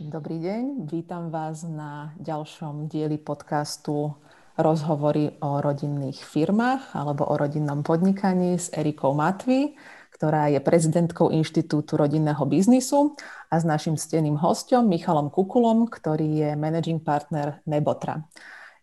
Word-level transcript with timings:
Dobrý 0.00 0.40
deň, 0.40 0.88
vítam 0.88 1.28
vás 1.28 1.60
na 1.60 2.16
ďalšom 2.16 2.88
dieli 2.88 3.20
podcastu 3.20 4.16
Rozhovory 4.56 5.36
o 5.44 5.60
rodinných 5.60 6.24
firmách 6.24 6.96
alebo 6.96 7.28
o 7.28 7.36
rodinnom 7.36 7.84
podnikaní 7.84 8.56
s 8.56 8.72
Erikou 8.72 9.12
Matvy, 9.12 9.76
ktorá 10.16 10.48
je 10.48 10.56
prezidentkou 10.56 11.28
Inštitútu 11.36 12.00
rodinného 12.00 12.40
biznisu 12.48 13.12
a 13.52 13.60
s 13.60 13.68
našim 13.68 14.00
steným 14.00 14.40
hostom 14.40 14.88
Michalom 14.88 15.28
Kukulom, 15.28 15.84
ktorý 15.92 16.48
je 16.48 16.50
managing 16.56 17.04
partner 17.04 17.60
Nebotra. 17.68 18.24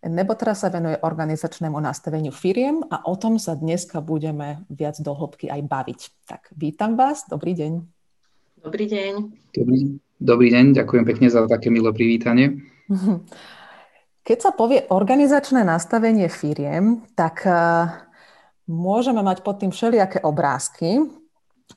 Nebotra 0.06 0.54
sa 0.54 0.70
venuje 0.70 1.02
organizačnému 1.02 1.82
nastaveniu 1.82 2.30
firiem 2.30 2.86
a 2.94 3.10
o 3.10 3.18
tom 3.18 3.42
sa 3.42 3.58
dneska 3.58 4.06
budeme 4.06 4.70
viac 4.70 5.02
do 5.02 5.18
hĺbky 5.18 5.50
aj 5.50 5.66
baviť. 5.66 6.00
Tak 6.30 6.54
vítam 6.54 6.94
vás, 6.94 7.26
dobrý 7.26 7.58
deň. 7.58 7.74
Dobrý 8.62 8.86
deň. 8.86 9.14
Dobrý, 9.58 9.98
Dobrý 10.18 10.50
deň, 10.50 10.74
ďakujem 10.74 11.06
pekne 11.06 11.30
za 11.30 11.46
také 11.46 11.70
milé 11.70 11.94
privítanie. 11.94 12.66
Keď 14.28 14.38
sa 14.42 14.50
povie 14.50 14.82
organizačné 14.90 15.62
nastavenie 15.62 16.26
firiem, 16.26 17.06
tak 17.14 17.46
uh, 17.46 17.86
môžeme 18.66 19.22
mať 19.22 19.46
pod 19.46 19.62
tým 19.62 19.70
všelijaké 19.70 20.26
obrázky, 20.26 21.06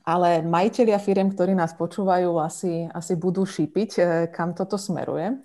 ale 0.01 0.41
majiteľia 0.41 0.97
firiem, 0.97 1.29
ktorí 1.29 1.53
nás 1.53 1.77
počúvajú, 1.77 2.41
asi, 2.41 2.89
asi 2.89 3.13
budú 3.13 3.45
šípiť, 3.45 3.89
uh, 4.01 4.05
kam 4.33 4.57
toto 4.57 4.73
smeruje. 4.73 5.37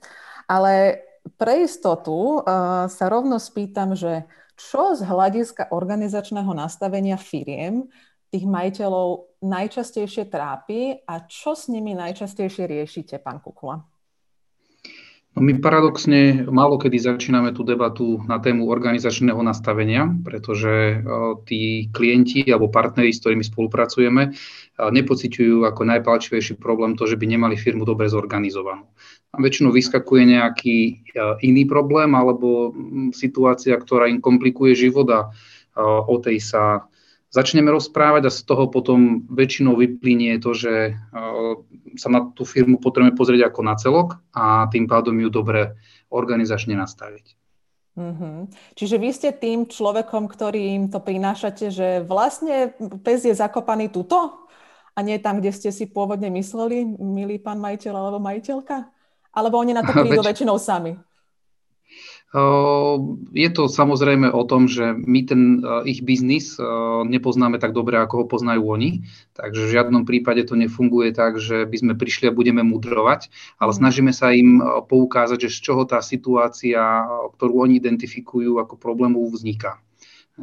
Ale 0.49 1.05
pre 1.37 1.69
istotu 1.69 2.41
uh, 2.41 2.89
sa 2.89 3.05
rovno 3.13 3.37
spýtam, 3.37 3.93
že 3.93 4.25
čo 4.57 4.97
z 4.97 5.05
hľadiska 5.05 5.69
organizačného 5.69 6.49
nastavenia 6.57 7.21
firiem 7.21 7.93
tých 8.33 8.49
majiteľov 8.49 9.36
najčastejšie 9.47 10.27
trápi 10.27 10.99
a 11.07 11.25
čo 11.31 11.55
s 11.55 11.71
nimi 11.71 11.95
najčastejšie 11.95 12.67
riešite, 12.67 13.23
pán 13.23 13.39
Kukula? 13.39 13.87
No 15.37 15.45
my 15.45 15.61
paradoxne 15.61 16.49
málo 16.49 16.81
kedy 16.81 16.97
začíname 16.97 17.53
tú 17.53 17.61
debatu 17.61 18.25
na 18.25 18.41
tému 18.41 18.73
organizačného 18.73 19.37
nastavenia, 19.45 20.09
pretože 20.25 21.05
tí 21.45 21.93
klienti 21.93 22.49
alebo 22.49 22.73
partneri, 22.73 23.13
s 23.13 23.21
ktorými 23.21 23.45
spolupracujeme, 23.45 24.33
nepociťujú 24.81 25.69
ako 25.69 25.83
najpalčivejší 25.93 26.57
problém 26.57 26.97
to, 26.97 27.05
že 27.05 27.21
by 27.21 27.29
nemali 27.29 27.53
firmu 27.53 27.85
dobre 27.85 28.09
zorganizovanú. 28.09 28.89
A 29.37 29.37
väčšinou 29.37 29.77
vyskakuje 29.77 30.25
nejaký 30.25 31.05
iný 31.45 31.69
problém 31.69 32.17
alebo 32.17 32.73
situácia, 33.13 33.77
ktorá 33.77 34.09
im 34.09 34.25
komplikuje 34.25 34.73
život 34.73 35.05
a 35.13 35.29
o 35.85 36.17
tej 36.17 36.41
sa 36.41 36.89
začneme 37.37 37.69
rozprávať 37.69 38.33
a 38.33 38.33
z 38.33 38.41
toho 38.49 38.73
potom 38.73 39.29
väčšinou 39.29 39.77
vyplynie 39.77 40.41
to, 40.41 40.57
že 40.57 40.97
eh, 40.97 41.53
sa 42.01 42.09
na 42.09 42.33
tú 42.33 42.49
firmu 42.49 42.81
potrebujeme 42.81 43.13
pozrieť 43.13 43.53
ako 43.53 43.61
na 43.61 43.75
celok 43.77 44.09
a 44.33 44.65
tým 44.73 44.89
pádom 44.89 45.13
ju 45.21 45.29
dobre 45.29 45.77
organizačne 46.09 46.73
nastaviť. 46.73 47.37
Mm-hmm. 47.97 48.37
Čiže 48.77 48.97
vy 49.01 49.09
ste 49.09 49.31
tým 49.33 49.73
človekom, 49.73 50.29
ktorý 50.29 50.77
im 50.77 50.85
to 50.93 51.01
prinášate, 51.01 51.73
že 51.73 51.89
vlastne 52.05 52.77
pes 53.01 53.25
je 53.25 53.33
zakopaný 53.33 53.89
tuto 53.89 54.45
a 54.93 54.99
nie 55.01 55.17
tam, 55.17 55.41
kde 55.41 55.53
ste 55.53 55.73
si 55.73 55.89
pôvodne 55.89 56.29
mysleli, 56.29 56.85
milý 57.01 57.41
pán 57.41 57.57
majiteľ 57.57 57.93
alebo 57.97 58.21
majiteľka? 58.21 58.85
Alebo 59.33 59.57
oni 59.57 59.73
na 59.73 59.81
to 59.81 59.97
prídu 60.05 60.21
väčšinou 60.21 60.61
sami? 60.61 60.93
Je 63.33 63.49
to 63.49 63.65
samozrejme 63.65 64.29
o 64.29 64.45
tom, 64.45 64.69
že 64.69 64.93
my 64.93 65.21
ten 65.25 65.65
ich 65.89 66.05
biznis 66.05 66.61
nepoznáme 67.09 67.57
tak 67.57 67.73
dobre, 67.73 67.97
ako 67.97 68.23
ho 68.23 68.27
poznajú 68.29 68.61
oni, 68.69 69.09
takže 69.33 69.65
v 69.65 69.73
žiadnom 69.73 70.05
prípade 70.05 70.45
to 70.45 70.53
nefunguje 70.53 71.17
tak, 71.17 71.41
že 71.41 71.65
by 71.65 71.77
sme 71.81 71.93
prišli 71.97 72.29
a 72.29 72.37
budeme 72.37 72.61
mudrovať, 72.61 73.33
ale 73.57 73.73
snažíme 73.73 74.13
sa 74.13 74.37
im 74.37 74.61
poukázať, 74.85 75.49
že 75.49 75.55
z 75.57 75.59
čoho 75.65 75.83
tá 75.89 76.05
situácia, 76.05 77.09
ktorú 77.41 77.65
oni 77.65 77.81
identifikujú 77.81 78.61
ako 78.61 78.77
problémov, 78.77 79.33
vzniká 79.33 79.81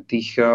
tých 0.09 0.41
eh, 0.41 0.49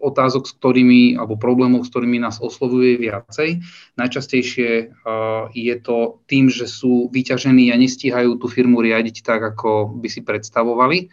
otázok, 0.00 0.44
s 0.48 0.52
ktorými, 0.56 1.16
alebo 1.16 1.40
problémov, 1.40 1.84
s 1.84 1.92
ktorými 1.92 2.20
nás 2.20 2.40
oslovuje 2.40 3.00
viacej. 3.00 3.64
Najčastejšie 3.96 4.70
eh, 4.70 5.42
je 5.56 5.74
to 5.80 6.20
tým, 6.28 6.52
že 6.52 6.68
sú 6.68 7.08
vyťažení 7.08 7.72
a 7.72 7.80
nestíhajú 7.80 8.36
tú 8.36 8.46
firmu 8.48 8.84
riadiť 8.84 9.24
tak, 9.24 9.40
ako 9.56 9.96
by 9.96 10.08
si 10.12 10.20
predstavovali. 10.20 11.08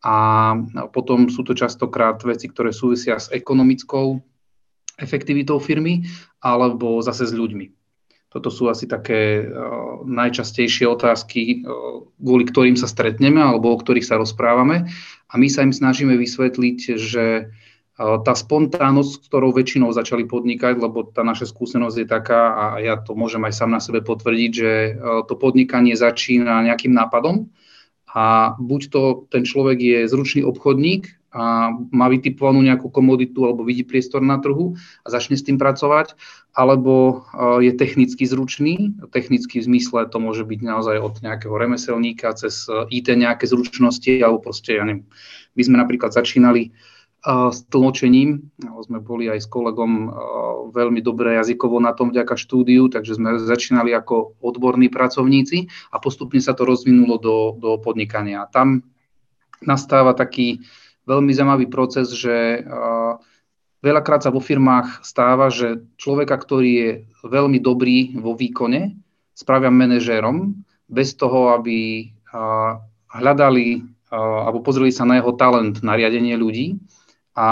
A 0.00 0.56
potom 0.96 1.28
sú 1.28 1.44
to 1.44 1.52
častokrát 1.52 2.16
veci, 2.24 2.48
ktoré 2.48 2.72
súvisia 2.72 3.20
s 3.20 3.28
ekonomickou 3.28 4.16
efektivitou 4.96 5.60
firmy 5.60 6.08
alebo 6.40 7.04
zase 7.04 7.28
s 7.28 7.36
ľuďmi. 7.36 7.79
Toto 8.30 8.46
sú 8.46 8.70
asi 8.70 8.86
také 8.86 9.42
uh, 9.42 10.06
najčastejšie 10.06 10.86
otázky, 10.86 11.66
uh, 11.66 12.06
kvôli 12.22 12.46
ktorým 12.46 12.78
sa 12.78 12.86
stretneme 12.86 13.42
alebo 13.42 13.74
o 13.74 13.80
ktorých 13.80 14.06
sa 14.06 14.22
rozprávame. 14.22 14.86
A 15.30 15.34
my 15.34 15.50
sa 15.50 15.66
im 15.66 15.74
snažíme 15.74 16.14
vysvetliť, 16.14 16.78
že 16.94 17.24
uh, 17.50 18.18
tá 18.22 18.32
spontánnosť, 18.32 19.26
ktorou 19.26 19.50
väčšinou 19.50 19.90
začali 19.90 20.30
podnikať, 20.30 20.78
lebo 20.78 21.10
tá 21.10 21.26
naša 21.26 21.50
skúsenosť 21.50 21.96
je 22.00 22.06
taká, 22.06 22.42
a 22.54 22.64
ja 22.78 22.94
to 23.02 23.18
môžem 23.18 23.42
aj 23.50 23.54
sám 23.58 23.74
na 23.74 23.82
sebe 23.82 24.00
potvrdiť, 24.00 24.50
že 24.54 24.72
to 25.26 25.34
podnikanie 25.36 25.98
začína 25.98 26.64
nejakým 26.64 26.94
nápadom 26.96 27.50
a 28.10 28.58
buď 28.58 28.80
to 28.90 29.02
ten 29.30 29.46
človek 29.46 29.78
je 29.78 29.98
zručný 30.10 30.42
obchodník 30.42 31.19
a 31.30 31.70
má 31.94 32.10
vytipovanú 32.10 32.58
nejakú 32.58 32.90
komoditu 32.90 33.46
alebo 33.46 33.62
vidí 33.62 33.86
priestor 33.86 34.18
na 34.18 34.42
trhu 34.42 34.74
a 35.06 35.08
začne 35.14 35.38
s 35.38 35.46
tým 35.46 35.62
pracovať, 35.62 36.18
alebo 36.50 37.22
e, 37.62 37.70
je 37.70 37.72
technicky 37.78 38.26
zručný. 38.26 38.98
Technicky 39.14 39.62
v 39.62 39.66
zmysle 39.70 40.10
to 40.10 40.18
môže 40.18 40.42
byť 40.42 40.60
naozaj 40.60 40.96
od 40.98 41.14
nejakého 41.22 41.54
remeselníka 41.54 42.34
cez 42.34 42.66
e, 42.66 42.82
IT 42.90 43.14
nejaké 43.14 43.46
zručnosti, 43.46 44.10
alebo 44.18 44.42
proste, 44.42 44.74
ja 44.74 44.82
neviem, 44.82 45.06
my 45.54 45.62
sme 45.62 45.76
napríklad 45.78 46.10
začínali 46.10 46.62
e, 46.66 46.70
s 47.54 47.62
tlmočením. 47.70 48.50
Sme 48.82 48.98
boli 48.98 49.30
aj 49.30 49.46
s 49.46 49.48
kolegom 49.48 50.10
veľmi 50.74 50.98
dobre 50.98 51.38
jazykovo 51.38 51.78
na 51.78 51.94
tom 51.94 52.10
vďaka 52.10 52.34
štúdiu, 52.34 52.90
takže 52.90 53.14
sme 53.22 53.38
začínali 53.38 53.94
ako 53.94 54.34
odborní 54.42 54.90
pracovníci 54.90 55.70
a 55.94 56.02
postupne 56.02 56.42
sa 56.42 56.58
to 56.58 56.66
rozvinulo 56.66 57.22
do, 57.22 57.36
do 57.54 57.78
podnikania. 57.78 58.50
Tam 58.50 58.82
nastáva 59.62 60.16
taký 60.16 60.64
veľmi 61.08 61.32
zaujímavý 61.32 61.66
proces, 61.72 62.12
že 62.12 62.64
veľakrát 63.80 64.24
sa 64.24 64.30
vo 64.32 64.40
firmách 64.40 65.04
stáva, 65.04 65.48
že 65.48 65.84
človeka, 65.96 66.36
ktorý 66.36 66.70
je 66.70 66.90
veľmi 67.24 67.58
dobrý 67.60 68.16
vo 68.20 68.36
výkone, 68.36 68.96
spravia 69.32 69.72
manažérom 69.72 70.60
bez 70.90 71.16
toho, 71.16 71.56
aby 71.56 72.10
hľadali 73.10 73.84
alebo 74.10 74.58
pozreli 74.60 74.90
sa 74.90 75.06
na 75.06 75.22
jeho 75.22 75.32
talent 75.38 75.86
na 75.86 75.94
riadenie 75.94 76.34
ľudí 76.34 76.82
a 77.38 77.48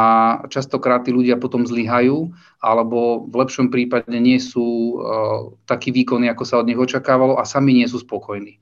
častokrát 0.50 1.06
tí 1.06 1.14
ľudia 1.14 1.38
potom 1.38 1.62
zlyhajú 1.62 2.34
alebo 2.58 3.30
v 3.30 3.34
lepšom 3.46 3.70
prípade 3.70 4.10
nie 4.18 4.42
sú 4.42 4.98
uh, 4.98 5.54
takí 5.70 5.94
výkonní, 5.94 6.26
ako 6.26 6.44
sa 6.44 6.58
od 6.58 6.66
nich 6.66 6.76
očakávalo 6.78 7.38
a 7.38 7.46
sami 7.46 7.78
nie 7.78 7.86
sú 7.86 8.02
spokojní. 8.02 8.58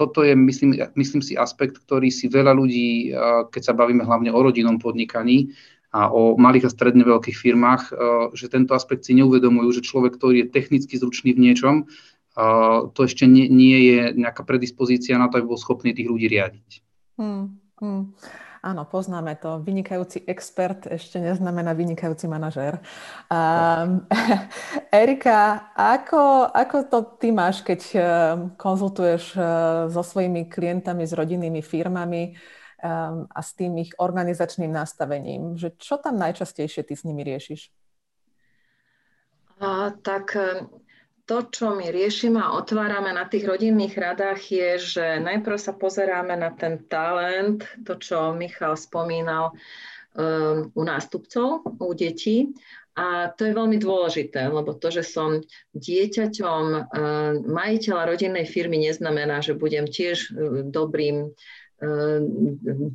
Toto 0.00 0.24
je, 0.24 0.32
myslím, 0.32 0.80
myslím 0.96 1.22
si, 1.22 1.36
aspekt, 1.36 1.78
ktorý 1.84 2.08
si 2.08 2.32
veľa 2.32 2.56
ľudí, 2.56 3.12
keď 3.52 3.62
sa 3.62 3.76
bavíme 3.76 4.00
hlavne 4.00 4.32
o 4.32 4.40
rodinnom 4.40 4.80
podnikaní 4.80 5.52
a 5.94 6.10
o 6.10 6.34
malých 6.34 6.66
a 6.66 6.74
stredne 6.74 7.04
veľkých 7.04 7.36
firmách, 7.38 7.82
že 8.34 8.48
tento 8.48 8.72
aspekt 8.72 9.04
si 9.04 9.12
neuvedomujú, 9.14 9.78
že 9.78 9.86
človek, 9.86 10.16
ktorý 10.16 10.36
je 10.42 10.50
technicky 10.50 10.96
zručný 10.96 11.36
v 11.36 11.42
niečom, 11.50 11.74
to 12.90 13.00
ešte 13.04 13.30
nie, 13.30 13.46
nie 13.46 13.78
je 13.94 14.00
nejaká 14.18 14.42
predispozícia 14.42 15.14
na 15.20 15.30
to, 15.30 15.38
aby 15.38 15.46
bol 15.46 15.60
schopný 15.60 15.94
tých 15.94 16.10
ľudí 16.10 16.26
riadiť. 16.26 16.82
Hmm, 17.14 17.62
hmm. 17.78 18.10
Áno, 18.64 18.88
poznáme 18.88 19.36
to. 19.36 19.60
Vynikajúci 19.60 20.24
expert 20.24 20.88
ešte 20.88 21.20
neznamená 21.20 21.76
vynikajúci 21.76 22.24
manažér. 22.24 22.80
Um, 23.28 24.08
Erika, 25.04 25.68
ako, 25.76 26.48
ako 26.48 26.76
to 26.88 26.98
ty 27.20 27.28
máš, 27.28 27.60
keď 27.60 27.80
uh, 27.92 28.02
konzultuješ 28.56 29.36
uh, 29.36 29.44
so 29.92 30.00
svojimi 30.00 30.48
klientami, 30.48 31.04
s 31.04 31.12
rodinnými 31.12 31.60
firmami 31.60 32.32
um, 32.80 33.28
a 33.28 33.40
s 33.44 33.52
tým 33.52 33.84
ich 33.84 33.92
organizačným 34.00 34.72
nastavením? 34.72 35.60
Že 35.60 35.68
čo 35.76 36.00
tam 36.00 36.16
najčastejšie 36.16 36.88
ty 36.88 36.96
s 36.96 37.04
nimi 37.04 37.20
riešiš? 37.20 37.68
A, 39.60 39.92
tak 40.00 40.32
to, 41.24 41.48
čo 41.48 41.72
my 41.72 41.88
riešime 41.88 42.36
a 42.36 42.52
otvárame 42.52 43.08
na 43.16 43.24
tých 43.24 43.48
rodinných 43.48 43.96
radách, 43.96 44.40
je, 44.44 44.70
že 44.76 45.06
najprv 45.24 45.56
sa 45.56 45.72
pozeráme 45.72 46.36
na 46.36 46.52
ten 46.52 46.84
talent, 46.84 47.64
to, 47.80 47.96
čo 47.96 48.36
Michal 48.36 48.76
spomínal 48.76 49.56
um, 50.12 50.68
u 50.76 50.82
nástupcov, 50.84 51.64
u 51.80 51.92
detí. 51.96 52.52
A 52.94 53.26
to 53.34 53.42
je 53.42 53.58
veľmi 53.58 53.74
dôležité, 53.82 54.46
lebo 54.46 54.70
to, 54.78 54.86
že 54.86 55.02
som 55.02 55.42
dieťaťom 55.74 56.64
um, 56.70 56.82
majiteľa 57.50 58.06
rodinnej 58.06 58.46
firmy, 58.46 58.86
neznamená, 58.86 59.42
že 59.42 59.58
budem 59.58 59.88
tiež 59.88 60.30
um, 60.30 60.70
dobrým 60.70 61.32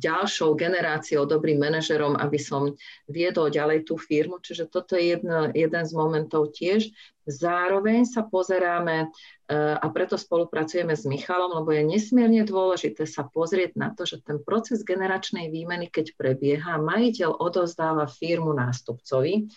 ďalšou 0.00 0.56
generáciou, 0.56 1.28
dobrým 1.28 1.60
manažerom, 1.60 2.16
aby 2.16 2.40
som 2.40 2.72
viedol 3.06 3.52
ďalej 3.52 3.84
tú 3.84 4.00
firmu. 4.00 4.40
Čiže 4.40 4.72
toto 4.72 4.96
je 4.96 5.14
jedna, 5.16 5.52
jeden 5.52 5.84
z 5.84 5.92
momentov 5.92 6.56
tiež. 6.56 6.88
Zároveň 7.28 8.08
sa 8.08 8.24
pozeráme 8.24 9.12
a 9.52 9.86
preto 9.90 10.14
spolupracujeme 10.14 10.94
s 10.94 11.04
Michalom, 11.04 11.60
lebo 11.62 11.70
je 11.74 11.82
nesmierne 11.82 12.46
dôležité 12.46 13.04
sa 13.04 13.26
pozrieť 13.26 13.76
na 13.76 13.90
to, 13.92 14.06
že 14.06 14.22
ten 14.22 14.38
proces 14.40 14.86
generačnej 14.86 15.50
výmeny, 15.50 15.90
keď 15.90 16.14
prebieha, 16.14 16.80
majiteľ 16.80 17.36
odozdáva 17.36 18.06
firmu 18.06 18.54
nástupcovi, 18.54 19.50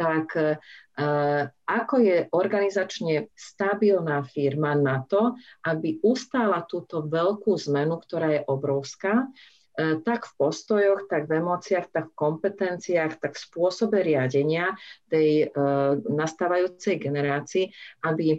tak 0.00 0.32
e, 0.38 0.56
ako 1.64 1.94
je 2.00 2.28
organizačne 2.28 3.32
stabilná 3.32 4.20
firma 4.28 4.76
na 4.76 5.00
to, 5.08 5.34
aby 5.64 5.96
ustála 6.04 6.66
túto 6.68 7.06
veľkú 7.08 7.56
zmenu, 7.70 7.96
ktorá 8.00 8.28
je 8.36 8.42
obrovská, 8.44 9.28
tak 9.80 10.26
v 10.26 10.32
postojoch, 10.36 11.08
tak 11.08 11.30
v 11.30 11.40
emóciách, 11.40 11.86
tak 11.88 12.04
v 12.12 12.18
kompetenciách, 12.18 13.22
tak 13.22 13.32
v 13.38 13.44
spôsobe 13.48 14.02
riadenia 14.04 14.76
tej 15.08 15.46
e, 15.46 15.56
nastávajúcej 16.10 17.00
generácii, 17.00 17.70
aby 18.04 18.36
e, 18.36 18.38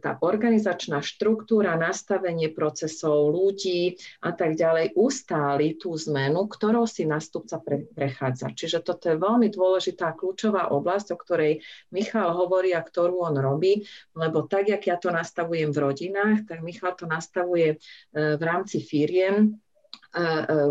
tá 0.00 0.18
organizačná 0.20 1.04
štruktúra, 1.04 1.78
nastavenie 1.78 2.50
procesov 2.50 3.30
ľudí 3.30 4.00
a 4.24 4.34
tak 4.34 4.58
ďalej 4.58 4.96
ustáli 4.98 5.78
tú 5.78 5.94
zmenu, 6.08 6.48
ktorou 6.50 6.88
si 6.88 7.06
nastupca 7.06 7.62
pre, 7.62 7.86
prechádza. 7.92 8.50
Čiže 8.52 8.82
toto 8.82 9.12
je 9.12 9.20
veľmi 9.20 9.48
dôležitá 9.52 10.16
kľúčová 10.18 10.72
oblasť, 10.72 11.14
o 11.14 11.20
ktorej 11.20 11.62
Michal 11.94 12.34
hovorí 12.34 12.74
a 12.74 12.82
ktorú 12.82 13.22
on 13.22 13.36
robí, 13.38 13.86
lebo 14.18 14.48
tak, 14.48 14.72
jak 14.72 14.82
ja 14.88 14.96
to 14.96 15.12
nastavujem 15.14 15.70
v 15.70 15.78
rodinách, 15.78 16.48
tak 16.48 16.64
Michal 16.64 16.96
to 16.96 17.06
nastavuje 17.06 17.78
v 18.12 18.42
rámci 18.42 18.82
firiem, 18.82 19.30
E, 19.40 19.48
e, 19.50 19.69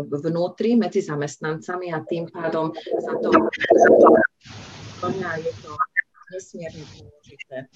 vnútri 0.08 0.76
medzi 0.76 1.00
zamestnancami 1.00 1.92
a 1.92 2.04
tým 2.04 2.28
pádom 2.28 2.76
sa 2.76 3.12
to 3.16 3.30
je 5.40 5.52
to 5.64 5.72
nesmierne 6.30 6.84
dôležité. 6.94 7.56
E, 7.64 7.68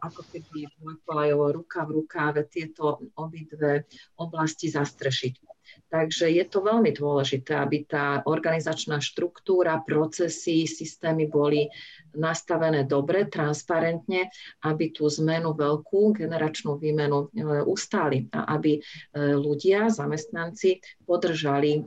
ako 0.00 0.22
keby 0.32 0.70
Mojkolajovo 0.80 1.46
ruka 1.52 1.84
v 1.84 1.90
rukáve 2.00 2.40
tieto 2.48 3.10
obidve 3.18 3.84
oblasti 4.16 4.72
zastrešiť. 4.72 5.53
Takže 5.88 6.26
je 6.26 6.44
to 6.50 6.58
veľmi 6.58 6.90
dôležité, 6.90 7.54
aby 7.54 7.86
tá 7.86 8.26
organizačná 8.26 8.98
štruktúra, 8.98 9.78
procesy, 9.86 10.66
systémy 10.66 11.30
boli 11.30 11.70
nastavené 12.18 12.82
dobre, 12.82 13.30
transparentne, 13.30 14.30
aby 14.66 14.90
tú 14.90 15.06
zmenu 15.06 15.54
veľkú, 15.54 16.18
generačnú 16.18 16.78
výmenu 16.78 17.30
e, 17.30 17.62
ustáli 17.62 18.26
a 18.34 18.58
aby 18.58 18.78
e, 18.78 18.80
ľudia, 19.38 19.90
zamestnanci 19.90 20.82
podržali 21.06 21.70
e, 21.74 21.80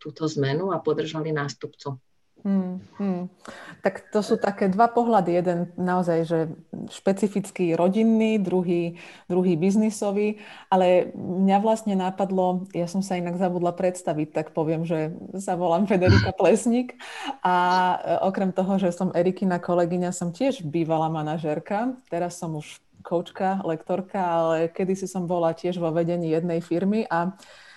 túto 0.00 0.24
zmenu 0.24 0.72
a 0.72 0.80
podržali 0.80 1.32
nástupcu. 1.32 2.00
Hmm, 2.44 2.76
hmm. 3.00 3.32
Tak 3.80 4.12
to 4.12 4.20
sú 4.20 4.36
také 4.36 4.68
dva 4.68 4.92
pohľady. 4.92 5.40
Jeden 5.40 5.72
naozaj, 5.80 6.18
že 6.28 6.52
špecifický 6.90 7.76
rodinný, 7.76 8.40
druhý, 8.40 8.98
druhý 9.28 9.54
biznisový, 9.56 10.40
ale 10.68 11.12
mňa 11.14 11.58
vlastne 11.60 11.94
napadlo, 11.94 12.66
ja 12.72 12.88
som 12.88 13.00
sa 13.00 13.16
inak 13.20 13.36
zabudla 13.36 13.76
predstaviť, 13.76 14.28
tak 14.32 14.46
poviem, 14.56 14.84
že 14.84 15.12
sa 15.40 15.54
volám 15.54 15.86
Federika 15.86 16.32
Plesník 16.38 16.96
a 17.44 17.56
e, 17.56 17.96
okrem 18.24 18.50
toho, 18.50 18.76
že 18.80 18.92
som 18.92 19.14
Erikina 19.14 19.56
kolegyňa, 19.60 20.10
som 20.10 20.32
tiež 20.34 20.64
bývalá 20.64 21.12
manažérka, 21.12 21.96
teraz 22.08 22.36
som 22.40 22.56
už 22.56 22.80
koučka, 23.04 23.60
lektorka, 23.68 24.20
ale 24.20 24.56
kedysi 24.72 25.04
som 25.04 25.28
bola 25.28 25.52
tiež 25.52 25.76
vo 25.76 25.92
vedení 25.92 26.32
jednej 26.32 26.64
firmy 26.64 27.04
a 27.04 27.36
Eh, 27.36 27.73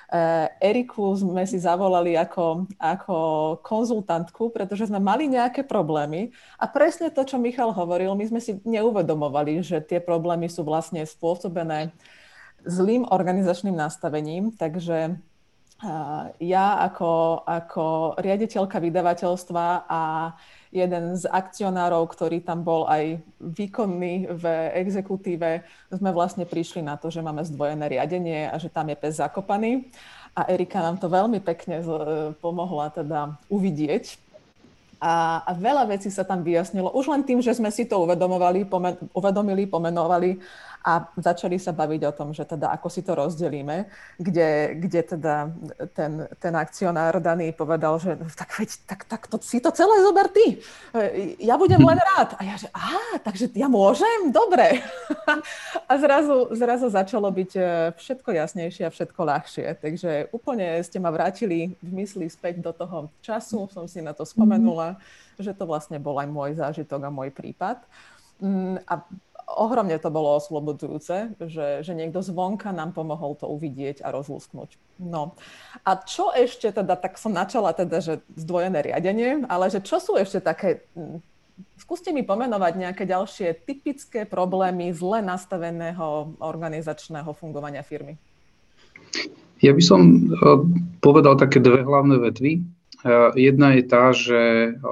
Eriku 0.63 1.12
sme 1.19 1.44
si 1.44 1.59
zavolali 1.59 2.15
ako, 2.15 2.63
ako 2.80 3.15
konzultantku, 3.59 4.56
pretože 4.56 4.88
sme 4.88 5.04
mali 5.04 5.27
nejaké 5.27 5.68
problémy. 5.68 6.31
A 6.56 6.65
presne 6.71 7.12
to, 7.12 7.27
čo 7.27 7.36
Michal 7.36 7.75
hovoril, 7.75 8.15
my 8.15 8.24
sme 8.24 8.39
si 8.39 8.56
neuvedomovali, 8.63 9.59
že 9.59 9.83
tie 9.83 10.00
problémy 10.00 10.48
sú 10.48 10.63
vlastne 10.63 11.04
spôsobené 11.04 11.92
zlým 12.63 13.04
organizačným 13.04 13.75
nastavením, 13.75 14.56
takže 14.56 14.98
eh, 15.12 15.27
ja 16.42 16.68
ako, 16.90 17.46
ako 17.46 17.86
riaditeľka 18.18 18.82
vydavateľstva 18.82 19.86
a 19.86 20.34
jeden 20.74 21.16
z 21.16 21.30
akcionárov, 21.30 22.10
ktorý 22.10 22.42
tam 22.42 22.66
bol 22.66 22.90
aj 22.90 23.22
výkonný 23.38 24.26
v 24.34 24.44
exekutíve, 24.74 25.62
sme 25.94 26.10
vlastne 26.12 26.50
prišli 26.50 26.82
na 26.82 26.98
to, 26.98 27.14
že 27.14 27.22
máme 27.22 27.46
zdvojené 27.46 27.86
riadenie 27.88 28.50
a 28.50 28.58
že 28.58 28.74
tam 28.74 28.90
je 28.90 28.98
pes 28.98 29.22
zakopaný. 29.22 29.86
A 30.38 30.50
Erika 30.54 30.82
nám 30.82 31.02
to 31.02 31.10
veľmi 31.10 31.42
pekne 31.42 31.82
pomohla 32.42 32.94
teda 32.94 33.38
uvidieť. 33.50 34.18
A, 34.98 35.46
a 35.46 35.52
veľa 35.54 35.94
vecí 35.94 36.10
sa 36.10 36.26
tam 36.26 36.42
vyjasnilo. 36.42 36.90
Už 36.90 37.06
len 37.10 37.22
tým, 37.22 37.38
že 37.38 37.54
sme 37.54 37.70
si 37.70 37.86
to 37.86 38.02
uvedomovali, 38.02 38.66
pomen, 38.66 38.98
uvedomili, 39.14 39.70
pomenovali 39.70 40.42
a 40.88 41.04
začali 41.19 41.60
sa 41.60 41.75
baviť 41.75 42.01
o 42.07 42.16
tom, 42.16 42.31
že 42.31 42.48
teda 42.48 42.72
ako 42.72 42.88
si 42.88 43.04
to 43.04 43.12
rozdelíme, 43.12 43.92
kde, 44.16 44.80
kde 44.80 45.01
teda 45.04 45.51
ten, 45.92 46.24
ten 46.39 46.54
akcionár 46.56 47.19
daný 47.19 47.51
povedal, 47.51 48.00
že 48.00 48.16
tak 48.39 48.56
veď, 48.56 48.69
tak, 48.88 49.04
tak 49.04 49.28
to, 49.28 49.36
si 49.44 49.60
to 49.60 49.68
celé 49.75 50.00
zober 50.00 50.31
ty. 50.31 50.63
Ja 51.44 51.60
budem 51.60 51.84
len 51.84 52.00
rád. 52.00 52.39
A 52.39 52.48
ja, 52.48 52.56
že 52.56 52.72
aha, 52.72 53.19
takže 53.19 53.51
ja 53.51 53.68
môžem? 53.68 54.31
Dobre. 54.31 54.80
A 55.92 55.94
zrazu, 56.00 56.56
zrazu 56.56 56.88
začalo 56.88 57.28
byť 57.28 57.51
e, 57.56 57.63
všetko 57.95 58.30
jasnejšie 58.31 58.88
a 58.88 58.94
všetko 58.94 59.22
ľahšie. 59.28 59.66
Takže 59.80 60.31
úplne 60.31 60.80
ste 60.83 61.04
ma 61.04 61.12
vrátili 61.12 61.75
v 61.83 61.92
mysli 62.00 62.31
späť 62.31 62.63
do 62.63 62.72
toho 62.72 63.12
času, 63.19 63.68
som 63.72 63.88
si 63.88 64.00
na 64.00 64.16
to 64.16 64.24
spomenula, 64.24 64.95
mm-hmm. 64.95 65.44
že 65.44 65.51
to 65.51 65.68
vlastne 65.68 66.00
bol 66.00 66.16
aj 66.16 66.28
môj 66.28 66.51
zážitok 66.60 67.07
a 67.07 67.12
môj 67.12 67.31
prípad. 67.36 67.83
Mm, 68.38 68.78
a 68.86 69.01
ohromne 69.48 69.96
to 69.96 70.12
bolo 70.12 70.36
oslobodzujúce, 70.36 71.40
že, 71.48 71.68
že 71.80 71.94
niekto 71.96 72.20
zvonka 72.20 72.76
nám 72.76 72.92
pomohol 72.92 73.40
to 73.40 73.48
uvidieť 73.48 74.04
a 74.04 74.12
rozlúsknuť. 74.12 75.00
No. 75.00 75.40
A 75.88 75.96
čo 76.04 76.36
ešte 76.36 76.76
teda, 76.76 77.00
tak 77.00 77.16
som 77.16 77.32
načala 77.32 77.72
teda, 77.72 78.04
že 78.04 78.14
zdvojené 78.36 78.84
riadenie, 78.84 79.48
ale 79.48 79.72
že 79.72 79.80
čo 79.80 80.04
sú 80.04 80.20
ešte 80.20 80.44
také, 80.44 80.84
hm, 81.00 81.24
skúste 81.80 82.12
mi 82.12 82.28
pomenovať 82.28 82.74
nejaké 82.76 83.04
ďalšie 83.08 83.64
typické 83.64 84.28
problémy 84.28 84.92
zle 84.92 85.24
nastaveného 85.24 86.36
organizačného 86.44 87.32
fungovania 87.32 87.88
firmy. 87.88 88.20
Ja 89.64 89.72
by 89.72 89.82
som 89.82 90.02
eh, 90.04 90.60
povedal 91.00 91.40
také 91.40 91.64
dve 91.64 91.88
hlavné 91.88 92.20
vetvy. 92.20 92.52
Eh, 92.62 93.32
jedna 93.40 93.80
je 93.80 93.84
tá, 93.88 94.12
že 94.12 94.40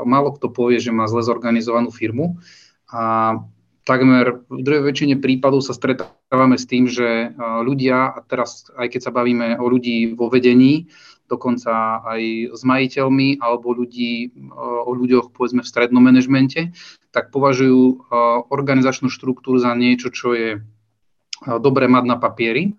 málo 0.08 0.32
kto 0.32 0.48
povie, 0.48 0.80
že 0.80 0.96
má 0.96 1.12
zle 1.12 1.28
zorganizovanú 1.28 1.92
firmu 1.92 2.40
a 2.88 3.36
takmer 3.86 4.42
v 4.50 4.62
druhej 4.66 4.84
väčšine 4.84 5.22
prípadov 5.22 5.62
sa 5.62 5.78
stretávame 5.78 6.58
s 6.58 6.66
tým, 6.66 6.90
že 6.90 7.38
ľudia, 7.38 8.18
a 8.18 8.20
teraz 8.26 8.68
aj 8.74 8.98
keď 8.98 9.02
sa 9.06 9.12
bavíme 9.14 9.62
o 9.62 9.66
ľudí 9.70 10.18
vo 10.18 10.28
vedení, 10.28 10.90
dokonca 11.30 12.02
aj 12.06 12.54
s 12.54 12.62
majiteľmi 12.66 13.42
alebo 13.42 13.74
ľudí, 13.74 14.34
o 14.62 14.92
ľuďoch 14.94 15.34
povedzme 15.34 15.62
v 15.62 15.70
strednom 15.70 16.02
manažmente, 16.02 16.74
tak 17.14 17.30
považujú 17.30 18.12
organizačnú 18.50 19.10
štruktúru 19.10 19.62
za 19.62 19.74
niečo, 19.78 20.10
čo 20.10 20.34
je 20.34 20.50
dobre 21.46 21.86
mať 21.86 22.04
na 22.10 22.18
papieri 22.18 22.74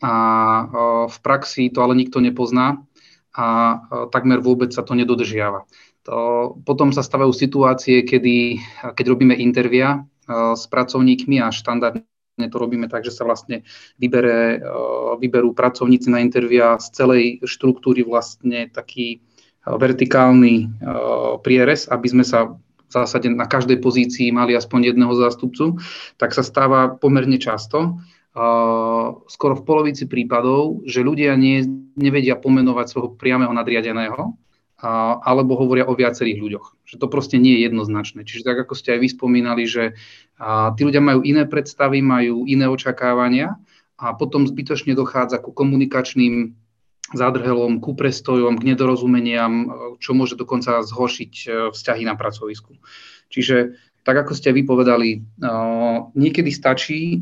a 0.00 0.14
v 1.08 1.16
praxi 1.20 1.68
to 1.68 1.84
ale 1.84 1.96
nikto 1.96 2.20
nepozná 2.24 2.80
a 3.36 3.46
takmer 4.08 4.40
vôbec 4.40 4.72
sa 4.72 4.80
to 4.80 4.96
nedodržiava. 4.96 5.68
To, 6.08 6.56
potom 6.64 6.96
sa 6.96 7.04
stavajú 7.04 7.32
situácie, 7.34 8.08
kedy, 8.08 8.56
keď 8.96 9.04
robíme 9.04 9.36
intervia 9.36 10.06
s 10.30 10.64
pracovníkmi 10.70 11.42
a 11.42 11.52
štandardne 11.52 12.08
to 12.48 12.56
robíme 12.56 12.88
tak, 12.88 13.04
že 13.04 13.12
sa 13.12 13.28
vlastne 13.28 13.68
vybere, 14.00 14.64
vyberú 15.20 15.52
pracovníci 15.52 16.08
na 16.08 16.24
intervia 16.24 16.80
z 16.80 16.86
celej 16.96 17.24
štruktúry 17.44 18.00
vlastne 18.00 18.72
taký 18.72 19.20
vertikálny 19.68 20.72
prierez, 21.44 21.84
aby 21.92 22.08
sme 22.08 22.24
sa 22.24 22.56
v 22.56 22.90
zásade 22.90 23.28
na 23.28 23.44
každej 23.44 23.78
pozícii 23.84 24.32
mali 24.32 24.56
aspoň 24.56 24.96
jedného 24.96 25.12
zástupcu, 25.14 25.78
tak 26.16 26.32
sa 26.32 26.40
stáva 26.40 26.96
pomerne 26.96 27.36
často, 27.36 28.00
skoro 29.28 29.54
v 29.58 29.66
polovici 29.66 30.08
prípadov, 30.08 30.80
že 30.88 31.04
ľudia 31.04 31.36
nie, 31.36 31.62
nevedia 31.94 32.40
pomenovať 32.40 32.86
svojho 32.88 33.10
priameho 33.20 33.52
nadriadeného, 33.52 34.32
alebo 34.80 35.60
hovoria 35.60 35.84
o 35.84 35.92
viacerých 35.92 36.40
ľuďoch. 36.40 36.66
Že 36.88 36.96
to 37.00 37.06
proste 37.12 37.36
nie 37.36 37.60
je 37.60 37.68
jednoznačné. 37.68 38.24
Čiže 38.24 38.48
tak, 38.48 38.64
ako 38.64 38.72
ste 38.72 38.96
aj 38.96 39.00
vy 39.04 39.08
spomínali, 39.12 39.64
že 39.68 39.96
a, 40.40 40.72
tí 40.72 40.88
ľudia 40.88 41.04
majú 41.04 41.20
iné 41.20 41.44
predstavy, 41.44 42.00
majú 42.00 42.48
iné 42.48 42.64
očakávania 42.64 43.60
a 44.00 44.16
potom 44.16 44.48
zbytočne 44.48 44.96
dochádza 44.96 45.44
ku 45.44 45.52
komunikačným 45.52 46.56
zádrhelom, 47.12 47.82
ku 47.84 47.92
prestojom, 47.92 48.56
k 48.56 48.66
nedorozumeniam, 48.72 49.68
čo 49.98 50.14
môže 50.16 50.38
dokonca 50.38 50.80
zhoršiť 50.86 51.32
e, 51.42 51.48
vzťahy 51.74 52.06
na 52.06 52.14
pracovisku. 52.14 52.78
Čiže 53.28 53.76
tak, 54.00 54.16
ako 54.26 54.32
ste 54.32 54.56
vypovedali, 54.56 55.22
niekedy 56.16 56.50
stačí 56.50 57.20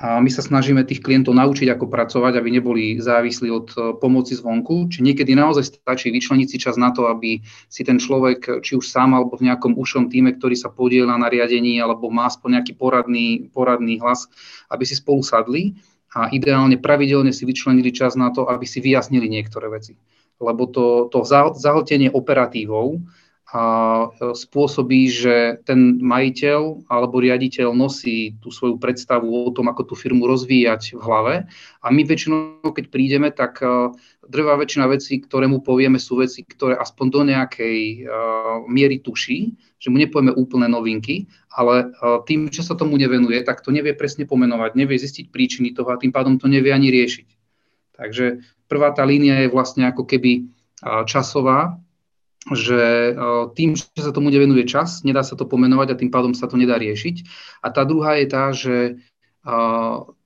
a 0.00 0.16
my 0.16 0.32
sa 0.32 0.40
snažíme 0.40 0.80
tých 0.88 1.04
klientov 1.04 1.36
naučiť, 1.36 1.68
ako 1.68 1.84
pracovať, 1.84 2.40
aby 2.40 2.48
neboli 2.48 2.96
závislí 2.96 3.52
od 3.52 3.68
e, 3.76 3.78
pomoci 4.00 4.32
zvonku. 4.32 4.88
Či 4.88 5.04
niekedy 5.04 5.36
naozaj 5.36 5.76
stačí 5.76 6.08
vyčleniť 6.08 6.48
si 6.48 6.56
čas 6.56 6.80
na 6.80 6.88
to, 6.88 7.12
aby 7.12 7.44
si 7.68 7.84
ten 7.84 8.00
človek, 8.00 8.64
či 8.64 8.80
už 8.80 8.88
sám 8.88 9.12
alebo 9.12 9.36
v 9.36 9.52
nejakom 9.52 9.76
ušom 9.76 10.08
týme, 10.08 10.32
ktorý 10.32 10.56
sa 10.56 10.72
podiela 10.72 11.20
na 11.20 11.28
riadení 11.28 11.76
alebo 11.84 12.08
má 12.08 12.32
aspoň 12.32 12.48
nejaký 12.64 12.80
poradný, 12.80 13.52
poradný 13.52 14.00
hlas, 14.00 14.24
aby 14.72 14.88
si 14.88 14.96
spolu 14.96 15.20
sadli 15.20 15.76
a 16.16 16.32
ideálne 16.32 16.80
pravidelne 16.80 17.36
si 17.36 17.44
vyčlenili 17.44 17.92
čas 17.92 18.16
na 18.16 18.32
to, 18.32 18.48
aby 18.48 18.64
si 18.64 18.80
vyjasnili 18.80 19.28
niektoré 19.28 19.68
veci. 19.68 20.00
Lebo 20.40 20.64
to, 20.64 21.12
to 21.12 21.28
zahltenie 21.60 22.08
operatívou 22.08 23.04
a 23.50 23.62
e, 24.06 24.30
spôsobí, 24.30 25.10
že 25.10 25.58
ten 25.66 25.98
majiteľ 25.98 26.86
alebo 26.86 27.18
riaditeľ 27.18 27.74
nosí 27.74 28.38
tú 28.38 28.54
svoju 28.54 28.78
predstavu 28.78 29.26
o 29.26 29.50
tom, 29.50 29.66
ako 29.66 29.90
tú 29.90 29.94
firmu 29.98 30.30
rozvíjať 30.30 30.94
v 30.94 31.02
hlave. 31.02 31.34
A 31.82 31.86
my 31.90 32.02
väčšinou, 32.06 32.62
keď 32.70 32.84
prídeme, 32.94 33.34
tak 33.34 33.58
e, 33.58 33.90
drvá 34.30 34.54
väčšina 34.54 34.86
vecí, 34.86 35.18
ktoré 35.18 35.50
mu 35.50 35.66
povieme, 35.66 35.98
sú 35.98 36.22
veci, 36.22 36.46
ktoré 36.46 36.78
aspoň 36.78 37.06
do 37.10 37.20
nejakej 37.26 38.06
uh, 38.06 38.62
miery 38.70 39.02
tuší, 39.02 39.58
že 39.82 39.90
mu 39.90 39.98
nepovieme 39.98 40.30
úplné 40.38 40.70
novinky, 40.70 41.26
ale 41.50 41.90
tým, 42.30 42.46
že 42.46 42.62
sa 42.62 42.78
tomu 42.78 42.94
nevenuje, 42.94 43.42
tak 43.42 43.58
to 43.58 43.74
nevie 43.74 43.90
presne 43.98 44.30
pomenovať, 44.30 44.78
nevie 44.78 44.94
zistiť 45.02 45.34
príčiny 45.34 45.74
toho 45.74 45.90
a 45.90 45.98
tým 45.98 46.14
pádom 46.14 46.38
to 46.38 46.46
nevie 46.46 46.70
ani 46.70 46.94
riešiť. 46.94 47.26
Takže 47.98 48.46
prvá 48.70 48.94
tá 48.94 49.02
línia 49.02 49.42
je 49.42 49.48
vlastne 49.50 49.90
ako 49.90 50.06
keby 50.06 50.46
časová, 51.10 51.82
že 52.48 53.12
tým, 53.52 53.76
že 53.76 54.00
sa 54.00 54.16
tomu 54.16 54.32
nevenuje 54.32 54.64
čas, 54.64 55.04
nedá 55.04 55.20
sa 55.20 55.36
to 55.36 55.44
pomenovať 55.44 55.88
a 55.92 55.98
tým 56.00 56.08
pádom 56.08 56.32
sa 56.32 56.48
to 56.48 56.56
nedá 56.56 56.80
riešiť. 56.80 57.28
A 57.60 57.68
tá 57.68 57.84
druhá 57.84 58.16
je 58.16 58.26
tá, 58.32 58.44
že 58.56 58.96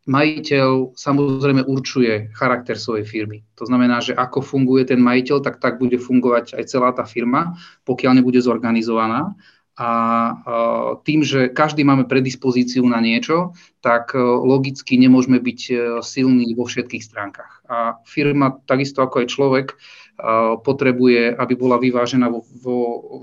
majiteľ 0.04 0.94
samozrejme 0.94 1.64
určuje 1.64 2.30
charakter 2.36 2.76
svojej 2.76 3.08
firmy. 3.08 3.42
To 3.56 3.64
znamená, 3.64 4.04
že 4.04 4.12
ako 4.12 4.44
funguje 4.44 4.84
ten 4.84 5.00
majiteľ, 5.00 5.40
tak 5.40 5.58
tak 5.58 5.80
bude 5.80 5.96
fungovať 5.96 6.54
aj 6.54 6.64
celá 6.68 6.92
tá 6.92 7.08
firma, 7.08 7.56
pokiaľ 7.88 8.20
nebude 8.20 8.38
zorganizovaná. 8.38 9.34
A 9.74 9.90
tým, 11.02 11.26
že 11.26 11.50
každý 11.50 11.82
máme 11.82 12.06
predispozíciu 12.06 12.86
na 12.86 13.02
niečo, 13.02 13.58
tak 13.82 14.14
logicky 14.22 14.94
nemôžeme 14.94 15.42
byť 15.42 15.60
e, 15.66 15.74
silní 15.98 16.54
vo 16.54 16.62
všetkých 16.62 17.02
stránkach. 17.02 17.66
A 17.66 17.98
firma, 18.06 18.54
takisto 18.70 19.02
ako 19.02 19.26
aj 19.26 19.34
človek, 19.34 19.66
potrebuje, 20.62 21.34
aby 21.34 21.54
bola 21.58 21.74
vyvážená 21.74 22.30
vo, 22.30 22.46
vo 22.62 22.76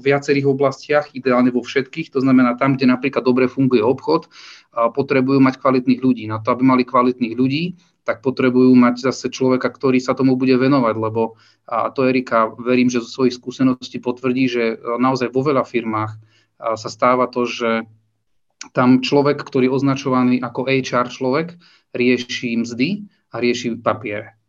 viacerých 0.04 0.44
oblastiach, 0.44 1.16
ideálne 1.16 1.48
vo 1.48 1.64
všetkých. 1.64 2.12
To 2.12 2.20
znamená, 2.20 2.60
tam, 2.60 2.76
kde 2.76 2.92
napríklad 2.92 3.24
dobre 3.24 3.48
funguje 3.48 3.80
obchod, 3.80 4.28
potrebujú 4.72 5.40
mať 5.40 5.56
kvalitných 5.64 6.04
ľudí. 6.04 6.28
Na 6.28 6.44
to, 6.44 6.52
aby 6.52 6.68
mali 6.68 6.84
kvalitných 6.84 7.32
ľudí, 7.32 7.80
tak 8.04 8.20
potrebujú 8.20 8.76
mať 8.76 9.08
zase 9.08 9.32
človeka, 9.32 9.72
ktorý 9.72 10.04
sa 10.04 10.18
tomu 10.18 10.36
bude 10.36 10.58
venovať, 10.58 10.96
lebo 11.00 11.40
a 11.70 11.94
to 11.94 12.04
Erika, 12.04 12.52
verím, 12.60 12.92
že 12.92 13.00
zo 13.00 13.08
svojich 13.08 13.40
skúseností 13.40 14.02
potvrdí, 14.04 14.50
že 14.52 14.64
naozaj 14.82 15.32
vo 15.32 15.48
veľa 15.48 15.64
firmách 15.64 16.12
sa 16.60 16.90
stáva 16.92 17.32
to, 17.32 17.48
že 17.48 17.88
tam 18.76 19.00
človek, 19.00 19.40
ktorý 19.40 19.72
je 19.72 19.76
označovaný 19.80 20.36
ako 20.44 20.68
HR 20.68 21.08
človek, 21.08 21.56
rieši 21.96 22.60
mzdy 22.60 23.08
a 23.32 23.40
rieši 23.40 23.80
papiere. 23.80 24.41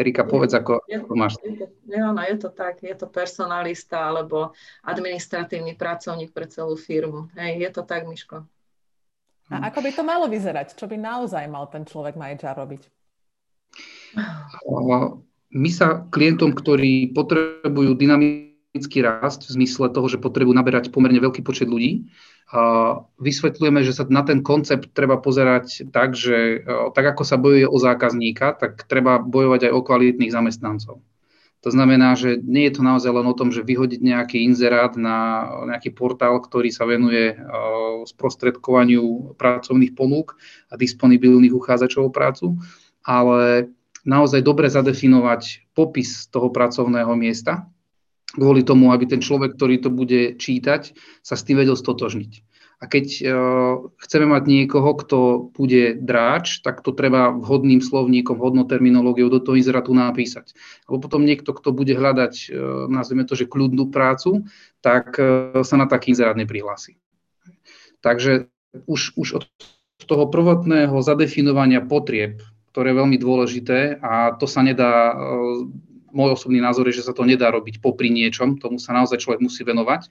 Erika, 0.00 0.24
povedz, 0.24 0.56
ako, 0.56 0.80
je, 0.88 0.96
ako 0.96 1.12
máš. 1.12 1.36
Je 1.44 1.60
to, 1.60 1.66
je, 1.84 2.00
no, 2.00 2.16
je 2.16 2.36
to 2.40 2.48
tak, 2.48 2.80
je 2.80 2.96
to 2.96 3.04
personalista 3.04 4.08
alebo 4.08 4.56
administratívny 4.80 5.76
pracovník 5.76 6.32
pre 6.32 6.48
celú 6.48 6.80
firmu. 6.80 7.28
Hej, 7.36 7.68
je 7.68 7.70
to 7.76 7.82
tak, 7.84 8.08
Miško. 8.08 8.48
A 9.50 9.68
ako 9.68 9.84
by 9.84 9.90
to 9.92 10.02
malo 10.06 10.30
vyzerať? 10.30 10.78
Čo 10.78 10.86
by 10.86 10.96
naozaj 10.96 11.44
mal 11.50 11.66
ten 11.68 11.82
človek 11.82 12.16
HR 12.16 12.54
robiť? 12.54 12.82
My 15.50 15.70
sa 15.74 16.06
klientom, 16.06 16.54
ktorí 16.54 17.10
potrebujú 17.10 17.98
dynamický 17.98 19.02
rast 19.02 19.50
v 19.50 19.60
zmysle 19.60 19.90
toho, 19.90 20.06
že 20.06 20.22
potrebujú 20.22 20.54
naberať 20.54 20.94
pomerne 20.94 21.18
veľký 21.18 21.42
počet 21.42 21.66
ľudí, 21.66 22.06
vysvetľujeme, 23.22 23.86
že 23.86 23.94
sa 23.94 24.02
na 24.10 24.26
ten 24.26 24.42
koncept 24.42 24.90
treba 24.90 25.22
pozerať 25.22 25.86
tak, 25.94 26.18
že 26.18 26.66
tak 26.98 27.14
ako 27.14 27.22
sa 27.22 27.38
bojuje 27.38 27.66
o 27.66 27.78
zákazníka, 27.78 28.58
tak 28.58 28.90
treba 28.90 29.22
bojovať 29.22 29.70
aj 29.70 29.72
o 29.72 29.80
kvalitných 29.86 30.34
zamestnancov. 30.34 30.98
To 31.60 31.68
znamená, 31.68 32.16
že 32.16 32.40
nie 32.40 32.66
je 32.66 32.80
to 32.80 32.82
naozaj 32.82 33.12
len 33.12 33.28
o 33.28 33.36
tom, 33.36 33.52
že 33.52 33.60
vyhodiť 33.60 34.00
nejaký 34.00 34.48
inzerát 34.48 34.96
na 34.96 35.44
nejaký 35.68 35.92
portál, 35.92 36.40
ktorý 36.40 36.72
sa 36.72 36.88
venuje 36.88 37.36
sprostredkovaniu 38.08 39.36
pracovných 39.36 39.92
ponúk 39.92 40.40
a 40.72 40.80
disponibilných 40.80 41.52
uchádzačov 41.52 42.08
o 42.08 42.14
prácu, 42.14 42.56
ale 43.04 43.68
naozaj 44.08 44.40
dobre 44.40 44.72
zadefinovať 44.72 45.70
popis 45.76 46.26
toho 46.32 46.48
pracovného 46.48 47.12
miesta, 47.12 47.68
kvôli 48.34 48.62
tomu, 48.62 48.94
aby 48.94 49.06
ten 49.10 49.20
človek, 49.22 49.58
ktorý 49.58 49.82
to 49.82 49.90
bude 49.90 50.38
čítať, 50.38 50.94
sa 51.24 51.34
s 51.34 51.44
tým 51.46 51.58
vedel 51.58 51.74
stotožniť. 51.74 52.46
A 52.80 52.88
keď 52.88 53.06
uh, 53.20 53.92
chceme 54.00 54.24
mať 54.24 54.42
niekoho, 54.48 54.96
kto 54.96 55.18
bude 55.52 56.00
dráč, 56.00 56.64
tak 56.64 56.80
to 56.80 56.96
treba 56.96 57.28
vhodným 57.28 57.84
slovníkom, 57.84 58.40
vhodnou 58.40 58.64
terminológiou 58.64 59.28
do 59.28 59.36
toho 59.36 59.60
inzerátu 59.60 59.92
napísať. 59.92 60.56
Lebo 60.88 61.04
potom 61.04 61.28
niekto, 61.28 61.52
kto 61.52 61.76
bude 61.76 61.92
hľadať, 61.92 62.34
uh, 62.48 62.88
nazveme 62.88 63.28
to, 63.28 63.36
že 63.36 63.52
kľudnú 63.52 63.92
prácu, 63.92 64.48
tak 64.80 65.12
uh, 65.20 65.60
sa 65.60 65.76
na 65.76 65.84
taký 65.84 66.16
inzerát 66.16 66.40
neprihlási. 66.40 66.96
Takže 68.00 68.48
už, 68.88 69.12
už 69.20 69.28
od 69.36 69.44
toho 70.08 70.24
prvotného 70.32 70.96
zadefinovania 71.04 71.84
potrieb, 71.84 72.40
ktoré 72.72 72.96
je 72.96 73.00
veľmi 73.02 73.18
dôležité 73.20 74.00
a 74.00 74.32
to 74.40 74.48
sa 74.48 74.64
nedá 74.64 75.12
môj 76.10 76.36
osobný 76.38 76.60
názor 76.62 76.86
je, 76.90 77.00
že 77.00 77.06
sa 77.06 77.14
to 77.16 77.26
nedá 77.26 77.50
robiť 77.50 77.82
popri 77.82 78.10
niečom, 78.12 78.58
tomu 78.58 78.78
sa 78.78 78.94
naozaj 78.94 79.22
človek 79.22 79.40
musí 79.42 79.62
venovať. 79.64 80.06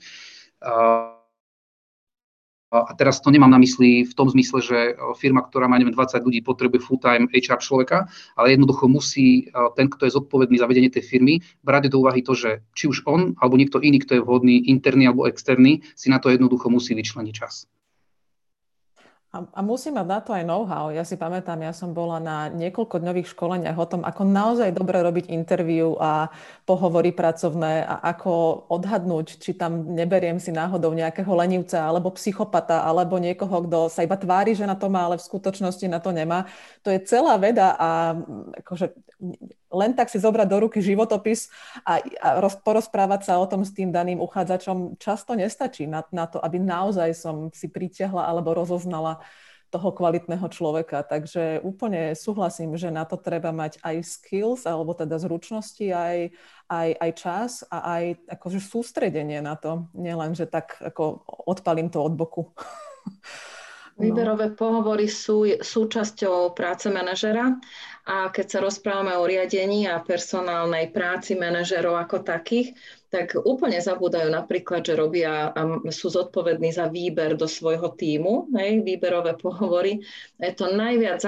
A 2.69 2.93
teraz 2.93 3.17
to 3.17 3.33
nemám 3.33 3.49
na 3.49 3.57
mysli 3.57 4.05
v 4.05 4.13
tom 4.13 4.29
zmysle, 4.29 4.61
že 4.61 4.93
firma, 5.17 5.41
ktorá 5.41 5.65
má 5.65 5.81
neviem, 5.81 5.89
20 5.97 6.21
ľudí, 6.21 6.45
potrebuje 6.45 6.85
full-time 6.85 7.25
HR 7.33 7.57
človeka, 7.57 8.05
ale 8.37 8.53
jednoducho 8.53 8.85
musí 8.85 9.49
ten, 9.73 9.89
kto 9.89 10.05
je 10.05 10.13
zodpovedný 10.13 10.61
za 10.61 10.69
vedenie 10.69 10.93
tej 10.93 11.01
firmy, 11.01 11.41
brať 11.65 11.89
do 11.89 12.05
úvahy 12.05 12.21
to, 12.21 12.37
že 12.37 12.61
či 12.77 12.85
už 12.85 13.09
on 13.09 13.33
alebo 13.41 13.57
niekto 13.57 13.81
iný, 13.81 14.05
kto 14.05 14.21
je 14.21 14.21
vhodný, 14.21 14.69
interný 14.69 15.09
alebo 15.09 15.25
externý, 15.25 15.81
si 15.97 16.13
na 16.13 16.21
to 16.21 16.29
jednoducho 16.29 16.69
musí 16.69 16.93
vyčleniť 16.93 17.33
čas. 17.33 17.65
A, 19.29 19.45
a 19.45 19.61
musí 19.61 19.93
mať 19.93 20.07
na 20.09 20.19
to 20.25 20.33
aj 20.33 20.41
know-how. 20.41 20.89
Ja 20.89 21.05
si 21.05 21.13
pamätám, 21.13 21.61
ja 21.61 21.69
som 21.69 21.93
bola 21.93 22.17
na 22.17 22.49
niekoľko 22.49 22.97
dňových 22.97 23.29
školeniach 23.37 23.77
o 23.77 23.85
tom, 23.85 24.01
ako 24.01 24.25
naozaj 24.25 24.73
dobre 24.73 25.05
robiť 25.05 25.29
interviu 25.29 25.93
a 26.01 26.33
pohovory 26.65 27.13
pracovné 27.13 27.85
a 27.85 28.01
ako 28.09 28.65
odhadnúť, 28.73 29.37
či 29.37 29.53
tam 29.53 29.93
neberiem 29.93 30.41
si 30.41 30.49
náhodou 30.49 30.97
nejakého 30.97 31.29
lenivca 31.29 31.77
alebo 31.77 32.09
psychopata 32.17 32.81
alebo 32.81 33.21
niekoho, 33.21 33.69
kto 33.69 33.93
sa 33.93 34.01
iba 34.01 34.17
tvári, 34.17 34.57
že 34.57 34.65
na 34.65 34.73
to 34.73 34.89
má, 34.89 35.05
ale 35.05 35.21
v 35.21 35.27
skutočnosti 35.29 35.85
na 35.85 36.01
to 36.01 36.09
nemá. 36.09 36.49
To 36.81 36.89
je 36.89 36.97
celá 37.05 37.37
veda 37.37 37.77
a 37.77 38.17
akože 38.65 38.97
len 39.69 39.93
tak 39.93 40.09
si 40.09 40.17
zobrať 40.17 40.47
do 40.49 40.57
ruky 40.65 40.81
životopis 40.81 41.53
a, 41.85 42.01
a 42.01 42.27
roz, 42.41 42.57
porozprávať 42.61 43.29
sa 43.29 43.33
o 43.37 43.45
tom 43.45 43.61
s 43.61 43.71
tým 43.73 43.93
daným 43.93 44.17
uchádzačom 44.17 44.97
často 44.97 45.37
nestačí 45.37 45.85
na, 45.85 46.01
na 46.09 46.25
to, 46.25 46.41
aby 46.41 46.57
naozaj 46.57 47.13
som 47.13 47.53
si 47.53 47.69
pritiahla 47.69 48.25
alebo 48.25 48.57
rozoznala 48.57 49.21
toho 49.69 49.93
kvalitného 49.93 50.49
človeka. 50.49 51.05
Takže 51.05 51.61
úplne 51.61 52.17
súhlasím, 52.17 52.73
že 52.73 52.89
na 52.89 53.05
to 53.05 53.21
treba 53.21 53.53
mať 53.53 53.77
aj 53.85 54.01
skills, 54.01 54.65
alebo 54.65 54.97
teda 54.97 55.21
zručnosti, 55.21 55.85
aj, 55.85 56.33
aj, 56.67 56.89
aj 56.97 57.11
čas 57.13 57.51
a 57.69 58.01
aj 58.01 58.03
akože 58.33 58.59
sústredenie 58.65 59.45
na 59.45 59.53
to. 59.53 59.85
Nielen, 59.93 60.33
že 60.33 60.49
tak 60.49 60.81
ako 60.81 61.21
odpalím 61.45 61.93
to 61.93 62.01
od 62.01 62.13
boku. 62.17 62.49
No. 63.99 64.07
Výberové 64.07 64.55
pohovory 64.55 65.11
sú 65.11 65.43
súčasťou 65.59 66.55
práce 66.55 66.87
manažera 66.87 67.59
a 68.07 68.31
keď 68.31 68.45
sa 68.47 68.59
rozprávame 68.63 69.11
o 69.19 69.27
riadení 69.27 69.91
a 69.91 69.99
personálnej 69.99 70.87
práci 70.95 71.35
manažerov 71.35 71.99
ako 71.99 72.23
takých, 72.23 72.79
tak 73.11 73.35
úplne 73.43 73.75
zabúdajú 73.83 74.31
napríklad, 74.31 74.87
že 74.87 74.95
robia 74.95 75.51
a 75.51 75.61
sú 75.91 76.15
zodpovední 76.15 76.71
za 76.71 76.87
výber 76.87 77.35
do 77.35 77.43
svojho 77.43 77.91
týmu, 77.91 78.47
hej, 78.55 78.87
výberové 78.87 79.35
pohovory. 79.35 79.99
Je 80.39 80.53
to 80.55 80.71
najviac 80.71 81.19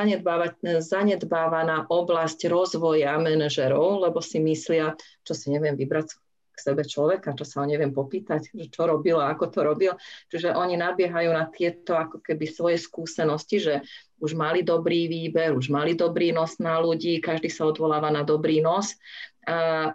zanedbávaná 0.80 1.92
oblasť 1.92 2.48
rozvoja 2.48 3.20
manažerov, 3.20 4.00
lebo 4.00 4.24
si 4.24 4.40
myslia, 4.40 4.96
čo 5.28 5.36
si 5.36 5.52
neviem 5.52 5.76
vybrať 5.76 6.16
sebe 6.62 6.86
človeka, 6.86 7.34
čo 7.34 7.42
sa 7.42 7.62
ho 7.62 7.66
neviem 7.66 7.90
popýtať, 7.90 8.54
že 8.54 8.70
čo 8.70 8.86
robil 8.86 9.18
a 9.18 9.34
ako 9.34 9.46
to 9.50 9.60
robil. 9.66 9.94
Čiže 10.30 10.54
oni 10.54 10.78
nabiehajú 10.78 11.34
na 11.34 11.50
tieto 11.50 11.98
ako 11.98 12.22
keby 12.22 12.46
svoje 12.46 12.78
skúsenosti, 12.78 13.58
že 13.58 13.82
už 14.22 14.38
mali 14.38 14.62
dobrý 14.62 15.10
výber, 15.10 15.58
už 15.58 15.74
mali 15.74 15.98
dobrý 15.98 16.30
nos 16.30 16.62
na 16.62 16.78
ľudí, 16.78 17.18
každý 17.18 17.50
sa 17.50 17.66
odvoláva 17.66 18.14
na 18.14 18.22
dobrý 18.22 18.62
nos, 18.62 18.94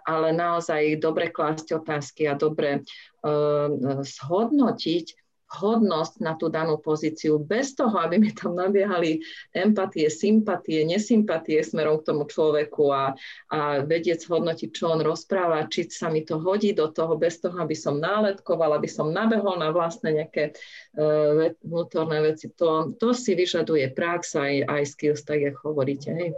ale 0.03 0.35
naozaj 0.35 0.99
dobre 0.99 1.31
klásť 1.31 1.79
otázky 1.79 2.27
a 2.27 2.35
dobre 2.35 2.83
zhodnotiť, 4.03 5.26
hodnosť 5.47 6.19
na 6.19 6.35
tú 6.35 6.51
danú 6.51 6.75
pozíciu, 6.79 7.39
bez 7.39 7.71
toho, 7.71 7.95
aby 7.95 8.19
mi 8.19 8.31
tam 8.35 8.59
nabiehali 8.59 9.23
empatie, 9.55 10.11
sympatie, 10.11 10.83
nesympatie 10.83 11.63
smerom 11.63 12.03
k 12.03 12.07
tomu 12.11 12.27
človeku 12.27 12.91
a, 12.91 13.15
a 13.51 13.59
vedieť 13.83 14.27
hodnotiť, 14.27 14.69
čo 14.75 14.91
on 14.91 14.99
rozpráva, 14.99 15.71
či 15.71 15.87
sa 15.87 16.11
mi 16.11 16.27
to 16.27 16.39
hodí 16.43 16.75
do 16.75 16.91
toho, 16.91 17.15
bez 17.15 17.39
toho, 17.39 17.55
aby 17.63 17.75
som 17.75 17.99
náletkoval, 18.03 18.75
aby 18.75 18.89
som 18.91 19.11
nabehol 19.11 19.55
na 19.59 19.71
vlastné 19.71 20.19
nejaké 20.23 20.51
uh, 20.51 21.55
vnútorné 21.63 22.19
veci. 22.23 22.51
To, 22.59 22.91
to 22.99 23.15
si 23.15 23.31
vyžaduje 23.31 23.95
prax 23.95 24.35
aj, 24.35 24.67
aj 24.67 24.83
skills, 24.83 25.23
tak 25.23 25.39
jak 25.39 25.55
hovoríte. 25.63 26.11
Hej. 26.11 26.35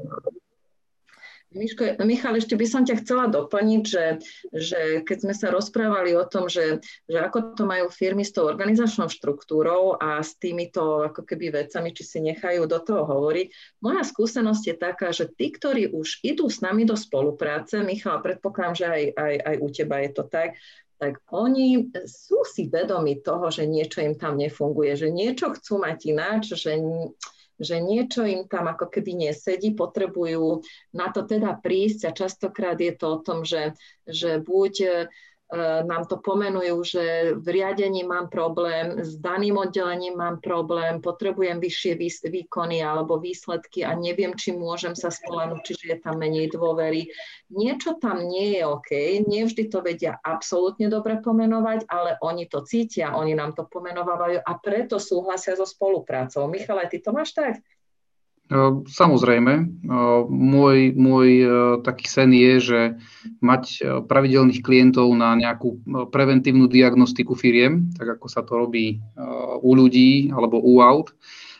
Miško, 1.49 1.97
Michal, 2.05 2.37
ešte 2.37 2.53
by 2.53 2.65
som 2.69 2.85
ťa 2.85 3.01
chcela 3.01 3.25
doplniť, 3.25 3.81
že, 3.81 4.05
že 4.53 4.81
keď 5.01 5.17
sme 5.25 5.33
sa 5.33 5.49
rozprávali 5.49 6.13
o 6.13 6.21
tom, 6.21 6.45
že, 6.45 6.77
že 7.09 7.17
ako 7.17 7.57
to 7.57 7.65
majú 7.65 7.89
firmy 7.89 8.21
s 8.21 8.29
tou 8.29 8.45
organizačnou 8.45 9.09
štruktúrou 9.09 9.97
a 9.97 10.21
s 10.21 10.37
týmito 10.37 11.09
ako 11.09 11.25
keby 11.25 11.49
vecami, 11.49 11.89
či 11.89 12.05
si 12.05 12.19
nechajú 12.21 12.69
do 12.69 12.77
toho 12.77 13.01
hovoriť, 13.01 13.49
moja 13.81 14.05
skúsenosť 14.05 14.63
je 14.69 14.75
taká, 14.77 15.09
že 15.09 15.25
tí, 15.25 15.49
ktorí 15.49 15.89
už 15.89 16.21
idú 16.21 16.45
s 16.53 16.61
nami 16.61 16.85
do 16.85 16.93
spolupráce, 16.93 17.81
Michal, 17.81 18.21
predpokladám, 18.21 18.77
že 18.77 18.85
aj, 18.85 19.03
aj, 19.17 19.33
aj 19.41 19.55
u 19.57 19.67
teba 19.73 19.95
je 20.05 20.09
to 20.13 20.23
tak, 20.29 20.53
tak 21.01 21.17
oni 21.33 21.89
sú 22.05 22.45
si 22.45 22.69
vedomi 22.69 23.25
toho, 23.25 23.49
že 23.49 23.65
niečo 23.65 24.05
im 24.05 24.13
tam 24.13 24.37
nefunguje, 24.37 24.93
že 24.99 25.09
niečo 25.09 25.55
chcú 25.57 25.81
mať 25.81 25.97
ináč, 26.13 26.53
že 26.53 26.77
že 27.59 27.83
niečo 27.83 28.23
im 28.23 28.47
tam 28.47 28.71
ako 28.71 28.87
keby 28.87 29.29
nesedí, 29.29 29.75
potrebujú 29.75 30.63
na 30.95 31.11
to 31.11 31.27
teda 31.27 31.59
prísť 31.59 32.09
a 32.09 32.15
častokrát 32.15 32.79
je 32.79 32.95
to 32.95 33.19
o 33.19 33.21
tom, 33.21 33.43
že, 33.43 33.75
že 34.07 34.39
buď 34.39 34.73
nám 35.85 36.05
to 36.05 36.21
pomenujú, 36.21 36.77
že 36.85 37.03
v 37.33 37.47
riadení 37.57 38.05
mám 38.05 38.29
problém, 38.29 39.01
s 39.01 39.17
daným 39.17 39.57
oddelením 39.57 40.13
mám 40.13 40.37
problém, 40.45 41.01
potrebujem 41.01 41.57
vyššie 41.57 41.97
výkony 42.29 42.85
alebo 42.85 43.17
výsledky 43.17 43.81
a 43.81 43.97
neviem, 43.97 44.37
či 44.37 44.53
môžem 44.53 44.93
sa 44.93 45.09
spolanúť, 45.09 45.61
čiže 45.65 45.85
je 45.89 45.97
tam 46.05 46.21
menej 46.21 46.53
dôvery. 46.53 47.09
Niečo 47.49 47.97
tam 47.97 48.29
nie 48.29 48.61
je 48.61 48.61
OK, 48.61 48.89
nevždy 49.25 49.73
to 49.73 49.81
vedia 49.81 50.21
absolútne 50.21 50.85
dobre 50.85 51.17
pomenovať, 51.17 51.89
ale 51.89 52.21
oni 52.21 52.45
to 52.45 52.61
cítia, 52.61 53.17
oni 53.17 53.33
nám 53.33 53.57
to 53.57 53.65
pomenovávajú 53.65 54.45
a 54.45 54.51
preto 54.61 55.01
súhlasia 55.01 55.57
so 55.57 55.65
spoluprácou. 55.65 56.45
Michale, 56.45 56.85
ty 56.93 57.01
to 57.01 57.09
máš 57.09 57.33
tak? 57.33 57.57
Samozrejme, 58.89 59.85
môj, 60.25 60.77
môj 60.97 61.29
taký 61.85 62.09
sen 62.09 62.33
je, 62.33 62.53
že 62.57 62.79
mať 63.45 63.85
pravidelných 64.09 64.65
klientov 64.65 65.13
na 65.13 65.37
nejakú 65.37 65.77
preventívnu 66.09 66.65
diagnostiku 66.65 67.37
firiem, 67.37 67.93
tak 67.93 68.17
ako 68.17 68.25
sa 68.25 68.41
to 68.41 68.57
robí 68.57 69.05
u 69.61 69.71
ľudí 69.77 70.33
alebo 70.33 70.57
u 70.57 70.81
aut, 70.81 71.13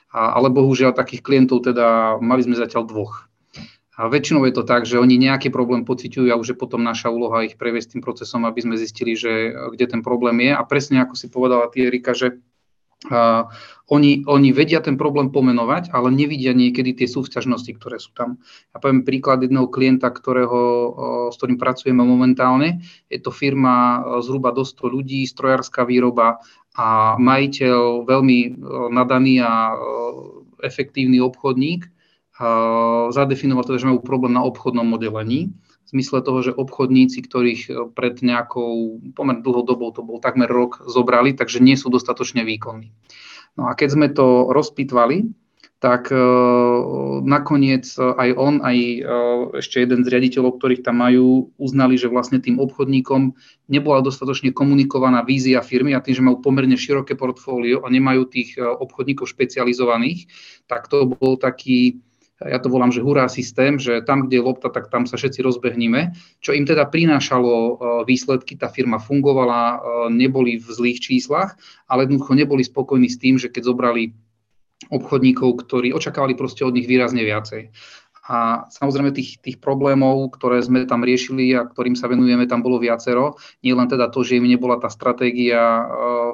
ale 0.10 0.50
bohužiaľ 0.50 0.98
takých 0.98 1.22
klientov 1.22 1.62
teda 1.70 2.18
mali 2.26 2.42
sme 2.42 2.58
zatiaľ 2.58 2.90
dvoch. 2.90 3.30
A 4.00 4.08
väčšinou 4.08 4.48
je 4.48 4.56
to 4.56 4.64
tak, 4.64 4.88
že 4.88 4.96
oni 4.96 5.20
nejaký 5.20 5.52
problém 5.52 5.84
pociťujú 5.84 6.32
a 6.32 6.40
už 6.40 6.56
je 6.56 6.58
potom 6.58 6.82
naša 6.82 7.12
úloha 7.12 7.44
ich 7.44 7.60
previesť 7.60 7.94
tým 7.94 8.02
procesom, 8.02 8.48
aby 8.48 8.64
sme 8.64 8.80
zistili, 8.80 9.14
že 9.14 9.52
kde 9.76 9.86
ten 9.92 10.02
problém 10.02 10.40
je. 10.40 10.56
A 10.56 10.64
presne 10.64 11.04
ako 11.04 11.20
si 11.20 11.28
povedala 11.28 11.68
ty, 11.68 11.84
Erika, 11.84 12.16
že 12.16 12.40
Uh, 13.08 13.48
oni, 13.88 14.28
oni 14.28 14.52
vedia 14.52 14.84
ten 14.84 15.00
problém 15.00 15.32
pomenovať, 15.32 15.96
ale 15.96 16.12
nevidia 16.12 16.52
niekedy 16.52 16.94
tie 16.94 17.08
súvzťažnosti, 17.08 17.72
ktoré 17.80 17.96
sú 17.96 18.12
tam. 18.12 18.38
Ja 18.76 18.84
poviem 18.84 19.08
príklad 19.08 19.40
jedného 19.40 19.72
klienta, 19.72 20.12
ktorého, 20.12 20.60
s 21.32 21.40
ktorým 21.40 21.58
pracujeme 21.58 22.04
momentálne. 22.04 22.84
Je 23.08 23.18
to 23.24 23.32
firma 23.32 24.04
zhruba 24.22 24.52
do 24.52 24.62
100 24.68 24.84
ľudí, 24.94 25.24
strojárska 25.26 25.88
výroba 25.88 26.44
a 26.78 27.18
majiteľ 27.18 28.06
veľmi 28.06 28.62
nadaný 28.94 29.42
a 29.42 29.74
efektívny 30.62 31.18
obchodník 31.24 31.90
zadefinoval 33.10 33.66
teda, 33.66 33.80
že 33.82 33.90
majú 33.90 34.06
problém 34.06 34.38
na 34.38 34.46
obchodnom 34.46 34.86
oddelení 34.96 35.50
v 35.90 35.98
zmysle 35.98 36.22
toho, 36.22 36.40
že 36.46 36.54
obchodníci, 36.54 37.26
ktorých 37.26 37.62
e, 37.66 37.72
pred 37.90 38.22
nejakou 38.22 39.02
pomerne 39.18 39.42
dlhou 39.42 39.66
dobou, 39.66 39.90
to 39.90 40.06
bol 40.06 40.22
takmer 40.22 40.46
rok, 40.46 40.86
zobrali, 40.86 41.34
takže 41.34 41.58
nie 41.58 41.74
sú 41.74 41.90
dostatočne 41.90 42.46
výkonní. 42.46 42.94
No 43.58 43.66
a 43.66 43.74
keď 43.74 43.90
sme 43.98 44.08
to 44.14 44.54
rozpitvali, 44.54 45.34
tak 45.82 46.14
e, 46.14 46.22
nakoniec 47.26 47.90
aj 47.98 48.30
on, 48.38 48.62
aj 48.62 48.78
e, 48.78 48.98
ešte 49.66 49.82
jeden 49.82 50.06
z 50.06 50.12
riaditeľov, 50.14 50.62
ktorých 50.62 50.86
tam 50.86 51.02
majú, 51.02 51.50
uznali, 51.58 51.98
že 51.98 52.06
vlastne 52.06 52.38
tým 52.38 52.62
obchodníkom 52.62 53.34
nebola 53.66 54.06
dostatočne 54.06 54.54
komunikovaná 54.54 55.26
vízia 55.26 55.66
firmy 55.66 55.98
a 55.98 56.06
tým, 56.06 56.22
že 56.22 56.22
majú 56.22 56.38
pomerne 56.38 56.78
široké 56.78 57.18
portfólio 57.18 57.82
a 57.82 57.90
nemajú 57.90 58.30
tých 58.30 58.62
obchodníkov 58.62 59.26
špecializovaných, 59.26 60.30
tak 60.70 60.86
to 60.86 61.10
bol 61.10 61.34
taký 61.34 61.98
ja 62.40 62.60
to 62.64 62.72
volám, 62.72 62.92
že 62.96 63.04
hurá 63.04 63.28
systém, 63.28 63.76
že 63.76 64.00
tam, 64.08 64.24
kde 64.24 64.40
je 64.40 64.48
lopta, 64.48 64.72
tak 64.72 64.88
tam 64.88 65.04
sa 65.04 65.20
všetci 65.20 65.44
rozbehneme, 65.44 66.16
čo 66.40 66.56
im 66.56 66.64
teda 66.64 66.88
prinášalo 66.88 67.52
e, 67.52 67.72
výsledky, 68.08 68.56
tá 68.56 68.72
firma 68.72 68.96
fungovala, 68.96 69.60
e, 69.60 69.78
neboli 70.16 70.56
v 70.56 70.68
zlých 70.72 71.04
číslach, 71.04 71.60
ale 71.92 72.08
jednoducho 72.08 72.40
neboli 72.40 72.64
spokojní 72.64 73.12
s 73.12 73.20
tým, 73.20 73.36
že 73.36 73.52
keď 73.52 73.68
zobrali 73.68 74.16
obchodníkov, 74.88 75.68
ktorí 75.68 75.92
očakávali 75.92 76.40
proste 76.40 76.64
od 76.64 76.72
nich 76.72 76.88
výrazne 76.88 77.28
viacej. 77.28 77.76
A 78.30 78.70
samozrejme 78.70 79.10
tých, 79.10 79.42
tých 79.42 79.58
problémov, 79.58 80.38
ktoré 80.38 80.62
sme 80.62 80.86
tam 80.86 81.02
riešili 81.02 81.50
a 81.58 81.66
ktorým 81.66 81.98
sa 81.98 82.06
venujeme, 82.06 82.46
tam 82.46 82.62
bolo 82.62 82.78
viacero. 82.78 83.42
Nie 83.66 83.74
len 83.74 83.90
teda 83.90 84.14
to, 84.14 84.22
že 84.22 84.38
im 84.38 84.46
nebola 84.46 84.78
tá 84.78 84.86
stratégia 84.86 85.58
e, 85.58 85.84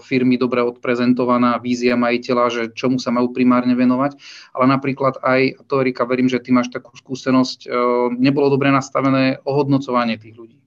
firmy 0.03 0.35
dobre 0.35 0.59
odprezentovaná, 0.59 1.55
vízia 1.63 1.95
majiteľa, 1.95 2.45
že 2.51 2.61
čomu 2.75 2.99
sa 2.99 3.15
majú 3.15 3.31
primárne 3.31 3.79
venovať, 3.79 4.19
ale 4.51 4.65
napríklad 4.67 5.23
aj, 5.23 5.63
to 5.71 5.79
Erika, 5.79 6.03
verím, 6.03 6.27
že 6.27 6.43
ty 6.43 6.51
máš 6.51 6.67
takú 6.67 6.91
skúsenosť, 6.99 7.59
e, 7.63 7.67
nebolo 8.19 8.51
dobre 8.51 8.75
nastavené 8.75 9.39
ohodnocovanie 9.47 10.19
tých 10.19 10.35
ľudí. 10.35 10.59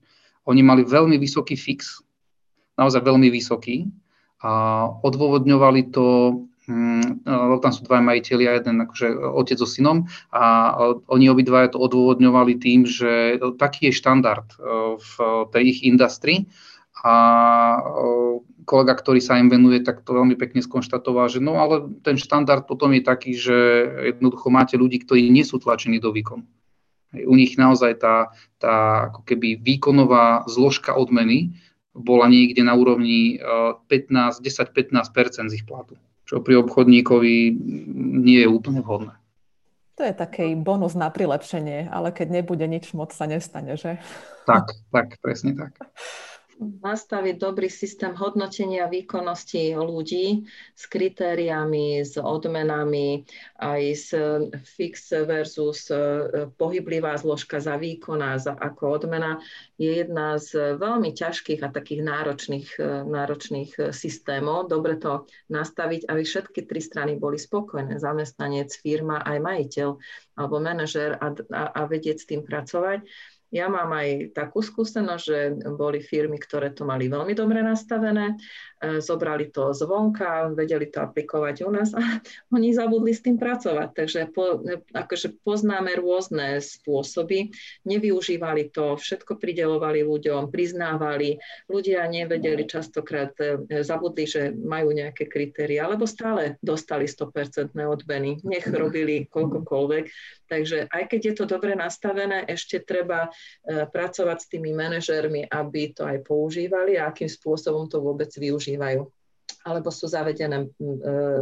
Oni 0.49 0.65
mali 0.65 0.81
veľmi 0.81 1.21
vysoký 1.21 1.53
fix, 1.53 2.01
naozaj 2.73 3.05
veľmi 3.05 3.29
vysoký, 3.29 3.85
a 4.39 4.87
odôvodňovali 5.05 5.91
to 5.91 6.07
lebo 7.25 7.57
tam 7.57 7.73
sú 7.73 7.81
dva 7.85 7.97
majiteľi 8.05 8.45
a 8.45 8.57
jeden 8.61 8.85
akože 8.85 9.07
otec 9.33 9.57
so 9.57 9.65
synom 9.65 10.05
a 10.29 10.77
oni 11.09 11.25
obidvaja 11.33 11.73
to 11.73 11.81
odôvodňovali 11.81 12.61
tým, 12.61 12.85
že 12.85 13.41
taký 13.57 13.89
je 13.89 13.97
štandard 13.97 14.45
e, 14.53 14.57
v 15.01 15.13
tej 15.49 15.63
ich 15.65 15.79
industrii 15.89 16.45
a 17.01 17.15
e, 17.73 17.79
kolega, 18.69 18.93
ktorý 18.93 19.17
sa 19.17 19.41
im 19.41 19.49
venuje, 19.49 19.81
tak 19.81 20.05
to 20.05 20.13
veľmi 20.13 20.37
pekne 20.37 20.61
skonštatoval, 20.61 21.25
že 21.33 21.41
no 21.41 21.57
ale 21.57 21.89
ten 22.05 22.21
štandard 22.21 22.69
potom 22.69 22.93
je 22.93 23.01
taký, 23.01 23.33
že 23.33 23.57
jednoducho 24.13 24.53
máte 24.53 24.77
ľudí, 24.77 25.01
ktorí 25.01 25.25
nie 25.33 25.41
sú 25.41 25.57
tlačení 25.57 25.97
do 25.97 26.13
výkonu. 26.13 26.45
U 27.09 27.33
nich 27.33 27.57
naozaj 27.57 27.97
tá, 27.97 28.29
tá 28.61 29.09
ako 29.09 29.25
keby 29.25 29.57
výkonová 29.57 30.45
zložka 30.45 30.93
odmeny 30.93 31.57
bola 31.97 32.29
niekde 32.29 32.61
na 32.61 32.77
úrovni 32.77 33.41
15, 33.41 34.45
10-15 34.45 35.49
z 35.49 35.53
ich 35.57 35.65
platu 35.65 35.97
čo 36.29 36.45
pri 36.45 36.61
obchodníkovi 36.61 37.57
nie 38.21 38.45
je 38.45 38.47
úplne 38.47 38.85
vhodné. 38.85 39.17
To 39.97 40.05
je 40.05 40.13
taký 40.13 40.53
bonus 40.53 40.93
na 40.93 41.09
prilepšenie, 41.09 41.89
ale 41.89 42.13
keď 42.13 42.39
nebude 42.39 42.63
nič, 42.69 42.93
moc 42.93 43.09
sa 43.11 43.25
nestane, 43.25 43.73
že? 43.73 43.97
Tak, 44.45 44.71
tak, 44.93 45.17
presne 45.25 45.57
tak 45.57 45.73
nastaviť 46.59 47.39
dobrý 47.39 47.71
systém 47.71 48.11
hodnotenia 48.11 48.91
výkonnosti 48.91 49.79
ľudí 49.79 50.43
s 50.75 50.83
kritériami, 50.91 52.03
s 52.03 52.19
odmenami, 52.19 53.23
aj 53.63 53.81
s 53.95 54.07
fix 54.67 55.15
versus 55.23 55.87
e, 55.87 55.95
pohyblivá 56.59 57.15
zložka 57.15 57.63
za 57.63 57.79
výkon 57.79 58.19
a 58.19 58.35
za, 58.35 58.59
ako 58.59 58.99
odmena 58.99 59.39
je 59.79 60.03
jedna 60.03 60.35
z 60.35 60.75
veľmi 60.75 61.15
ťažkých 61.15 61.63
a 61.63 61.71
takých 61.71 62.03
náročných, 62.03 62.69
e, 62.75 63.07
náročných 63.07 63.71
e, 63.79 63.81
systémov. 63.95 64.67
Dobre 64.67 64.99
to 64.99 65.31
nastaviť, 65.47 66.11
aby 66.11 66.21
všetky 66.27 66.67
tri 66.67 66.83
strany 66.83 67.15
boli 67.15 67.39
spokojné, 67.39 68.03
zamestnanec, 68.03 68.67
firma, 68.75 69.23
aj 69.23 69.37
majiteľ 69.39 69.89
alebo 70.39 70.55
manažer 70.63 71.19
a, 71.19 71.35
a, 71.35 71.63
a 71.75 71.81
vedieť 71.83 72.17
s 72.23 72.27
tým 72.27 72.47
pracovať. 72.47 73.03
Ja 73.49 73.65
mám 73.65 73.89
aj 73.97 74.37
takú 74.37 74.61
skúsenosť, 74.61 75.23
že 75.25 75.37
boli 75.73 76.05
firmy, 76.05 76.37
ktoré 76.37 76.69
to 76.69 76.85
mali 76.85 77.09
veľmi 77.09 77.33
dobre 77.33 77.65
nastavené, 77.65 78.37
zobrali 78.79 79.51
to 79.51 79.75
zvonka, 79.75 80.55
vedeli 80.55 80.87
to 80.87 81.03
aplikovať 81.03 81.55
u 81.67 81.71
nás 81.71 81.91
a 81.91 81.99
oni 82.55 82.71
zabudli 82.71 83.11
s 83.11 83.21
tým 83.23 83.35
pracovať. 83.35 83.89
Takže 83.91 84.19
po, 84.31 84.63
akože 84.95 85.43
poznáme 85.43 85.95
rôzne 85.99 86.63
spôsoby, 86.63 87.51
nevyužívali 87.83 88.71
to, 88.71 88.95
všetko 88.95 89.35
pridelovali 89.35 90.03
ľuďom, 90.03 90.47
priznávali, 90.47 91.39
ľudia 91.67 92.07
nevedeli 92.07 92.63
častokrát, 92.65 93.35
e, 93.39 93.83
zabudli, 93.83 94.25
že 94.25 94.51
majú 94.55 94.95
nejaké 94.95 95.27
kritéria, 95.27 95.87
alebo 95.87 96.07
stále 96.07 96.59
dostali 96.63 97.07
100% 97.07 97.75
odmeny, 97.75 98.39
nech 98.43 98.67
robili 98.67 99.27
koľkokoľvek. 99.27 100.05
Takže 100.49 100.89
aj 100.89 101.03
keď 101.13 101.21
je 101.21 101.33
to 101.37 101.45
dobre 101.45 101.77
nastavené, 101.77 102.41
ešte 102.49 102.81
treba 102.81 103.29
E, 103.69 103.85
pracovať 103.85 104.37
s 104.39 104.49
tými 104.49 104.71
manažérmi, 104.73 105.45
aby 105.51 105.93
to 105.93 106.07
aj 106.07 106.23
používali 106.23 106.97
a 106.97 107.11
akým 107.11 107.27
spôsobom 107.27 107.85
to 107.85 107.99
vôbec 107.99 108.31
využívajú. 108.69 109.01
alebo 109.65 109.91
sú 109.91 110.07
zavedené 110.07 110.71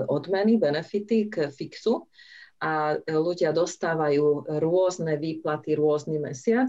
odmeny, 0.10 0.58
benefity 0.58 1.30
k 1.30 1.54
fixu 1.54 2.10
a 2.58 2.98
ľudia 3.06 3.54
dostávajú 3.54 4.58
rôzne 4.58 5.22
výplaty 5.22 5.78
rôzny 5.78 6.18
mesiac 6.18 6.66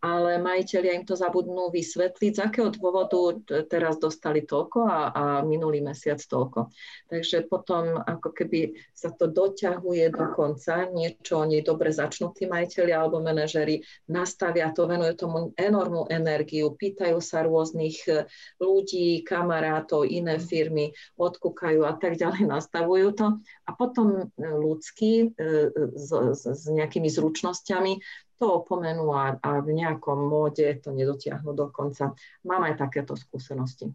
ale 0.00 0.40
majiteľia 0.40 0.96
im 0.96 1.04
to 1.04 1.12
zabudnú 1.12 1.68
vysvetliť, 1.68 2.32
z 2.32 2.40
akého 2.40 2.72
dôvodu 2.72 3.36
teraz 3.68 4.00
dostali 4.00 4.48
toľko 4.48 4.88
a, 4.88 4.98
a 5.12 5.24
minulý 5.44 5.84
mesiac 5.84 6.16
toľko. 6.16 6.72
Takže 7.12 7.44
potom 7.52 8.00
ako 8.00 8.32
keby 8.32 8.80
sa 8.96 9.12
to 9.12 9.28
doťahuje 9.28 10.08
do 10.08 10.26
konca, 10.32 10.88
niečo 10.88 11.44
oni 11.44 11.60
dobre 11.60 11.92
začnú 11.92 12.32
tí 12.32 12.48
majiteľia 12.48 12.96
alebo 12.96 13.20
manažeri, 13.20 13.84
nastavia 14.08 14.72
to, 14.72 14.88
venujú 14.88 15.14
tomu 15.20 15.38
enormnú 15.60 16.08
energiu, 16.08 16.72
pýtajú 16.72 17.20
sa 17.20 17.44
rôznych 17.44 18.00
e, 18.08 18.24
ľudí, 18.56 19.20
kamarátov, 19.20 20.08
iné 20.08 20.40
firmy, 20.40 20.96
odkúkajú 21.20 21.84
a 21.84 21.92
tak 22.00 22.16
ďalej, 22.16 22.48
nastavujú 22.48 23.08
to. 23.12 23.26
A 23.68 23.70
potom 23.76 24.24
e, 24.24 24.24
ľudský 24.40 25.28
e, 25.28 25.48
s, 25.92 26.08
s, 26.08 26.42
s 26.48 26.62
nejakými 26.72 27.12
zručnosťami 27.12 27.92
to 28.40 28.64
opomenú 28.64 29.12
a, 29.12 29.36
a 29.36 29.60
v 29.60 29.76
nejakom 29.76 30.16
móde 30.16 30.64
to 30.80 30.96
nedotiahnu 30.96 31.52
do 31.52 31.68
konca. 31.68 32.16
Mám 32.48 32.72
aj 32.72 32.80
takéto 32.80 33.12
skúsenosti. 33.12 33.92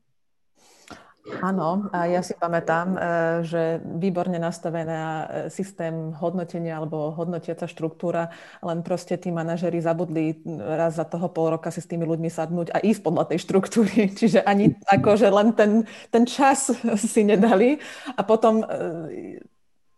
Áno, 1.25 1.89
a 1.89 2.05
ja 2.05 2.21
si 2.21 2.37
pamätám, 2.37 2.87
e, 2.93 2.97
že 3.49 3.81
výborne 3.81 4.37
nastavená 4.37 5.01
e, 5.01 5.25
systém 5.49 6.13
hodnotenia 6.13 6.77
alebo 6.77 7.17
hodnotiaca 7.17 7.65
štruktúra, 7.65 8.29
len 8.61 8.85
proste 8.85 9.17
tí 9.17 9.33
manažeri 9.33 9.81
zabudli 9.81 10.37
raz 10.61 11.01
za 11.01 11.05
toho 11.09 11.25
pol 11.33 11.57
roka 11.57 11.73
si 11.73 11.81
s 11.81 11.89
tými 11.89 12.05
ľuďmi 12.05 12.29
sadnúť 12.29 12.69
a 12.69 12.77
ísť 12.77 13.01
podľa 13.01 13.33
tej 13.33 13.39
štruktúry. 13.41 13.97
Čiže 14.21 14.45
ani 14.45 14.77
ako, 14.85 15.17
že 15.17 15.33
len 15.33 15.57
ten, 15.57 15.71
ten 16.13 16.29
čas 16.29 16.69
si 17.01 17.21
nedali. 17.25 17.81
A 18.13 18.21
potom 18.21 18.61
e, 18.61 19.41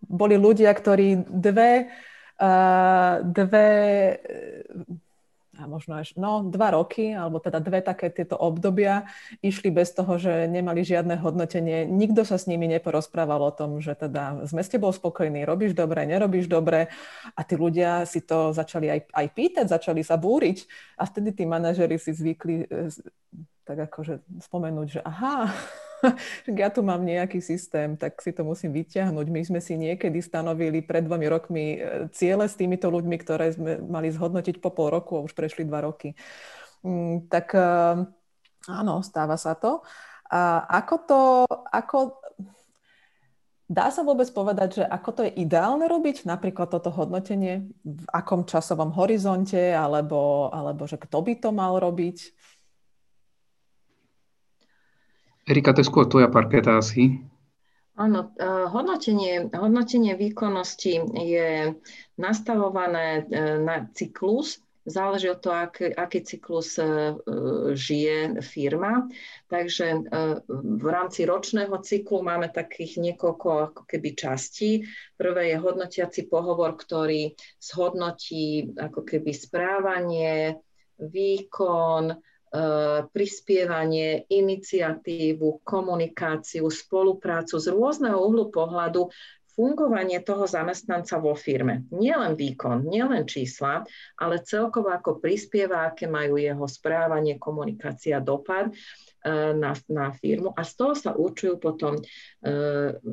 boli 0.08 0.40
ľudia, 0.40 0.72
ktorí 0.72 1.28
dve 1.28 1.92
dve 3.24 3.70
a 5.58 5.66
možno 5.66 5.98
až, 5.98 6.14
no, 6.14 6.46
dva 6.46 6.78
roky, 6.78 7.18
alebo 7.18 7.42
teda 7.42 7.58
dve 7.58 7.82
také 7.82 8.14
tieto 8.14 8.38
obdobia 8.38 9.10
išli 9.42 9.74
bez 9.74 9.90
toho, 9.90 10.22
že 10.22 10.46
nemali 10.46 10.86
žiadne 10.86 11.18
hodnotenie. 11.18 11.90
Nikto 11.90 12.22
sa 12.22 12.38
s 12.38 12.46
nimi 12.46 12.70
neporozprával 12.70 13.42
o 13.42 13.52
tom, 13.52 13.82
že 13.82 13.98
teda 13.98 14.46
sme 14.46 14.62
s 14.62 14.70
tebou 14.70 14.94
spokojní, 14.94 15.44
robíš 15.50 15.74
dobre, 15.74 16.06
nerobíš 16.06 16.46
dobre. 16.46 16.94
A 17.34 17.42
tí 17.42 17.58
ľudia 17.58 18.06
si 18.06 18.22
to 18.22 18.54
začali 18.54 18.94
aj, 18.94 19.00
aj 19.10 19.28
pýtať, 19.34 19.66
začali 19.66 20.06
sa 20.06 20.16
búriť. 20.16 20.70
A 21.02 21.10
vtedy 21.10 21.34
tí 21.34 21.44
manažeri 21.50 21.98
si 21.98 22.14
zvykli 22.14 22.70
e, 22.70 22.94
tak 23.66 23.90
akože 23.90 24.22
spomenúť, 24.46 24.88
že 24.88 25.02
aha, 25.02 25.50
ja 26.62 26.68
tu 26.70 26.86
mám 26.86 27.02
nejaký 27.02 27.42
systém, 27.42 27.98
tak 27.98 28.20
si 28.22 28.32
to 28.34 28.46
musím 28.46 28.74
vyťahnuť. 28.74 29.28
My 29.30 29.42
sme 29.44 29.60
si 29.62 29.78
niekedy 29.78 30.22
stanovili 30.22 30.86
pred 30.86 31.06
dvomi 31.06 31.28
rokmi 31.30 31.66
e, 31.76 31.78
ciele 32.14 32.46
s 32.46 32.56
týmito 32.56 32.88
ľuďmi, 32.88 33.16
ktoré 33.22 33.54
sme 33.54 33.82
mali 33.82 34.14
zhodnotiť 34.14 34.62
po 34.62 34.74
pol 34.74 34.94
roku 34.94 35.18
a 35.18 35.26
už 35.26 35.34
prešli 35.34 35.66
dva 35.66 35.86
roky. 35.86 36.14
Mm, 36.86 37.30
tak 37.30 37.54
e, 37.58 37.70
áno, 38.70 38.96
stáva 39.02 39.36
sa 39.36 39.58
to. 39.58 39.82
A 40.28 40.68
ako 40.68 40.96
to, 41.08 41.22
ako, 41.72 41.98
Dá 43.68 43.92
sa 43.92 44.00
vôbec 44.00 44.32
povedať, 44.32 44.80
že 44.80 44.84
ako 44.88 45.10
to 45.12 45.22
je 45.28 45.44
ideálne 45.44 45.92
robiť, 45.92 46.24
napríklad 46.24 46.72
toto 46.72 46.88
hodnotenie, 46.88 47.68
v 47.84 48.06
akom 48.16 48.48
časovom 48.48 48.96
horizonte, 48.96 49.76
alebo, 49.76 50.48
alebo 50.56 50.88
že 50.88 50.96
kto 50.96 51.20
by 51.20 51.34
to 51.36 51.52
mal 51.52 51.76
robiť? 51.76 52.32
Erika, 55.48 55.72
to 55.72 55.80
je 55.80 55.88
skôr 55.88 56.04
tvoja 56.12 56.28
parketa 56.28 56.76
asi. 56.76 57.24
Áno, 57.98 58.36
eh, 58.36 58.68
hodnotenie, 58.68 59.48
hodnotenie 59.56 60.14
výkonnosti 60.20 61.02
je 61.18 61.74
nastavované 62.20 63.24
eh, 63.26 63.58
na 63.58 63.88
cyklus, 63.96 64.60
záleží 64.84 65.32
od 65.32 65.40
toho, 65.40 65.72
aký, 65.72 65.96
aký 65.96 66.20
cyklus 66.22 66.76
eh, 66.78 67.16
žije 67.74 68.44
firma. 68.44 69.08
Takže 69.48 70.04
v 70.52 70.86
rámci 70.86 71.24
ročného 71.24 71.80
cyklu 71.80 72.22
máme 72.28 72.52
takých 72.52 73.00
niekoľko 73.00 73.48
ako 73.72 73.82
keby 73.88 74.20
častí. 74.20 74.84
Prvé 75.16 75.56
je 75.56 75.64
hodnotiaci 75.64 76.28
pohovor, 76.28 76.76
ktorý 76.76 77.34
zhodnotí 77.58 78.76
ako 78.76 79.02
keby 79.08 79.32
správanie, 79.32 80.60
výkon, 81.00 82.14
E, 82.14 82.27
prispievanie, 83.12 84.24
iniciatívu, 84.32 85.62
komunikáciu, 85.68 86.68
spoluprácu 86.72 87.60
z 87.60 87.68
rôzneho 87.72 88.18
uhlu 88.18 88.48
pohľadu 88.50 89.12
fungovanie 89.58 90.22
toho 90.22 90.46
zamestnanca 90.46 91.18
vo 91.18 91.34
firme. 91.34 91.90
Nielen 91.90 92.38
výkon, 92.38 92.86
nielen 92.86 93.26
čísla, 93.26 93.82
ale 94.22 94.46
celkovo 94.46 94.94
ako 94.94 95.18
prispieva, 95.18 95.90
aké 95.90 96.06
majú 96.06 96.38
jeho 96.38 96.70
správanie, 96.70 97.42
komunikácia, 97.42 98.22
dopad. 98.22 98.70
E, 99.26 99.54
na, 99.54 99.74
na 99.90 100.14
firmu 100.14 100.54
a 100.54 100.62
z 100.62 100.72
toho 100.78 100.94
sa 100.94 101.12
určujú 101.18 101.58
potom 101.58 101.98
e, 101.98 102.04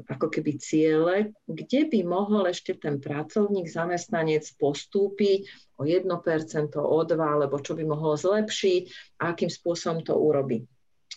ako 0.05 0.29
keby 0.29 0.61
ciele, 0.61 1.33
kde 1.49 1.89
by 1.89 2.01
mohol 2.05 2.45
ešte 2.45 2.77
ten 2.77 3.01
pracovník, 3.01 3.65
zamestnanec 3.65 4.45
postúpiť 4.61 5.49
o 5.81 5.89
1%, 5.89 6.05
o 6.77 6.99
2%, 7.01 7.17
alebo 7.17 7.57
čo 7.57 7.73
by 7.73 7.89
mohol 7.89 8.21
zlepšiť 8.21 8.83
a 9.25 9.33
akým 9.33 9.49
spôsobom 9.49 10.05
to 10.05 10.13
urobiť. 10.13 10.74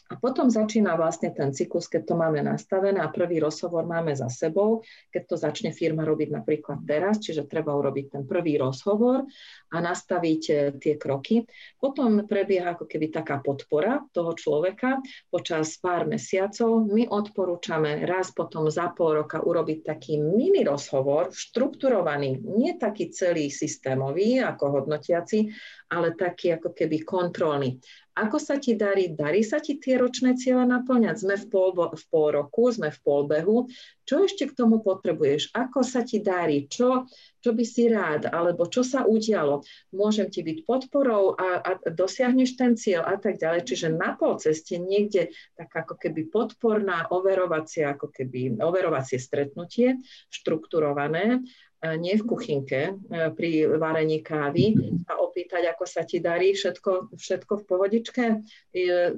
A 0.07 0.15
potom 0.15 0.47
začína 0.47 0.95
vlastne 0.95 1.35
ten 1.35 1.51
cyklus, 1.51 1.91
keď 1.91 2.07
to 2.07 2.15
máme 2.15 2.39
nastavené 2.39 3.03
a 3.03 3.11
prvý 3.11 3.43
rozhovor 3.43 3.83
máme 3.83 4.15
za 4.15 4.31
sebou, 4.31 4.79
keď 5.11 5.23
to 5.27 5.35
začne 5.35 5.75
firma 5.75 6.07
robiť 6.07 6.31
napríklad 6.31 6.87
teraz, 6.87 7.19
čiže 7.19 7.43
treba 7.51 7.75
urobiť 7.75 8.15
ten 8.15 8.23
prvý 8.23 8.55
rozhovor 8.55 9.27
a 9.67 9.77
nastaviť 9.83 10.41
e, 10.47 10.53
tie 10.79 10.95
kroky. 10.95 11.43
Potom 11.75 12.23
prebieha 12.23 12.79
ako 12.79 12.87
keby 12.87 13.11
taká 13.11 13.43
podpora 13.43 13.99
toho 14.15 14.31
človeka 14.31 15.03
počas 15.27 15.75
pár 15.75 16.07
mesiacov. 16.07 16.87
My 16.87 17.03
odporúčame 17.11 18.07
raz 18.07 18.31
potom 18.31 18.71
za 18.71 18.95
pol 18.95 19.19
roka 19.23 19.43
urobiť 19.43 19.79
taký 19.83 20.23
mini 20.23 20.63
rozhovor, 20.63 21.35
štrukturovaný, 21.35 22.39
nie 22.47 22.79
taký 22.79 23.11
celý 23.11 23.51
systémový 23.51 24.39
ako 24.39 24.81
hodnotiaci, 24.81 25.51
ale 25.91 26.15
taký 26.15 26.55
ako 26.55 26.71
keby 26.71 27.03
kontrolný. 27.03 27.79
Ako 28.17 28.41
sa 28.41 28.57
ti 28.57 28.73
darí? 28.73 29.13
Darí 29.13 29.45
sa 29.45 29.61
ti 29.61 29.77
tie 29.77 30.01
ročné 30.01 30.33
cieľe 30.33 30.65
naplňať? 30.65 31.15
Sme 31.21 31.35
v 31.37 31.45
pol, 31.53 31.69
v 31.77 32.03
pol 32.09 32.27
roku, 32.33 32.73
sme 32.73 32.89
v 32.89 32.99
polbehu. 33.05 33.69
Čo 34.09 34.25
ešte 34.25 34.49
k 34.49 34.57
tomu 34.57 34.81
potrebuješ? 34.81 35.53
Ako 35.53 35.85
sa 35.85 36.01
ti 36.01 36.17
darí? 36.17 36.65
Čo, 36.65 37.05
čo 37.37 37.53
by 37.53 37.61
si 37.61 37.85
rád? 37.85 38.25
Alebo 38.33 38.65
čo 38.65 38.81
sa 38.81 39.05
udialo? 39.05 39.61
Môžem 39.93 40.33
ti 40.33 40.41
byť 40.41 40.65
podporou 40.65 41.37
a, 41.37 41.61
a 41.61 41.71
dosiahneš 41.93 42.57
ten 42.57 42.73
cieľ 42.73 43.05
a 43.05 43.21
tak 43.21 43.37
ďalej. 43.37 43.69
Čiže 43.69 43.93
na 43.93 44.17
pol 44.17 44.41
ceste 44.41 44.81
niekde 44.81 45.29
tak 45.53 45.69
ako 45.69 46.01
keby 46.01 46.33
podporná 46.33 47.13
overovacie, 47.13 47.85
ako 47.85 48.09
keby 48.09 48.57
overovacie 48.57 49.21
stretnutie, 49.21 50.01
štrukturované 50.33 51.45
E, 51.77 51.97
nie 51.97 52.17
v 52.17 52.25
kuchynke 52.25 52.81
e, 52.89 52.93
pri 53.37 53.69
varení 53.77 54.25
kávy 54.25 54.73
a 55.05 55.16
opýtať, 55.37 55.69
ako 55.69 55.85
sa 55.85 56.01
ti 56.01 56.17
darí, 56.17 56.57
všetko, 56.57 57.13
všetko 57.13 57.53
v 57.61 57.63
pohodičke, 57.69 58.25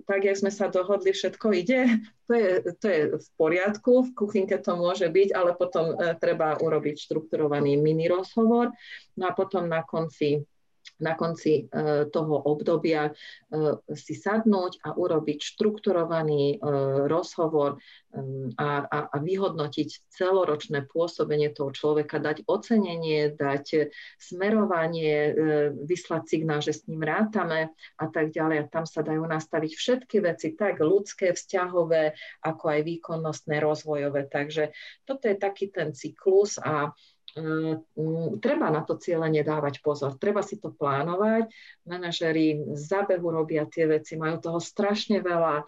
tak, 0.04 0.20
jak 0.20 0.36
sme 0.36 0.52
sa 0.52 0.68
dohodli, 0.68 1.16
všetko 1.16 1.48
ide, 1.56 1.88
to 2.28 2.36
je, 2.36 2.52
to 2.76 2.88
je 2.92 3.02
v 3.16 3.28
poriadku, 3.40 4.04
v 4.04 4.12
kuchynke 4.20 4.60
to 4.60 4.76
môže 4.76 5.08
byť, 5.08 5.32
ale 5.32 5.56
potom 5.56 5.96
e, 5.96 6.14
treba 6.20 6.60
urobiť 6.60 7.08
štrukturovaný 7.08 7.80
mini 7.80 8.12
rozhovor, 8.12 8.76
no 9.16 9.24
a 9.24 9.32
potom 9.32 9.72
na 9.72 9.88
konci 9.88 10.44
na 11.00 11.16
konci 11.16 11.66
e, 11.66 12.06
toho 12.12 12.36
obdobia 12.44 13.10
e, 13.10 13.12
si 13.96 14.14
sadnúť 14.20 14.84
a 14.84 14.96
urobiť 14.96 15.40
štrukturovaný 15.56 16.56
e, 16.56 16.58
rozhovor 17.08 17.80
a, 18.58 18.90
a, 18.90 19.00
a 19.14 19.18
vyhodnotiť 19.22 20.10
celoročné 20.10 20.90
pôsobenie 20.90 21.54
toho 21.54 21.70
človeka, 21.70 22.18
dať 22.18 22.42
ocenenie, 22.50 23.38
dať 23.38 23.94
smerovanie, 24.18 25.38
vyslať 25.86 26.24
signál, 26.26 26.58
že 26.58 26.74
s 26.74 26.90
ním 26.90 27.06
rátame 27.06 27.70
a 28.02 28.06
tak 28.10 28.34
ďalej. 28.34 28.66
A 28.66 28.72
tam 28.74 28.90
sa 28.90 29.06
dajú 29.06 29.30
nastaviť 29.30 29.72
všetky 29.78 30.26
veci, 30.26 30.58
tak 30.58 30.82
ľudské, 30.82 31.38
vzťahové, 31.38 32.18
ako 32.42 32.66
aj 32.66 32.80
výkonnostné, 32.82 33.62
rozvojové. 33.62 34.26
Takže 34.26 34.74
toto 35.06 35.30
je 35.30 35.38
taký 35.38 35.70
ten 35.70 35.94
cyklus 35.94 36.58
a 36.58 36.90
treba 38.40 38.68
na 38.74 38.82
to 38.82 38.98
cieľenie 38.98 39.46
dávať 39.46 39.82
pozor, 39.86 40.18
treba 40.18 40.42
si 40.42 40.58
to 40.58 40.74
plánovať. 40.74 41.50
Manažeri 41.86 42.74
z 42.74 42.82
zábehu 42.82 43.30
robia 43.30 43.70
tie 43.70 43.86
veci, 43.86 44.18
majú 44.18 44.42
toho 44.42 44.60
strašne 44.62 45.22
veľa, 45.22 45.62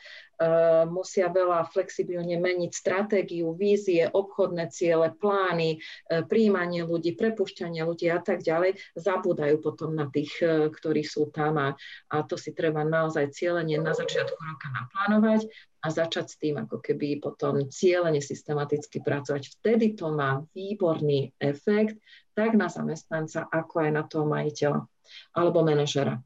musia 0.89 1.30
veľa 1.30 1.69
flexibilne 1.69 2.38
meniť 2.41 2.71
stratégiu, 2.73 3.54
vízie, 3.54 4.10
obchodné 4.10 4.73
ciele, 4.73 5.13
plány, 5.13 5.77
príjmanie 6.25 6.82
ľudí, 6.82 7.13
prepušťanie 7.13 7.86
ľudí 7.86 8.10
a 8.10 8.19
tak 8.19 8.41
ďalej, 8.41 8.82
zabúdajú 8.97 9.62
potom 9.62 9.93
na 9.93 10.10
tých, 10.10 10.41
ktorí 10.73 11.06
sú 11.06 11.30
tam 11.30 11.62
a, 11.62 11.69
a 12.10 12.15
to 12.25 12.36
si 12.36 12.51
treba 12.58 12.82
naozaj 12.82 13.30
cieľenie 13.32 13.77
na 13.77 13.93
začiatku 13.93 14.38
roka 14.38 14.67
naplánovať 14.73 15.45
a 15.82 15.88
začať 15.89 16.25
s 16.30 16.36
tým 16.38 16.62
ako 16.62 16.77
keby 16.77 17.17
potom 17.17 17.65
cieľene 17.65 18.21
systematicky 18.21 19.01
pracovať. 19.01 19.62
Vtedy 19.62 19.97
to 19.97 20.13
má 20.13 20.45
výborný 20.54 21.34
efekt 21.41 21.97
tak 22.38 22.54
na 22.54 22.69
zamestnanca, 22.69 23.49
ako 23.49 23.75
aj 23.86 23.89
na 23.91 24.04
toho 24.06 24.25
majiteľa 24.30 24.86
alebo 25.36 25.65
manažera. 25.65 26.21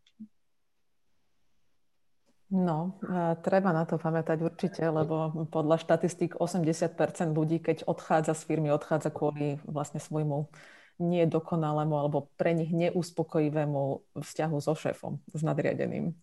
No, 2.56 2.96
treba 3.44 3.76
na 3.76 3.84
to 3.84 4.00
pamätať 4.00 4.40
určite, 4.40 4.80
lebo 4.88 5.44
podľa 5.52 5.76
štatistík 5.76 6.40
80% 6.40 7.36
ľudí, 7.36 7.60
keď 7.60 7.84
odchádza 7.84 8.32
z 8.32 8.42
firmy, 8.48 8.72
odchádza 8.72 9.12
kvôli 9.12 9.60
vlastne 9.68 10.00
svojmu 10.00 10.48
nedokonalému 10.96 11.92
alebo 12.00 12.32
pre 12.40 12.56
nich 12.56 12.72
neuspokojivému 12.72 14.16
vzťahu 14.16 14.58
so 14.64 14.72
šéfom, 14.72 15.20
s 15.36 15.42
nadriadeným. 15.44 16.16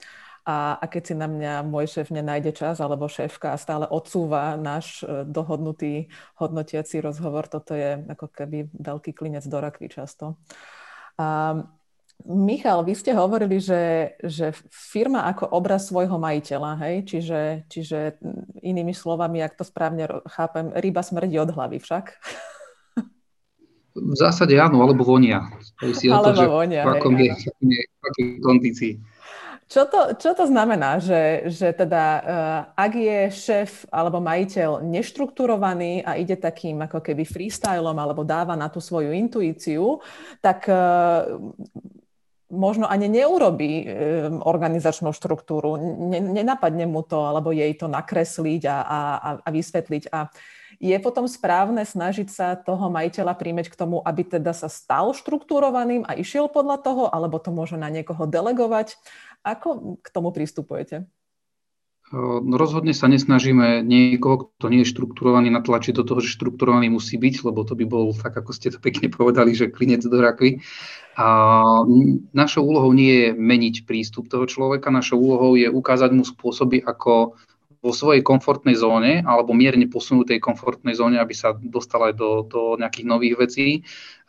A, 0.49 0.81
a 0.81 0.85
keď 0.89 1.03
si 1.13 1.15
na 1.15 1.29
mňa 1.29 1.69
môj 1.69 2.01
šéf 2.01 2.09
nenájde 2.09 2.57
čas 2.57 2.81
alebo 2.81 3.13
šéfka 3.13 3.55
stále 3.61 3.85
odsúva 3.87 4.57
náš 4.59 5.05
e, 5.05 5.23
dohodnutý 5.29 6.11
hodnotiaci 6.41 6.99
rozhovor, 6.99 7.47
toto 7.47 7.79
je 7.79 8.01
ako 8.11 8.27
keby 8.27 8.73
veľký 8.73 9.13
klinec 9.15 9.45
do 9.47 9.59
rakvy 9.63 9.87
často. 9.87 10.41
A, 11.21 11.61
Michal, 12.23 12.87
vy 12.87 12.95
ste 12.95 13.13
hovorili, 13.13 13.59
že, 13.59 14.15
že 14.23 14.55
firma 14.71 15.27
ako 15.27 15.51
obraz 15.51 15.91
svojho 15.91 16.17
majiteľa, 16.23 16.79
hej? 16.87 16.97
Čiže, 17.07 17.41
čiže 17.67 17.99
inými 18.63 18.95
slovami, 18.95 19.43
ak 19.43 19.59
to 19.59 19.65
správne 19.67 20.07
chápem, 20.31 20.71
ryba 20.79 21.03
smrdí 21.03 21.37
od 21.43 21.51
hlavy 21.51 21.83
však. 21.83 22.05
V 23.93 24.17
zásade 24.17 24.57
áno, 24.57 24.81
alebo 24.81 25.05
vonia. 25.05 25.53
Alebo 25.83 26.33
to, 26.33 26.49
vonia, 26.49 26.83
v 26.87 26.89
akom 26.97 27.13
je, 27.19 27.33
v 27.69 28.03
akej 28.09 28.27
kondícii. 28.41 28.93
Čo 29.73 29.89
to, 29.89 30.01
čo 30.21 30.37
to 30.37 30.45
znamená, 30.45 31.01
že, 31.01 31.49
že 31.49 31.73
teda 31.73 32.05
uh, 32.21 32.61
ak 32.77 32.93
je 32.93 33.19
šéf 33.33 33.89
alebo 33.89 34.21
majiteľ 34.21 34.85
neštrukturovaný 34.85 36.05
a 36.05 36.21
ide 36.21 36.37
takým 36.37 36.77
ako 36.85 37.01
keby 37.01 37.25
freestylom 37.25 37.97
alebo 37.97 38.21
dáva 38.21 38.53
na 38.53 38.69
tú 38.69 38.85
svoju 38.85 39.17
intuíciu, 39.17 39.97
tak 40.45 40.69
uh, 40.69 41.41
možno 42.53 42.85
ani 42.85 43.09
neurobí 43.09 43.73
um, 43.83 43.87
organizačnú 44.45 45.17
štruktúru, 45.17 45.81
ne, 45.81 46.21
nenapadne 46.21 46.85
mu 46.85 47.01
to 47.01 47.25
alebo 47.25 47.49
jej 47.51 47.73
to 47.73 47.89
nakresliť 47.89 48.63
a, 48.69 48.77
a, 48.85 49.01
a 49.41 49.49
vysvetliť. 49.49 50.13
A 50.13 50.29
je 50.77 50.97
potom 51.01 51.25
správne 51.25 51.87
snažiť 51.87 52.29
sa 52.29 52.59
toho 52.59 52.93
majiteľa 52.93 53.39
príjmeť 53.39 53.73
k 53.73 53.79
tomu, 53.79 54.05
aby 54.05 54.27
teda 54.27 54.53
sa 54.53 54.69
stal 54.69 55.17
štruktúrovaným 55.17 56.05
a 56.05 56.13
išiel 56.19 56.53
podľa 56.53 56.79
toho, 56.85 57.03
alebo 57.09 57.41
to 57.41 57.55
môže 57.55 57.81
na 57.81 57.89
niekoho 57.89 58.29
delegovať. 58.29 59.01
Ako 59.41 59.99
k 60.03 60.09
tomu 60.13 60.35
pristupujete? 60.35 61.09
No 62.13 62.61
rozhodne 62.61 62.93
sa 62.93 63.09
nesnažíme 63.09 63.81
niekoho, 63.81 64.53
kto 64.61 64.69
nie 64.69 64.85
je 64.85 64.93
štrukturovaný, 64.93 65.49
natlačiť 65.49 65.97
do 65.97 66.05
toho, 66.05 66.21
že 66.21 66.37
štrukturovaný 66.37 66.93
musí 66.93 67.17
byť, 67.17 67.49
lebo 67.49 67.65
to 67.65 67.73
by 67.73 67.89
bol, 67.89 68.13
tak 68.13 68.37
ako 68.37 68.53
ste 68.53 68.69
to 68.69 68.77
pekne 68.85 69.09
povedali, 69.09 69.57
že 69.57 69.73
klinec 69.73 70.05
do 70.05 70.21
rakvy. 70.21 70.61
A 71.17 71.29
našou 72.37 72.69
úlohou 72.69 72.93
nie 72.93 73.13
je 73.17 73.29
meniť 73.33 73.89
prístup 73.89 74.29
toho 74.29 74.45
človeka, 74.45 74.93
našou 74.93 75.25
úlohou 75.25 75.57
je 75.57 75.73
ukázať 75.73 76.13
mu 76.13 76.21
spôsoby, 76.21 76.85
ako 76.85 77.41
vo 77.83 77.91
svojej 77.91 78.23
komfortnej 78.23 78.79
zóne 78.79 79.27
alebo 79.27 79.51
mierne 79.51 79.91
posunutej 79.91 80.39
komfortnej 80.39 80.95
zóne, 80.95 81.19
aby 81.19 81.35
sa 81.35 81.59
dostal 81.59 82.07
aj 82.07 82.15
do, 82.15 82.47
do 82.47 82.61
nejakých 82.79 83.07
nových 83.11 83.35
vecí 83.43 83.69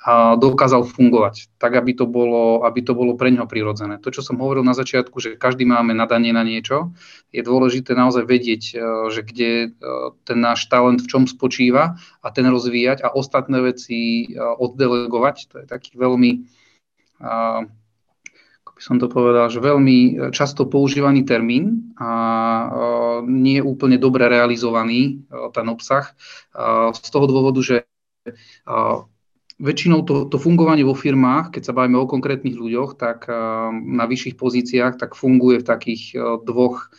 a 0.04 0.36
dokázal 0.36 0.84
fungovať, 0.84 1.54
tak 1.62 1.80
aby 1.80 1.96
to, 1.96 2.10
bolo, 2.10 2.66
aby 2.68 2.84
to 2.84 2.92
bolo 2.92 3.16
pre 3.16 3.32
neho 3.32 3.48
prirodzené. 3.48 4.02
To, 4.04 4.12
čo 4.12 4.20
som 4.20 4.42
hovoril 4.42 4.66
na 4.66 4.76
začiatku, 4.76 5.16
že 5.22 5.40
každý 5.40 5.64
máme 5.64 5.96
nadanie 5.96 6.36
na 6.36 6.44
niečo, 6.44 6.92
je 7.32 7.40
dôležité 7.40 7.96
naozaj 7.96 8.28
vedieť, 8.28 8.64
e, 8.74 8.78
že 9.14 9.22
kde 9.24 9.52
e, 9.54 9.68
ten 10.28 10.44
náš 10.44 10.68
talent 10.68 11.00
v 11.00 11.08
čom 11.08 11.24
spočíva 11.24 11.96
a 12.20 12.28
ten 12.36 12.44
rozvíjať 12.50 13.06
a 13.06 13.16
ostatné 13.16 13.64
veci 13.64 14.28
e, 14.28 14.44
oddelegovať. 14.44 15.36
To 15.54 15.56
je 15.64 15.66
taký 15.70 15.96
veľmi 15.96 16.32
som 18.84 19.00
to 19.00 19.08
povedal, 19.08 19.48
že 19.48 19.64
veľmi 19.64 19.98
e, 20.04 20.12
často 20.36 20.68
používaný 20.68 21.24
termín 21.24 21.96
a 21.96 22.12
e, 22.12 22.66
nie 23.32 23.64
je 23.64 23.64
úplne 23.64 23.96
dobre 23.96 24.28
realizovaný 24.28 25.24
e, 25.24 25.48
ten 25.56 25.64
obsah. 25.72 26.12
Z 26.92 27.08
toho 27.08 27.26
dôvodu, 27.26 27.64
že 27.64 27.76
väčšinou 29.58 30.04
to, 30.04 30.28
to 30.28 30.38
fungovanie 30.38 30.84
vo 30.84 30.94
firmách, 30.94 31.56
keď 31.56 31.72
sa 31.72 31.74
bavíme 31.74 31.98
o 31.98 32.10
konkrétnych 32.10 32.54
ľuďoch, 32.54 33.00
tak 33.00 33.26
na 33.74 34.06
vyšších 34.06 34.38
pozíciách, 34.38 35.02
tak 35.02 35.18
funguje 35.18 35.64
v 35.64 35.68
takých 35.68 36.04
dvoch 36.46 36.94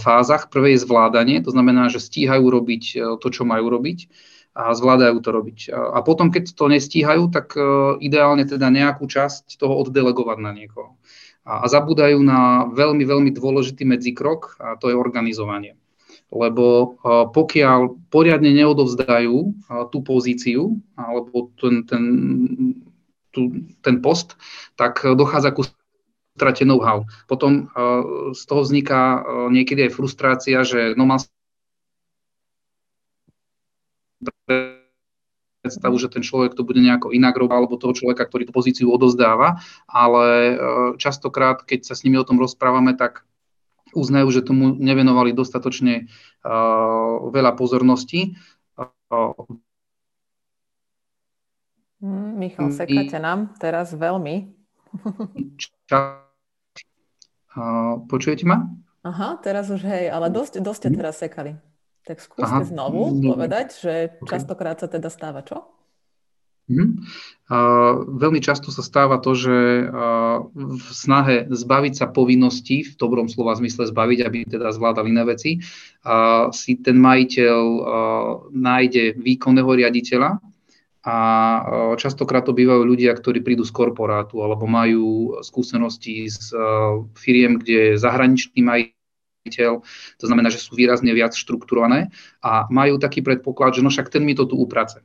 fázach. 0.00 0.48
Prvé 0.48 0.74
je 0.74 0.82
zvládanie, 0.82 1.44
to 1.44 1.52
znamená, 1.52 1.92
že 1.92 2.00
stíhajú 2.00 2.48
robiť 2.48 2.82
to, 3.20 3.28
čo 3.28 3.44
majú 3.44 3.68
robiť 3.68 4.08
a 4.50 4.74
zvládajú 4.74 5.18
to 5.22 5.30
robiť. 5.30 5.58
A 5.70 6.02
potom, 6.02 6.34
keď 6.34 6.54
to 6.58 6.66
nestíhajú, 6.66 7.30
tak 7.30 7.54
e, 7.54 7.62
ideálne 8.02 8.42
teda 8.42 8.66
nejakú 8.66 9.06
časť 9.06 9.54
toho 9.54 9.78
oddelegovať 9.86 10.38
na 10.42 10.50
niekoho. 10.50 10.98
A, 11.46 11.62
a 11.62 11.66
zabúdajú 11.70 12.18
na 12.18 12.66
veľmi, 12.66 13.06
veľmi 13.06 13.30
dôležitý 13.30 13.86
medzikrok 13.86 14.58
a 14.58 14.74
to 14.74 14.90
je 14.90 14.98
organizovanie. 14.98 15.78
Lebo 16.34 16.66
e, 16.66 16.86
pokiaľ 17.30 18.10
poriadne 18.10 18.50
neodovzdajú 18.50 19.36
e, 19.38 19.50
tú 19.94 19.98
pozíciu 20.02 20.82
alebo 20.98 21.54
ten, 21.54 21.86
ten, 21.86 22.04
tú, 23.30 23.54
ten 23.86 24.02
post, 24.02 24.34
tak 24.74 25.06
dochádza 25.06 25.54
ku 25.54 25.62
strate 26.34 26.66
know-how. 26.66 27.04
Potom 27.28 27.68
z 28.32 28.42
toho 28.48 28.64
vzniká 28.64 29.20
niekedy 29.52 29.90
aj 29.90 29.92
frustrácia, 29.92 30.64
že 30.64 30.96
no 30.96 31.04
mal 31.04 31.20
predstavu, 35.70 35.94
že 36.02 36.10
ten 36.10 36.26
človek 36.26 36.58
to 36.58 36.66
bude 36.66 36.82
nejako 36.82 37.14
inak 37.14 37.38
robiť, 37.38 37.54
alebo 37.54 37.78
toho 37.78 37.94
človeka, 37.94 38.26
ktorý 38.26 38.50
tú 38.50 38.52
pozíciu 38.52 38.90
odozdáva, 38.90 39.62
ale 39.86 40.26
e, 40.26 40.54
častokrát, 40.98 41.62
keď 41.62 41.86
sa 41.86 41.94
s 41.94 42.02
nimi 42.02 42.18
o 42.18 42.26
tom 42.26 42.42
rozprávame, 42.42 42.98
tak 42.98 43.22
uznajú, 43.94 44.30
že 44.34 44.42
tomu 44.42 44.74
nevenovali 44.78 45.34
dostatočne 45.34 46.06
uh, 46.06 47.26
veľa 47.30 47.58
pozornosti. 47.58 48.38
Uh, 49.10 49.34
Michal, 52.38 52.70
sekáte 52.72 53.18
nám 53.18 53.52
teraz 53.58 53.92
veľmi. 53.92 54.54
Počujete 58.08 58.46
ma? 58.46 58.70
Aha, 59.02 59.36
teraz 59.40 59.68
už 59.72 59.82
hej, 59.84 60.12
ale 60.12 60.30
dosť, 60.30 60.60
dosť 60.62 60.80
ste 60.80 60.90
teraz 60.94 61.16
sekali. 61.18 61.56
Tak 62.04 62.16
skúste 62.18 62.48
Aha. 62.48 62.64
znovu 62.64 63.12
no, 63.12 63.36
povedať, 63.36 63.76
že 63.76 63.94
okay. 64.20 64.36
častokrát 64.36 64.80
sa 64.80 64.88
teda 64.88 65.12
stáva 65.12 65.44
čo? 65.44 65.68
Mm. 66.70 67.02
Uh, 67.50 68.06
veľmi 68.14 68.38
často 68.38 68.70
sa 68.70 68.86
stáva 68.86 69.18
to, 69.18 69.34
že 69.34 69.90
uh, 69.90 70.46
v 70.54 70.88
snahe 70.94 71.50
zbaviť 71.50 71.92
sa 71.98 72.06
povinností, 72.06 72.86
v 72.86 72.94
dobrom 72.94 73.26
slova 73.26 73.58
zmysle 73.58 73.90
zbaviť, 73.90 74.18
aby 74.22 74.38
teda 74.46 74.70
zvládal 74.70 75.10
iné 75.10 75.26
veci, 75.26 75.58
uh, 75.58 76.54
si 76.54 76.78
ten 76.78 76.94
majiteľ 76.94 77.58
uh, 77.58 77.84
nájde 78.54 79.18
výkonného 79.18 79.66
riaditeľa 79.66 80.38
a 81.00 81.16
častokrát 81.96 82.44
to 82.44 82.52
bývajú 82.52 82.84
ľudia, 82.84 83.16
ktorí 83.16 83.40
prídu 83.40 83.64
z 83.64 83.72
korporátu 83.72 84.44
alebo 84.44 84.68
majú 84.68 85.32
skúsenosti 85.40 86.28
z 86.28 86.52
firiem, 87.16 87.56
kde 87.56 87.96
zahraničný 87.96 88.60
majiteľ 88.60 88.99
to 89.48 90.24
znamená, 90.24 90.52
že 90.52 90.60
sú 90.60 90.76
výrazne 90.76 91.16
viac 91.16 91.32
štrukturované 91.32 92.12
a 92.44 92.68
majú 92.68 93.00
taký 93.00 93.24
predpoklad, 93.24 93.80
že 93.80 93.80
no 93.80 93.88
však 93.88 94.12
ten 94.12 94.20
mi 94.20 94.36
to 94.36 94.44
tu 94.44 94.60
uprace. 94.60 95.00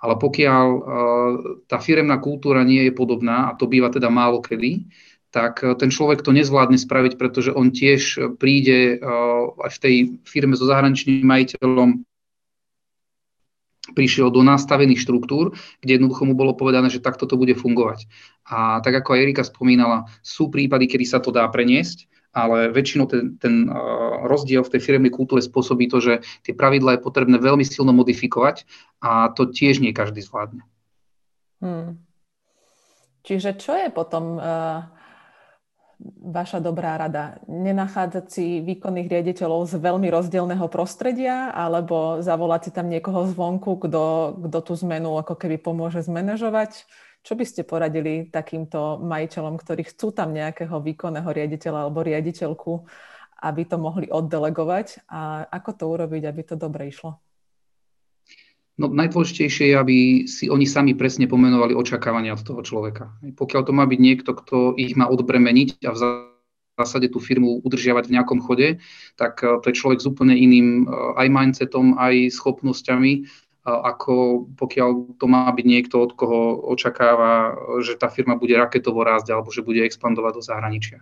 Ale 0.00 0.16
pokiaľ 0.16 0.66
uh, 0.68 0.82
tá 1.68 1.76
firemná 1.80 2.16
kultúra 2.20 2.64
nie 2.64 2.88
je 2.88 2.92
podobná, 2.96 3.52
a 3.52 3.56
to 3.56 3.68
býva 3.68 3.92
teda 3.92 4.08
málo 4.08 4.40
kedy, 4.40 4.88
tak 5.28 5.60
uh, 5.60 5.76
ten 5.76 5.92
človek 5.92 6.24
to 6.24 6.32
nezvládne 6.32 6.80
spraviť, 6.80 7.20
pretože 7.20 7.52
on 7.52 7.72
tiež 7.72 8.36
príde 8.40 8.96
uh, 8.96 9.52
aj 9.68 9.70
v 9.76 9.80
tej 9.80 9.94
firme 10.24 10.56
so 10.56 10.64
zahraničným 10.64 11.24
majiteľom 11.24 12.04
prišiel 13.92 14.32
do 14.32 14.40
nastavených 14.40 15.04
štruktúr, 15.04 15.52
kde 15.84 16.00
jednoducho 16.00 16.24
mu 16.24 16.32
bolo 16.32 16.56
povedané, 16.56 16.88
že 16.88 17.04
takto 17.04 17.28
to 17.28 17.36
bude 17.36 17.52
fungovať. 17.52 18.08
A 18.48 18.80
tak 18.80 18.96
ako 19.04 19.12
aj 19.12 19.20
Erika 19.20 19.44
spomínala, 19.44 20.08
sú 20.24 20.48
prípady, 20.48 20.88
kedy 20.88 21.04
sa 21.04 21.20
to 21.20 21.28
dá 21.28 21.44
preniesť, 21.52 22.08
ale 22.34 22.74
väčšinou 22.74 23.06
ten, 23.06 23.38
ten 23.38 23.70
rozdiel 24.26 24.66
v 24.66 24.72
tej 24.74 24.80
firemnej 24.82 25.14
kultúre 25.14 25.38
spôsobí 25.40 25.86
to, 25.86 26.02
že 26.02 26.12
tie 26.42 26.52
pravidlá 26.52 26.98
je 26.98 27.04
potrebné 27.06 27.38
veľmi 27.38 27.62
silno 27.62 27.94
modifikovať 27.94 28.66
a 28.98 29.30
to 29.30 29.48
tiež 29.48 29.78
nie 29.78 29.94
každý 29.94 30.20
zvládne. 30.20 30.66
Hmm. 31.62 32.02
Čiže 33.24 33.56
čo 33.56 33.72
je 33.72 33.88
potom 33.88 34.36
uh, 34.36 34.84
vaša 36.20 36.60
dobrá 36.60 37.00
rada? 37.00 37.40
Nenachádzať 37.48 38.24
si 38.28 38.60
výkonných 38.60 39.08
riaditeľov 39.08 39.70
z 39.70 39.80
veľmi 39.80 40.10
rozdielného 40.12 40.66
prostredia 40.68 41.48
alebo 41.54 42.20
zavolať 42.20 42.68
si 42.68 42.70
tam 42.74 42.92
niekoho 42.92 43.24
zvonku, 43.30 43.80
kto 43.80 44.58
tú 44.60 44.74
zmenu 44.84 45.16
ako 45.16 45.38
keby 45.38 45.56
pomôže 45.56 46.04
zmanéžovať? 46.04 46.84
Čo 47.24 47.40
by 47.40 47.44
ste 47.48 47.64
poradili 47.64 48.28
takýmto 48.28 49.00
majiteľom, 49.00 49.56
ktorí 49.56 49.88
chcú 49.88 50.12
tam 50.12 50.36
nejakého 50.36 50.76
výkonného 50.76 51.24
riaditeľa 51.24 51.88
alebo 51.88 52.04
riaditeľku, 52.04 52.84
aby 53.40 53.62
to 53.64 53.80
mohli 53.80 54.12
oddelegovať 54.12 55.08
a 55.08 55.48
ako 55.48 55.70
to 55.72 55.84
urobiť, 55.88 56.22
aby 56.28 56.42
to 56.44 56.54
dobre 56.60 56.92
išlo? 56.92 57.16
No 58.74 58.90
najdôležitejšie 58.90 59.70
je, 59.70 59.74
aby 59.78 59.96
si 60.26 60.50
oni 60.50 60.66
sami 60.66 60.92
presne 60.98 61.24
pomenovali 61.24 61.72
očakávania 61.72 62.36
od 62.36 62.42
toho 62.42 62.60
človeka. 62.60 63.16
Pokiaľ 63.38 63.62
to 63.64 63.72
má 63.72 63.86
byť 63.86 64.00
niekto, 64.02 64.30
kto 64.34 64.74
ich 64.76 64.92
má 64.98 65.06
odbremeniť 65.06 65.80
a 65.86 65.94
v 65.94 65.98
zásade 66.74 67.06
tú 67.06 67.22
firmu 67.22 67.62
udržiavať 67.62 68.10
v 68.10 68.14
nejakom 68.18 68.42
chode, 68.42 68.82
tak 69.14 69.40
eh, 69.40 69.62
to 69.62 69.70
je 69.70 69.78
človek 69.78 70.02
s 70.02 70.10
úplne 70.10 70.34
iným 70.34 70.84
eh, 70.84 71.22
aj 71.22 71.28
mindsetom, 71.30 71.94
aj 71.96 72.34
schopnosťami, 72.34 73.30
ako 73.64 74.44
pokiaľ 74.60 75.16
to 75.16 75.24
má 75.24 75.48
byť 75.48 75.66
niekto, 75.66 75.96
od 75.96 76.12
koho 76.12 76.60
očakáva, 76.68 77.56
že 77.80 77.96
tá 77.96 78.12
firma 78.12 78.36
bude 78.36 78.52
raketovo 78.52 79.00
rásť 79.00 79.32
alebo 79.32 79.48
že 79.48 79.64
bude 79.64 79.80
expandovať 79.80 80.32
do 80.36 80.42
zahraničia. 80.44 81.00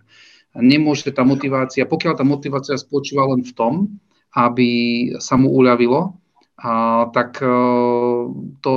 Nemôže 0.55 1.11
tá 1.11 1.27
motivácia, 1.27 1.83
pokiaľ 1.83 2.13
tá 2.15 2.23
motivácia 2.23 2.79
spočíva 2.79 3.27
len 3.27 3.43
v 3.43 3.51
tom, 3.51 3.73
aby 4.31 4.69
sa 5.19 5.35
mu 5.35 5.51
uľavilo, 5.51 6.15
a, 6.63 7.09
tak 7.11 7.41
e, 7.41 7.49
to 8.61 8.73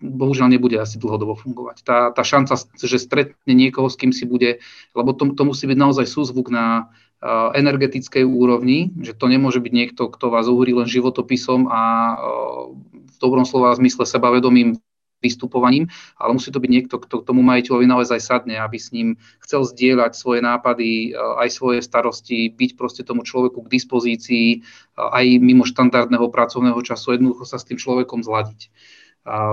bohužiaľ 0.00 0.48
nebude 0.48 0.78
asi 0.78 0.96
dlhodobo 0.96 1.36
fungovať. 1.36 1.82
Tá, 1.82 1.98
tá 2.14 2.22
šanca, 2.24 2.56
že 2.56 2.96
stretne 2.96 3.52
niekoho, 3.52 3.90
s 3.90 3.98
kým 3.98 4.14
si 4.14 4.24
bude, 4.24 4.62
lebo 4.96 5.12
to, 5.12 5.34
to 5.36 5.42
musí 5.44 5.68
byť 5.68 5.76
naozaj 5.76 6.06
súzvuk 6.08 6.48
na 6.48 6.88
uh, 7.20 7.50
energetickej 7.52 8.24
úrovni, 8.24 8.94
že 9.02 9.12
to 9.12 9.26
nemôže 9.26 9.58
byť 9.58 9.72
niekto, 9.74 10.08
kto 10.08 10.32
vás 10.32 10.46
uhrí 10.46 10.72
len 10.72 10.88
životopisom 10.88 11.66
a 11.66 11.82
uh, 12.14 12.72
v 13.06 13.16
dobrom 13.22 13.46
slova 13.46 13.74
zmysle 13.78 14.04
sebavedomým 14.04 14.76
vystupovaním, 15.24 15.88
ale 16.20 16.36
musí 16.36 16.52
to 16.52 16.60
byť 16.60 16.70
niekto, 16.70 16.96
kto 17.00 17.24
k 17.24 17.26
tomu 17.26 17.40
majiteľovi 17.40 17.86
naozaj 17.88 18.20
sadne, 18.20 18.60
aby 18.60 18.76
s 18.76 18.92
ním 18.92 19.16
chcel 19.40 19.64
zdieľať 19.64 20.12
svoje 20.12 20.44
nápady, 20.44 21.16
e, 21.16 21.16
aj 21.16 21.48
svoje 21.50 21.80
starosti, 21.80 22.52
byť 22.52 22.70
proste 22.76 23.02
tomu 23.02 23.24
človeku 23.24 23.64
k 23.64 23.72
dispozícii, 23.72 24.48
e, 24.54 24.58
aj 25.00 25.40
mimo 25.40 25.64
štandardného 25.64 26.28
pracovného 26.28 26.78
času, 26.84 27.16
jednoducho 27.16 27.48
sa 27.48 27.56
s 27.56 27.66
tým 27.66 27.80
človekom 27.80 28.22
zladiť. 28.22 28.70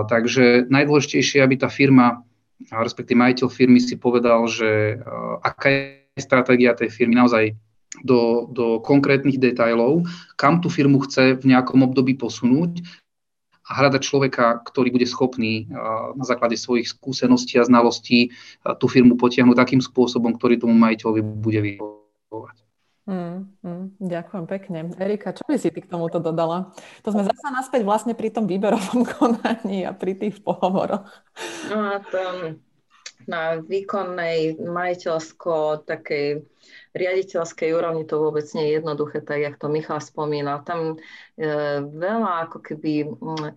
Takže 0.06 0.70
najdôležitejšie, 0.70 1.42
aby 1.42 1.58
tá 1.58 1.66
firma, 1.66 2.22
respektíve 2.70 3.18
majiteľ 3.18 3.50
firmy 3.50 3.82
si 3.82 3.98
povedal, 3.98 4.46
že 4.46 5.02
e, 5.02 5.06
aká 5.42 5.98
je 6.14 6.22
stratégia 6.22 6.78
tej 6.78 6.94
firmy 6.94 7.18
naozaj 7.18 7.58
do, 8.06 8.50
do 8.54 8.78
konkrétnych 8.86 9.42
detajlov, 9.42 10.06
kam 10.38 10.62
tú 10.62 10.70
firmu 10.70 11.02
chce 11.06 11.42
v 11.42 11.46
nejakom 11.46 11.82
období 11.86 12.14
posunúť 12.18 12.86
a 13.64 13.72
hľadať 13.80 14.02
človeka, 14.04 14.60
ktorý 14.68 14.92
bude 14.92 15.08
schopný 15.08 15.72
na 16.16 16.26
základe 16.28 16.60
svojich 16.60 16.92
skúseností 16.92 17.56
a 17.56 17.64
znalostí 17.64 18.36
tú 18.80 18.92
firmu 18.92 19.16
potiahnuť 19.16 19.56
takým 19.56 19.80
spôsobom, 19.80 20.36
ktorý 20.36 20.60
tomu 20.60 20.76
majiteľovi 20.76 21.22
bude 21.24 21.60
vyhovovať. 21.64 22.64
Mm, 23.04 23.52
mm, 23.60 23.86
ďakujem 24.00 24.46
pekne. 24.48 24.80
Erika, 24.96 25.36
čo 25.36 25.44
by 25.44 25.60
si 25.60 25.76
ty 25.76 25.84
k 25.84 25.92
tomuto 25.92 26.24
dodala? 26.24 26.72
To 27.04 27.12
sme 27.12 27.28
zasa 27.28 27.52
naspäť 27.52 27.84
vlastne 27.84 28.16
pri 28.16 28.32
tom 28.32 28.48
výberovom 28.48 29.04
konaní 29.20 29.84
a 29.84 29.92
pri 29.92 30.16
tých 30.16 30.40
pohovoroch. 30.40 31.04
No 31.68 31.78
a 31.92 32.00
to 32.00 32.20
na 33.28 33.60
výkonnej 33.60 34.60
majiteľsko 34.60 35.86
takej 35.88 36.44
riaditeľskej 36.94 37.70
úrovni 37.74 38.04
to 38.06 38.22
vôbec 38.22 38.46
nie 38.54 38.72
je 38.72 38.76
jednoduché, 38.80 39.26
tak 39.26 39.40
jak 39.42 39.56
to 39.58 39.68
Michal 39.68 40.00
spomínal. 40.00 40.62
Tam 40.64 40.96
e, 40.96 40.98
veľa 41.82 42.50
ako 42.50 42.60
keby 42.62 42.94
mm, 43.10 43.50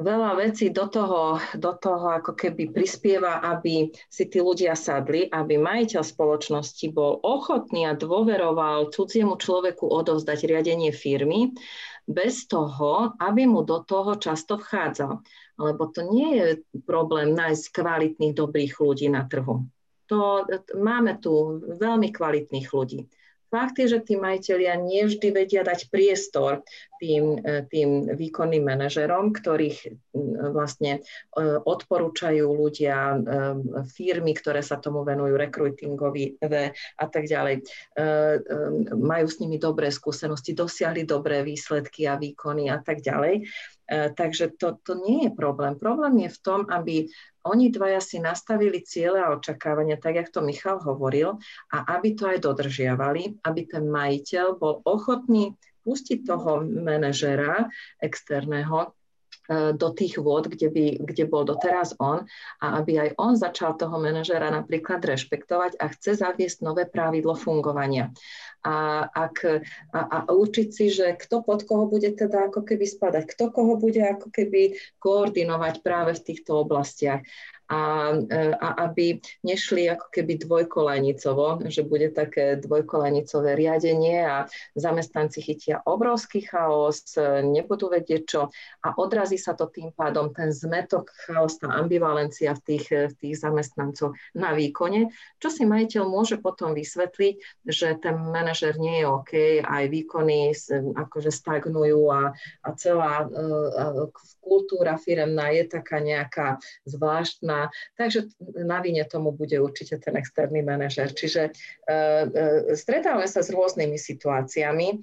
veľa 0.00 0.30
vecí 0.40 0.72
do 0.72 0.88
toho, 0.88 1.36
do 1.52 1.72
toho 1.76 2.16
ako 2.16 2.32
keby 2.32 2.72
prispieva, 2.72 3.44
aby 3.44 3.92
si 4.08 4.24
tí 4.26 4.40
ľudia 4.40 4.72
sadli, 4.72 5.28
aby 5.28 5.60
majiteľ 5.60 6.00
spoločnosti 6.00 6.86
bol 6.96 7.20
ochotný 7.20 7.84
a 7.84 7.98
dôveroval 7.98 8.88
cudziemu 8.88 9.36
človeku 9.36 9.84
odovzdať 9.84 10.48
riadenie 10.48 10.90
firmy, 10.90 11.52
bez 12.08 12.50
toho, 12.50 13.14
aby 13.20 13.46
mu 13.46 13.62
do 13.62 13.84
toho 13.84 14.18
často 14.18 14.58
vchádzal. 14.58 15.22
Lebo 15.60 15.88
to 15.92 16.06
nie 16.08 16.38
je 16.38 16.48
problém 16.84 17.36
nájsť 17.36 17.64
kvalitných, 17.72 18.32
dobrých 18.36 18.78
ľudí 18.80 19.08
na 19.12 19.24
trhu 19.28 19.68
to, 20.12 20.44
máme 20.76 21.16
tu 21.24 21.64
veľmi 21.80 22.12
kvalitných 22.12 22.68
ľudí. 22.68 23.08
Fakt 23.52 23.76
je, 23.76 23.84
že 23.84 24.00
tí 24.00 24.16
majiteľia 24.16 24.80
nie 24.80 25.04
vždy 25.04 25.28
vedia 25.28 25.60
dať 25.60 25.92
priestor 25.92 26.64
tým, 26.96 27.36
e, 27.36 27.60
tým 27.68 28.08
výkonným 28.16 28.64
manažerom, 28.64 29.28
ktorých 29.36 29.92
vlastne 30.56 30.92
e, 30.96 31.40
odporúčajú 31.60 32.48
ľudia, 32.48 32.96
e, 33.12 33.16
firmy, 33.92 34.32
ktoré 34.32 34.64
sa 34.64 34.80
tomu 34.80 35.04
venujú, 35.04 35.36
rekrutingovi 35.36 36.40
a 36.96 37.04
tak 37.12 37.28
ďalej. 37.28 37.68
Majú 38.96 39.26
s 39.28 39.36
nimi 39.36 39.60
dobré 39.60 39.92
skúsenosti, 39.92 40.56
dosiahli 40.56 41.04
dobré 41.04 41.44
výsledky 41.44 42.08
a 42.08 42.16
výkony 42.16 42.72
a 42.72 42.80
tak 42.80 43.04
ďalej. 43.04 43.44
Takže 43.92 44.56
to, 44.56 44.80
to 44.80 44.96
nie 45.04 45.28
je 45.28 45.30
problém. 45.36 45.76
Problém 45.76 46.24
je 46.24 46.30
v 46.32 46.38
tom, 46.40 46.60
aby 46.72 47.12
oni 47.44 47.68
dvaja 47.68 48.00
si 48.00 48.22
nastavili 48.22 48.80
ciele 48.80 49.20
a 49.20 49.34
očakávania, 49.36 50.00
tak 50.00 50.14
jak 50.16 50.28
to 50.32 50.40
Michal 50.40 50.80
hovoril, 50.80 51.36
a 51.74 51.78
aby 51.98 52.16
to 52.16 52.30
aj 52.30 52.40
dodržiavali, 52.40 53.42
aby 53.44 53.60
ten 53.68 53.84
majiteľ 53.90 54.46
bol 54.56 54.80
ochotný 54.86 55.52
pustiť 55.82 56.24
toho 56.24 56.62
manažera 56.62 57.66
externého 57.98 58.94
E, 58.94 59.01
do 59.50 59.88
tých 59.90 60.22
vôd, 60.22 60.46
kde, 60.46 60.70
by, 60.70 60.86
kde 61.02 61.24
bol 61.26 61.42
doteraz 61.42 61.98
on 61.98 62.22
a 62.62 62.78
aby 62.78 63.02
aj 63.02 63.10
on 63.18 63.34
začal 63.34 63.74
toho 63.74 63.98
manažera 63.98 64.48
napríklad 64.54 65.02
rešpektovať 65.02 65.82
a 65.82 65.90
chce 65.90 66.22
zaviesť 66.22 66.62
nové 66.62 66.86
pravidlo 66.86 67.34
fungovania. 67.34 68.14
A, 68.62 69.02
ak, 69.10 69.42
a, 69.90 69.98
a 69.98 70.18
učiť 70.30 70.68
si, 70.70 70.86
že 70.94 71.18
kto 71.18 71.42
pod 71.42 71.66
koho 71.66 71.90
bude 71.90 72.14
teda 72.14 72.46
ako 72.46 72.62
keby 72.62 72.86
spadať, 72.86 73.34
kto 73.34 73.50
koho 73.50 73.74
bude 73.74 73.98
ako 73.98 74.30
keby 74.30 74.78
koordinovať 75.02 75.82
práve 75.82 76.14
v 76.14 76.24
týchto 76.30 76.62
oblastiach 76.62 77.26
a, 77.70 78.12
a 78.58 78.68
aby 78.90 79.22
nešli 79.46 79.88
ako 79.88 80.06
keby 80.10 80.42
dvojkolajnicovo, 80.42 81.64
že 81.70 81.86
bude 81.86 82.10
také 82.10 82.58
dvojkolajnicové 82.60 83.54
riadenie 83.56 84.24
a 84.26 84.44
zamestnanci 84.74 85.40
chytia 85.40 85.80
obrovský 85.86 86.44
chaos, 86.44 87.04
nebudú 87.42 87.88
vedieť 87.92 88.22
čo 88.26 88.40
a 88.82 88.88
odrazí 88.98 89.38
sa 89.38 89.54
to 89.54 89.70
tým 89.70 89.94
pádom 89.94 90.34
ten 90.34 90.50
zmetok, 90.50 91.12
chaos, 91.26 91.56
tá 91.60 91.70
ambivalencia 91.72 92.52
v 92.58 92.62
tých, 92.66 92.86
v 92.90 93.14
tých 93.16 93.40
zamestnancov 93.40 94.16
na 94.34 94.52
výkone, 94.52 95.12
čo 95.38 95.48
si 95.48 95.64
majiteľ 95.68 96.02
môže 96.08 96.36
potom 96.40 96.74
vysvetliť, 96.74 97.66
že 97.68 97.98
ten 98.02 98.16
manažer 98.18 98.76
nie 98.76 99.02
je 99.02 99.06
OK, 99.06 99.32
aj 99.62 99.84
výkony 99.88 100.52
akože 100.96 101.30
stagnujú 101.30 102.02
a, 102.10 102.22
a 102.64 102.68
celá 102.76 103.26
uh, 103.26 104.08
kultúra 104.42 104.98
firemná 104.98 105.54
je 105.54 105.64
taká 105.70 106.02
nejaká 106.02 106.58
zvláštna 106.84 107.51
takže 107.98 108.32
na 108.64 108.78
vine 108.80 109.04
tomu 109.04 109.32
bude 109.32 109.58
určite 109.60 109.98
ten 109.98 110.16
externý 110.16 110.60
manažer. 110.64 111.12
Čiže 111.12 111.42
e, 111.48 111.50
e, 111.90 111.98
stretávame 112.76 113.28
sa 113.28 113.40
s 113.44 113.52
rôznymi 113.52 113.98
situáciami. 113.98 114.88
E, 114.92 114.96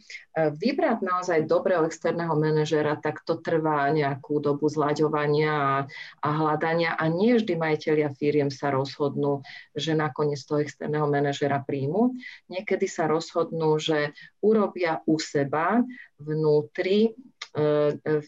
vybrať 0.55 0.97
naozaj 1.01 1.49
dobrého 1.49 1.85
externého 1.85 2.33
manažera, 2.35 2.97
tak 2.97 3.21
to 3.23 3.39
trvá 3.39 3.89
nejakú 3.93 4.41
dobu 4.41 4.67
zlaďovania 4.67 5.53
a, 5.53 5.75
a 6.23 6.29
hľadania 6.29 6.95
a 6.95 7.05
nie 7.07 7.37
vždy 7.37 7.53
majiteľia 7.55 8.09
firiem 8.15 8.49
sa 8.49 8.73
rozhodnú, 8.73 9.45
že 9.75 9.97
nakoniec 9.97 10.41
toho 10.43 10.61
externého 10.63 11.07
manažera 11.07 11.61
príjmu. 11.61 12.17
Niekedy 12.49 12.85
sa 12.89 13.05
rozhodnú, 13.05 13.77
že 13.77 14.15
urobia 14.39 15.01
u 15.05 15.17
seba 15.19 15.83
vnútri 16.19 17.15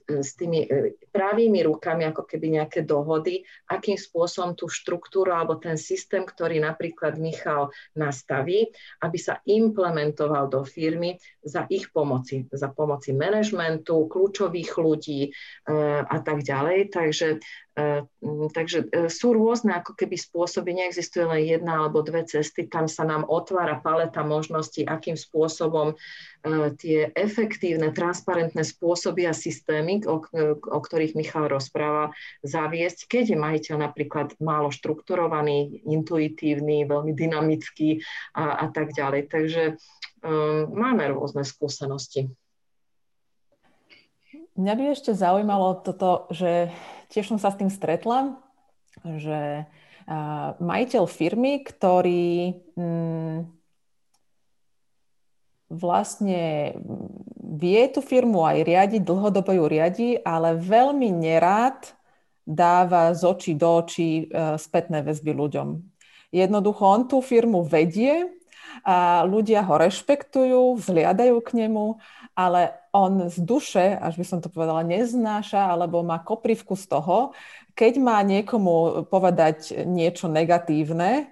s 0.09 0.31
tými 0.33 0.65
pravými 1.11 1.61
rukami, 1.67 2.07
ako 2.07 2.23
keby 2.23 2.57
nejaké 2.57 2.87
dohody, 2.87 3.43
akým 3.67 3.99
spôsobom 3.99 4.55
tú 4.55 4.71
štruktúru 4.71 5.35
alebo 5.35 5.59
ten 5.59 5.75
systém, 5.75 6.23
ktorý 6.23 6.63
napríklad 6.63 7.19
Michal 7.19 7.69
nastaví, 7.93 8.71
aby 9.03 9.17
sa 9.19 9.43
implementoval 9.43 10.47
do 10.47 10.63
firmy 10.63 11.19
za 11.43 11.67
ich 11.67 11.91
pomoci, 11.91 12.47
za 12.49 12.71
pomoci 12.71 13.11
manažmentu, 13.11 14.07
kľúčových 14.07 14.71
ľudí 14.79 15.35
a 16.07 16.17
tak 16.23 16.47
ďalej. 16.47 16.95
Takže 16.95 17.43
Takže 18.51 19.07
sú 19.07 19.31
rôzne 19.31 19.79
ako 19.79 19.95
keby 19.95 20.19
spôsoby, 20.19 20.75
neexistuje 20.75 21.23
len 21.23 21.41
jedna 21.47 21.81
alebo 21.81 22.03
dve 22.03 22.27
cesty, 22.27 22.67
tam 22.67 22.91
sa 22.91 23.07
nám 23.07 23.23
otvára 23.23 23.79
paleta 23.79 24.27
možností, 24.27 24.83
akým 24.83 25.15
spôsobom 25.15 25.95
tie 26.77 27.09
efektívne, 27.15 27.95
transparentné 27.95 28.67
spôsoby 28.67 29.25
a 29.25 29.33
systémy, 29.33 30.03
o, 30.03 30.21
o 30.51 30.79
ktorých 30.83 31.00
ktorých 31.01 31.17
Michal 31.17 31.49
rozpráva, 31.49 32.13
zaviesť, 32.45 33.09
keď 33.09 33.33
je 33.33 33.37
majiteľ 33.41 33.75
napríklad 33.89 34.37
málo 34.37 34.69
štrukturovaný, 34.69 35.81
intuitívny, 35.89 36.85
veľmi 36.85 37.17
dynamický 37.17 38.05
a, 38.37 38.61
a 38.61 38.65
tak 38.69 38.93
ďalej. 38.93 39.25
Takže 39.25 39.63
um, 40.21 40.69
máme 40.69 41.09
rôzne 41.09 41.41
skúsenosti. 41.41 42.29
Mňa 44.53 44.73
by 44.77 44.83
ešte 44.93 45.17
zaujímalo 45.17 45.81
toto, 45.81 46.29
že 46.29 46.69
tiež 47.09 47.33
som 47.33 47.41
sa 47.41 47.49
s 47.49 47.57
tým 47.57 47.73
stretla, 47.73 48.37
že 49.01 49.65
majiteľ 50.61 51.09
firmy, 51.09 51.65
ktorý 51.65 52.61
mm, 52.77 53.37
vlastne 55.73 56.77
vie 57.51 57.83
tú 57.91 57.99
firmu 57.99 58.47
aj 58.47 58.63
riadiť, 58.63 59.01
dlhodobo 59.03 59.51
ju 59.51 59.65
riadi, 59.67 60.09
ale 60.23 60.55
veľmi 60.55 61.11
nerád 61.11 61.91
dáva 62.47 63.11
z 63.11 63.21
očí 63.27 63.51
do 63.59 63.83
očí 63.83 64.31
e, 64.31 64.55
spätné 64.55 65.03
väzby 65.03 65.35
ľuďom. 65.35 65.67
Jednoducho 66.31 66.83
on 66.87 67.01
tú 67.11 67.19
firmu 67.19 67.67
vedie 67.67 68.31
a 68.87 69.27
ľudia 69.27 69.67
ho 69.67 69.75
rešpektujú, 69.75 70.79
vzliadajú 70.79 71.37
k 71.43 71.67
nemu, 71.67 71.99
ale 72.39 72.71
on 72.95 73.27
z 73.27 73.43
duše, 73.43 73.99
až 73.99 74.15
by 74.15 74.25
som 74.25 74.39
to 74.39 74.47
povedala, 74.47 74.87
neznáša 74.87 75.75
alebo 75.75 75.99
má 76.07 76.23
koprivku 76.23 76.79
z 76.79 76.87
toho, 76.87 77.35
keď 77.75 77.99
má 77.99 78.23
niekomu 78.23 79.07
povedať 79.11 79.83
niečo 79.83 80.31
negatívne, 80.31 81.31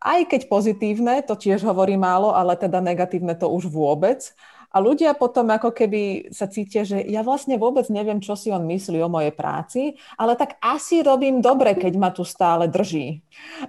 aj 0.00 0.28
keď 0.28 0.40
pozitívne, 0.48 1.24
to 1.24 1.36
tiež 1.36 1.64
hovorí 1.64 1.96
málo, 1.96 2.36
ale 2.36 2.56
teda 2.56 2.84
negatívne 2.84 3.32
to 3.32 3.48
už 3.48 3.68
vôbec. 3.68 4.32
A 4.70 4.76
ľudia 4.78 5.18
potom 5.18 5.50
ako 5.50 5.74
keby 5.74 6.30
sa 6.30 6.46
cítia, 6.46 6.86
že 6.86 7.02
ja 7.02 7.26
vlastne 7.26 7.58
vôbec 7.58 7.90
neviem, 7.90 8.22
čo 8.22 8.38
si 8.38 8.54
on 8.54 8.62
myslí 8.70 9.02
o 9.02 9.10
mojej 9.10 9.34
práci, 9.34 9.98
ale 10.14 10.38
tak 10.38 10.62
asi 10.62 11.02
robím 11.02 11.42
dobre, 11.42 11.74
keď 11.74 11.92
ma 11.98 12.14
tu 12.14 12.22
stále 12.22 12.70
drží. 12.70 13.18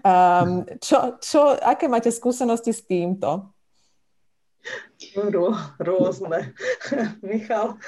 Um, 0.05 0.61
čo, 0.77 1.17
čo, 1.17 1.57
aké 1.57 1.89
máte 1.89 2.13
skúsenosti 2.13 2.69
s 2.69 2.85
týmto? 2.85 3.49
Rô, 5.17 5.57
rôzne. 5.81 6.53
Michal? 7.25 7.81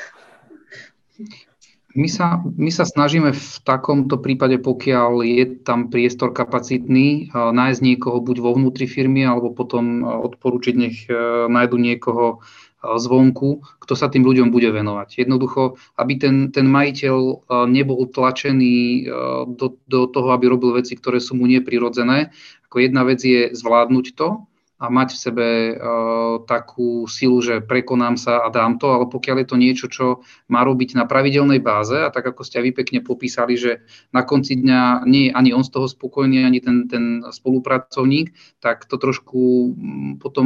My 1.94 2.10
sa, 2.10 2.42
my 2.42 2.74
sa 2.74 2.90
snažíme 2.90 3.38
v 3.38 3.46
takomto 3.62 4.18
prípade, 4.18 4.58
pokiaľ 4.58 5.22
je 5.22 5.46
tam 5.62 5.94
priestor 5.94 6.34
kapacitný, 6.34 7.30
nájsť 7.30 7.82
niekoho 7.86 8.18
buď 8.18 8.38
vo 8.42 8.58
vnútri 8.58 8.90
firmy, 8.90 9.30
alebo 9.30 9.54
potom 9.54 10.02
odporúčiť, 10.02 10.74
nech 10.74 11.06
e, 11.06 11.14
nájdu 11.54 11.78
niekoho 11.78 12.42
zvonku, 12.84 13.64
kto 13.80 13.94
sa 13.96 14.12
tým 14.12 14.28
ľuďom 14.28 14.52
bude 14.52 14.68
venovať. 14.68 15.24
Jednoducho, 15.24 15.80
aby 15.96 16.20
ten, 16.20 16.36
ten 16.52 16.68
majiteľ 16.68 17.48
nebol 17.72 18.04
tlačený 18.12 19.08
do, 19.56 19.80
do 19.88 20.02
toho, 20.12 20.30
aby 20.36 20.52
robil 20.52 20.76
veci, 20.76 21.00
ktoré 21.00 21.24
sú 21.24 21.40
mu 21.40 21.48
neprirodzené. 21.48 22.36
Ako 22.68 22.84
jedna 22.84 23.08
vec 23.08 23.24
je 23.24 23.56
zvládnuť 23.56 24.06
to, 24.20 24.44
a 24.82 24.90
mať 24.90 25.10
v 25.16 25.22
sebe 25.22 25.48
uh, 25.74 26.44
takú 26.44 27.06
silu, 27.06 27.40
že 27.40 27.62
prekonám 27.64 28.18
sa 28.20 28.44
a 28.44 28.52
dám 28.52 28.82
to, 28.82 28.90
ale 28.92 29.06
pokiaľ 29.08 29.44
je 29.44 29.48
to 29.48 29.58
niečo, 29.58 29.86
čo 29.88 30.06
má 30.50 30.66
robiť 30.66 30.98
na 30.98 31.06
pravidelnej 31.08 31.62
báze 31.62 31.96
a 31.96 32.10
tak 32.10 32.34
ako 32.34 32.42
ste 32.42 32.60
vy 32.60 32.76
pekne 32.76 33.00
popísali, 33.06 33.56
že 33.56 33.86
na 34.12 34.26
konci 34.26 34.60
dňa 34.60 35.08
nie 35.08 35.30
je 35.30 35.36
ani 35.38 35.56
on 35.56 35.64
z 35.64 35.72
toho 35.72 35.88
spokojný, 35.88 36.44
ani 36.44 36.60
ten, 36.60 36.90
ten 36.92 37.24
spolupracovník, 37.24 38.34
tak 38.60 38.90
to 38.90 38.98
trošku 38.98 39.72
mm, 39.72 40.12
potom 40.20 40.46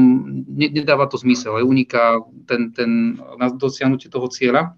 nedáva 0.53 1.07
to 1.07 1.17
zmysel, 1.17 1.57
uniká 1.63 2.21
ten, 2.45 2.75
ten, 2.75 3.17
na 3.39 3.47
dosiahnutie 3.49 4.11
toho 4.11 4.27
cieľa. 4.29 4.77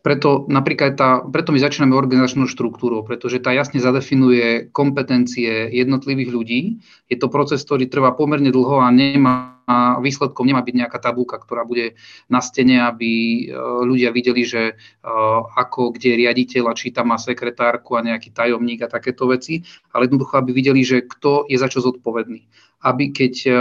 Preto 0.00 0.48
napríklad 0.48 0.96
tá, 0.96 1.20
preto 1.24 1.52
my 1.52 1.60
začíname 1.60 1.92
organizačnou 1.92 2.48
štruktúrou, 2.48 3.04
pretože 3.04 3.42
tá 3.42 3.52
jasne 3.52 3.78
zadefinuje 3.78 4.72
kompetencie 4.72 5.68
jednotlivých 5.70 6.30
ľudí. 6.32 6.60
Je 7.12 7.16
to 7.20 7.28
proces, 7.28 7.60
ktorý 7.62 7.86
trvá 7.86 8.16
pomerne 8.16 8.48
dlho 8.48 8.80
a 8.80 8.88
nemá 8.88 9.60
výsledkom 10.02 10.46
nemá 10.46 10.62
byť 10.66 10.74
nejaká 10.74 10.98
tabulka, 10.98 11.38
ktorá 11.38 11.62
bude 11.62 11.94
na 12.26 12.42
stene, 12.42 12.82
aby 12.82 13.10
e, 13.10 13.42
ľudia 13.86 14.10
videli, 14.10 14.42
že 14.42 14.62
e, 14.72 14.74
ako, 15.54 15.94
kde 15.94 16.10
je 16.10 16.20
riaditeľ 16.26 16.64
a 16.70 16.76
či 16.76 16.90
tam 16.90 17.14
má 17.14 17.18
sekretárku 17.20 17.94
a 17.94 18.02
nejaký 18.02 18.34
tajomník 18.34 18.82
a 18.82 18.92
takéto 18.92 19.30
veci, 19.30 19.62
ale 19.94 20.10
jednoducho, 20.10 20.42
aby 20.42 20.50
videli, 20.50 20.82
že 20.82 21.06
kto 21.06 21.46
je 21.46 21.54
za 21.54 21.70
čo 21.70 21.82
zodpovedný 21.84 22.69
aby 22.80 23.12
keď 23.12 23.34
uh, 23.44 23.56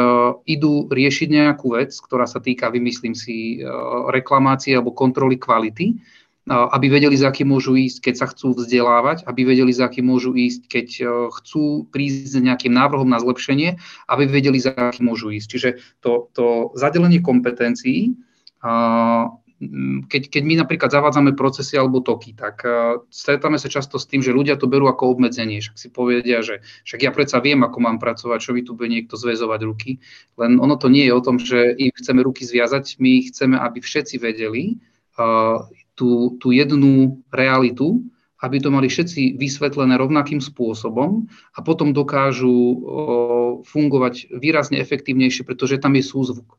idú 0.47 0.87
riešiť 0.87 1.27
nejakú 1.27 1.75
vec, 1.75 1.91
ktorá 1.91 2.23
sa 2.23 2.39
týka, 2.39 2.71
vymyslím 2.71 3.11
si, 3.11 3.59
uh, 3.59 4.07
reklamácie 4.15 4.71
alebo 4.75 4.95
kontroly 4.95 5.35
kvality, 5.35 5.99
uh, 6.47 6.71
aby 6.71 6.87
vedeli, 6.87 7.19
za 7.19 7.27
akým 7.27 7.51
môžu 7.51 7.75
ísť, 7.75 7.99
keď 7.99 8.15
sa 8.15 8.27
chcú 8.31 8.55
vzdelávať, 8.55 9.27
aby 9.27 9.41
vedeli, 9.43 9.75
za 9.75 9.91
akým 9.91 10.07
môžu 10.07 10.31
ísť, 10.31 10.61
keď 10.71 10.87
chcú 11.35 11.85
prísť 11.91 12.23
s 12.31 12.33
nejakým 12.39 12.71
návrhom 12.71 13.11
na 13.11 13.19
zlepšenie, 13.19 13.75
aby 14.07 14.23
vedeli, 14.23 14.57
za 14.57 14.71
akým 14.71 15.11
môžu 15.11 15.35
ísť. 15.35 15.47
Čiže 15.51 15.69
to, 15.99 16.31
to 16.31 16.71
zadelenie 16.79 17.19
kompetencií 17.19 18.15
keď, 20.07 20.31
keď 20.31 20.43
my 20.47 20.55
napríklad 20.63 20.87
zavádzame 20.87 21.35
procesy 21.35 21.75
alebo 21.75 21.99
toky, 21.99 22.31
tak 22.31 22.63
uh, 22.63 23.03
stretáme 23.11 23.59
sa 23.59 23.67
často 23.67 23.99
s 23.99 24.07
tým, 24.07 24.23
že 24.23 24.31
ľudia 24.31 24.55
to 24.55 24.71
berú 24.71 24.87
ako 24.87 25.19
obmedzenie. 25.19 25.59
Však 25.59 25.75
si 25.75 25.87
povedia, 25.91 26.39
že 26.39 26.63
však 26.87 27.03
ja 27.03 27.11
predsa 27.11 27.43
viem, 27.43 27.59
ako 27.59 27.77
mám 27.83 27.99
pracovať, 27.99 28.39
čo 28.39 28.55
mi 28.55 28.63
tu 28.63 28.71
bude 28.79 28.87
niekto 28.87 29.19
zväzovať 29.19 29.59
ruky. 29.67 29.99
Len 30.39 30.63
ono 30.63 30.79
to 30.79 30.87
nie 30.87 31.11
je 31.11 31.13
o 31.13 31.19
tom, 31.23 31.35
že 31.43 31.75
im 31.75 31.91
chceme 31.91 32.23
ruky 32.23 32.47
zviazať, 32.47 33.03
my 33.03 33.27
chceme, 33.27 33.59
aby 33.59 33.83
všetci 33.83 34.15
vedeli 34.23 34.79
uh, 35.19 35.67
tú, 35.99 36.39
tú 36.39 36.55
jednu 36.55 37.19
realitu, 37.27 38.07
aby 38.39 38.63
to 38.63 38.71
mali 38.71 38.87
všetci 38.87 39.35
vysvetlené 39.35 39.99
rovnakým 39.99 40.39
spôsobom 40.39 41.27
a 41.51 41.59
potom 41.59 41.91
dokážu 41.91 42.47
uh, 42.47 42.79
fungovať 43.67 44.31
výrazne 44.39 44.79
efektívnejšie, 44.79 45.43
pretože 45.43 45.83
tam 45.83 45.99
je 45.99 46.03
súzvuk. 46.07 46.55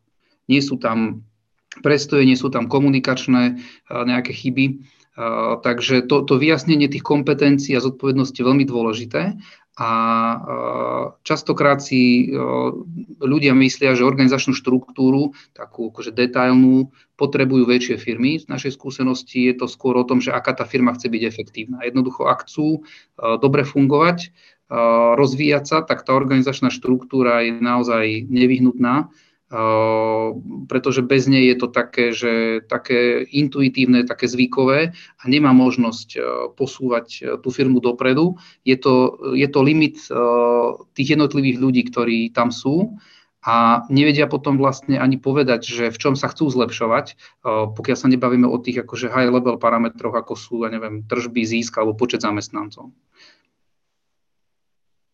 Nie 0.53 0.61
sú 0.61 0.77
tam 0.77 1.25
prestoje, 1.79 2.27
nie 2.27 2.35
sú 2.35 2.51
tam 2.51 2.67
komunikačné 2.67 3.63
nejaké 3.87 4.35
chyby. 4.35 4.83
Takže 5.61 6.07
to, 6.11 6.27
to 6.27 6.35
vyjasnenie 6.41 6.91
tých 6.91 7.07
kompetencií 7.07 7.79
a 7.79 7.85
zodpovednosti 7.85 8.35
je 8.35 8.49
veľmi 8.49 8.67
dôležité. 8.67 9.39
A 9.81 9.91
častokrát 11.25 11.81
si 11.81 12.29
ľudia 13.23 13.57
myslia, 13.57 13.97
že 13.97 14.05
organizačnú 14.05 14.53
štruktúru, 14.53 15.33
takú 15.57 15.89
akože 15.89 16.13
detailnú, 16.13 16.93
potrebujú 17.17 17.65
väčšie 17.65 17.97
firmy. 17.97 18.41
Z 18.41 18.51
našej 18.53 18.77
skúsenosti 18.77 19.49
je 19.49 19.55
to 19.57 19.67
skôr 19.69 19.97
o 19.97 20.05
tom, 20.05 20.21
že 20.21 20.37
aká 20.37 20.53
tá 20.53 20.69
firma 20.69 20.93
chce 20.93 21.09
byť 21.09 21.23
efektívna. 21.25 21.81
Jednoducho, 21.87 22.29
ak 22.29 22.45
chcú 22.45 22.85
dobre 23.17 23.65
fungovať, 23.65 24.37
rozvíjať 25.17 25.65
sa, 25.65 25.79
tak 25.81 26.05
tá 26.05 26.13
organizačná 26.13 26.69
štruktúra 26.69 27.41
je 27.45 27.57
naozaj 27.57 28.29
nevyhnutná 28.29 29.09
pretože 30.71 31.03
bez 31.03 31.27
nej 31.27 31.51
je 31.51 31.57
to 31.59 31.69
také, 31.75 32.15
že 32.15 32.63
také 32.71 33.27
intuitívne, 33.27 34.07
také 34.07 34.31
zvykové 34.31 34.95
a 34.95 35.23
nemá 35.27 35.51
možnosť 35.51 36.09
posúvať 36.55 37.39
tú 37.43 37.51
firmu 37.51 37.83
dopredu. 37.83 38.39
Je 38.63 38.79
to, 38.79 39.19
je 39.35 39.51
to 39.51 39.61
limit 39.67 39.99
tých 40.95 41.09
jednotlivých 41.19 41.59
ľudí, 41.59 41.83
ktorí 41.91 42.31
tam 42.31 42.55
sú 42.55 42.95
a 43.43 43.83
nevedia 43.91 44.31
potom 44.31 44.55
vlastne 44.55 45.03
ani 45.03 45.19
povedať, 45.19 45.67
že 45.67 45.85
v 45.91 45.99
čom 45.99 46.15
sa 46.15 46.31
chcú 46.31 46.47
zlepšovať, 46.53 47.19
pokiaľ 47.75 47.97
sa 47.99 48.07
nebavíme 48.07 48.47
o 48.47 48.55
tých 48.63 48.87
akože 48.87 49.11
high 49.11 49.35
level 49.35 49.59
parametroch, 49.59 50.15
ako 50.15 50.39
sú, 50.39 50.63
ja 50.63 50.71
neviem, 50.71 51.03
tržby, 51.11 51.43
získ 51.43 51.75
alebo 51.75 51.99
počet 51.99 52.23
zamestnancov. 52.23 52.95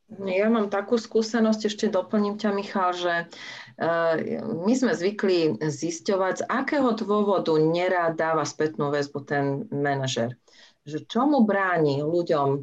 Ja 0.07 0.47
mám 0.47 0.71
takú 0.71 1.03
skúsenosť, 1.03 1.67
ešte 1.67 1.87
doplním 1.91 2.39
ťa, 2.39 2.55
Michal, 2.55 2.95
že 2.95 3.15
eh, 3.27 4.15
my 4.47 4.73
sme 4.79 4.95
zvykli 4.95 5.59
zisťovať, 5.59 6.35
z 6.41 6.47
akého 6.47 6.95
dôvodu 6.95 7.51
nerád 7.59 8.15
dáva 8.15 8.47
spätnú 8.47 8.95
väzbu 8.95 9.19
ten 9.27 9.67
manažer. 9.75 10.39
Že 10.87 11.11
čo 11.11 11.27
mu 11.27 11.43
bráni 11.43 12.07
ľuďom 12.07 12.63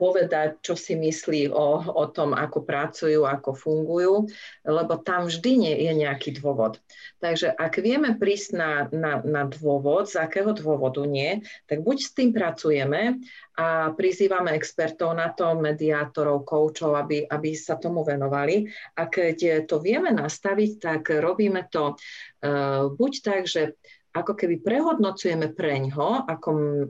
povedať, 0.00 0.64
čo 0.64 0.72
si 0.72 0.96
myslí 0.96 1.52
o, 1.52 1.68
o 1.84 2.04
tom, 2.08 2.32
ako 2.32 2.64
pracujú, 2.64 3.28
ako 3.28 3.52
fungujú, 3.52 4.24
lebo 4.64 4.96
tam 5.04 5.28
vždy 5.28 5.52
nie 5.68 5.74
je 5.84 5.92
nejaký 6.00 6.40
dôvod. 6.40 6.80
Takže 7.20 7.52
ak 7.52 7.76
vieme 7.84 8.16
prísť 8.16 8.50
na, 8.56 8.72
na, 8.88 9.20
na 9.20 9.44
dôvod, 9.44 10.08
z 10.08 10.16
akého 10.16 10.56
dôvodu 10.56 11.04
nie, 11.04 11.44
tak 11.68 11.84
buď 11.84 11.96
s 12.00 12.10
tým 12.16 12.32
pracujeme 12.32 13.20
a 13.60 13.92
prizývame 13.92 14.56
expertov 14.56 15.12
na 15.12 15.28
to, 15.36 15.52
mediátorov, 15.60 16.48
koučov, 16.48 16.96
aby, 16.96 17.28
aby 17.28 17.52
sa 17.52 17.76
tomu 17.76 18.00
venovali. 18.00 18.64
A 18.96 19.12
keď 19.12 19.68
to 19.68 19.76
vieme 19.84 20.08
nastaviť, 20.08 20.70
tak 20.80 21.12
robíme 21.12 21.68
to 21.68 21.92
uh, 21.92 22.88
buď 22.88 23.12
tak, 23.20 23.44
že 23.44 23.76
ako 24.10 24.34
keby 24.34 24.58
prehodnocujeme 24.64 25.54
preňho 25.54 26.26
ako 26.26 26.48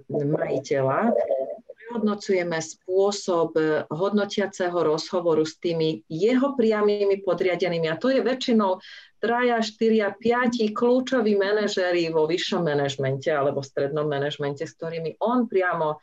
majiteľa 0.09 1.13
vyhodnocujeme 1.91 2.63
spôsob 2.63 3.59
hodnotiaceho 3.91 4.79
rozhovoru 4.79 5.43
s 5.43 5.59
tými 5.59 6.07
jeho 6.07 6.55
priamými 6.55 7.27
podriadenými. 7.27 7.91
A 7.91 7.99
to 7.99 8.15
je 8.15 8.23
väčšinou 8.23 8.79
traja, 9.19 9.59
štyria, 9.59 10.15
piati 10.15 10.71
kľúčoví 10.71 11.35
manažery 11.35 12.15
vo 12.15 12.31
vyššom 12.31 12.63
manažmente 12.63 13.27
alebo 13.35 13.59
strednom 13.59 14.07
manažmente, 14.07 14.63
s 14.63 14.79
ktorými 14.79 15.19
on 15.19 15.51
priamo 15.51 15.99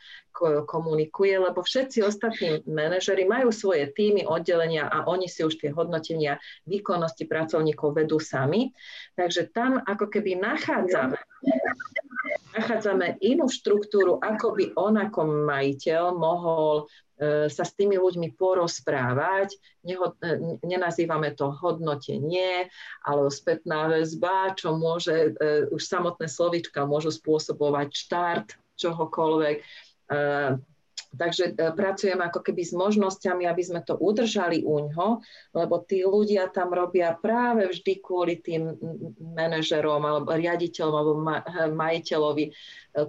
komunikuje, 0.68 1.40
lebo 1.40 1.64
všetci 1.64 2.04
ostatní 2.04 2.62
manažery 2.68 3.26
majú 3.26 3.50
svoje 3.50 3.90
týmy, 3.90 4.28
oddelenia 4.28 4.86
a 4.92 5.08
oni 5.08 5.26
si 5.26 5.42
už 5.42 5.58
tie 5.58 5.72
hodnotenia 5.72 6.38
výkonnosti 6.68 7.26
pracovníkov 7.26 7.96
vedú 7.96 8.20
sami. 8.20 8.76
Takže 9.16 9.50
tam 9.56 9.82
ako 9.82 10.12
keby 10.12 10.36
nachádzame 10.38 11.18
nachádzame 12.58 13.22
inú 13.22 13.46
štruktúru, 13.46 14.18
ako 14.20 14.58
by 14.58 14.66
on 14.76 14.98
ako 14.98 15.46
majiteľ 15.46 16.18
mohol 16.18 16.90
E, 17.18 17.50
sa 17.50 17.66
s 17.66 17.74
tými 17.74 17.98
ľuďmi 17.98 18.38
porozprávať. 18.38 19.58
Neho, 19.82 20.14
e, 20.22 20.62
nenazývame 20.62 21.34
to 21.34 21.50
hodnotenie, 21.50 22.70
ale 23.02 23.34
spätná 23.34 23.90
väzba, 23.90 24.54
čo 24.54 24.78
môže, 24.78 25.34
e, 25.34 25.66
už 25.74 25.82
samotné 25.82 26.30
slovička 26.30 26.86
môžu 26.86 27.10
spôsobovať 27.10 27.90
štart 27.90 28.48
čohokoľvek. 28.78 29.58
Takže 31.18 31.58
e, 31.58 31.74
pracujeme 31.74 32.24
ako 32.30 32.46
keby 32.46 32.62
s 32.62 32.74
možnosťami, 32.78 33.50
aby 33.50 33.64
sme 33.66 33.82
to 33.82 33.98
udržali 33.98 34.62
u 34.62 34.88
ňo, 34.88 35.20
lebo 35.58 35.82
tí 35.84 36.06
ľudia 36.06 36.48
tam 36.54 36.72
robia 36.72 37.18
práve 37.18 37.66
vždy 37.68 37.94
kvôli 38.00 38.38
tým 38.40 38.78
manažerom 39.34 40.06
alebo 40.06 40.32
riaditeľom 40.38 40.96
alebo 40.96 41.14
majiteľovi, 41.74 42.46
e, 42.48 42.52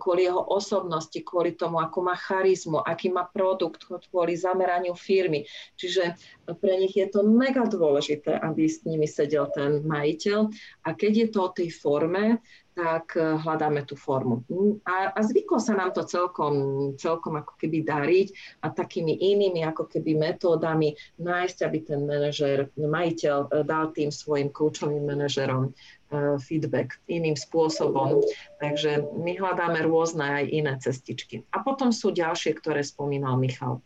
kvôli 0.00 0.24
jeho 0.24 0.40
osobnosti, 0.40 1.20
kvôli 1.20 1.54
tomu, 1.54 1.78
ako 1.78 1.98
má 2.09 2.16
charizmu, 2.16 2.80
aký 2.80 3.12
má 3.12 3.28
produkt, 3.28 3.84
kvôli 4.09 4.34
zameraniu 4.34 4.96
firmy. 4.96 5.44
Čiže 5.76 6.16
pre 6.57 6.80
nich 6.80 6.96
je 6.96 7.07
to 7.12 7.26
mega 7.26 7.68
dôležité, 7.68 8.32
aby 8.40 8.64
s 8.64 8.86
nimi 8.88 9.05
sedel 9.05 9.53
ten 9.53 9.84
majiteľ. 9.84 10.49
A 10.88 10.96
keď 10.96 11.12
je 11.12 11.28
to 11.28 11.38
o 11.44 11.53
tej 11.53 11.68
forme, 11.68 12.40
tak 12.78 13.18
eh, 13.18 13.34
hľadáme 13.34 13.82
tú 13.82 13.99
formu. 13.99 14.46
A, 14.86 15.11
a 15.11 15.20
zvyklo 15.26 15.59
sa 15.59 15.74
nám 15.74 15.90
to 15.90 16.07
celkom, 16.07 16.55
celkom 16.94 17.34
ako 17.42 17.59
keby 17.59 17.82
dariť 17.82 18.28
a 18.62 18.70
takými 18.70 19.18
inými 19.18 19.66
ako 19.66 19.90
keby 19.90 20.14
metódami 20.14 20.94
nájsť, 21.18 21.59
aby 21.66 21.78
ten 21.82 22.07
manažer, 22.07 22.70
majiteľ 22.78 23.36
eh, 23.51 23.66
dal 23.66 23.90
tým 23.90 24.14
svojim 24.14 24.55
kľúčovým 24.55 25.03
manažerom 25.11 25.74
eh, 25.74 26.38
feedback 26.38 27.03
iným 27.11 27.34
spôsobom. 27.34 28.22
Takže 28.62 29.11
my 29.18 29.34
hľadáme 29.34 29.82
rôzne 29.82 30.22
aj 30.22 30.44
iné 30.46 30.78
cestičky. 30.78 31.42
A 31.51 31.66
potom 31.66 31.90
sú 31.90 32.14
ďalšie, 32.14 32.55
ktoré 32.55 32.86
spomínal 32.86 33.34
Michal. 33.42 33.82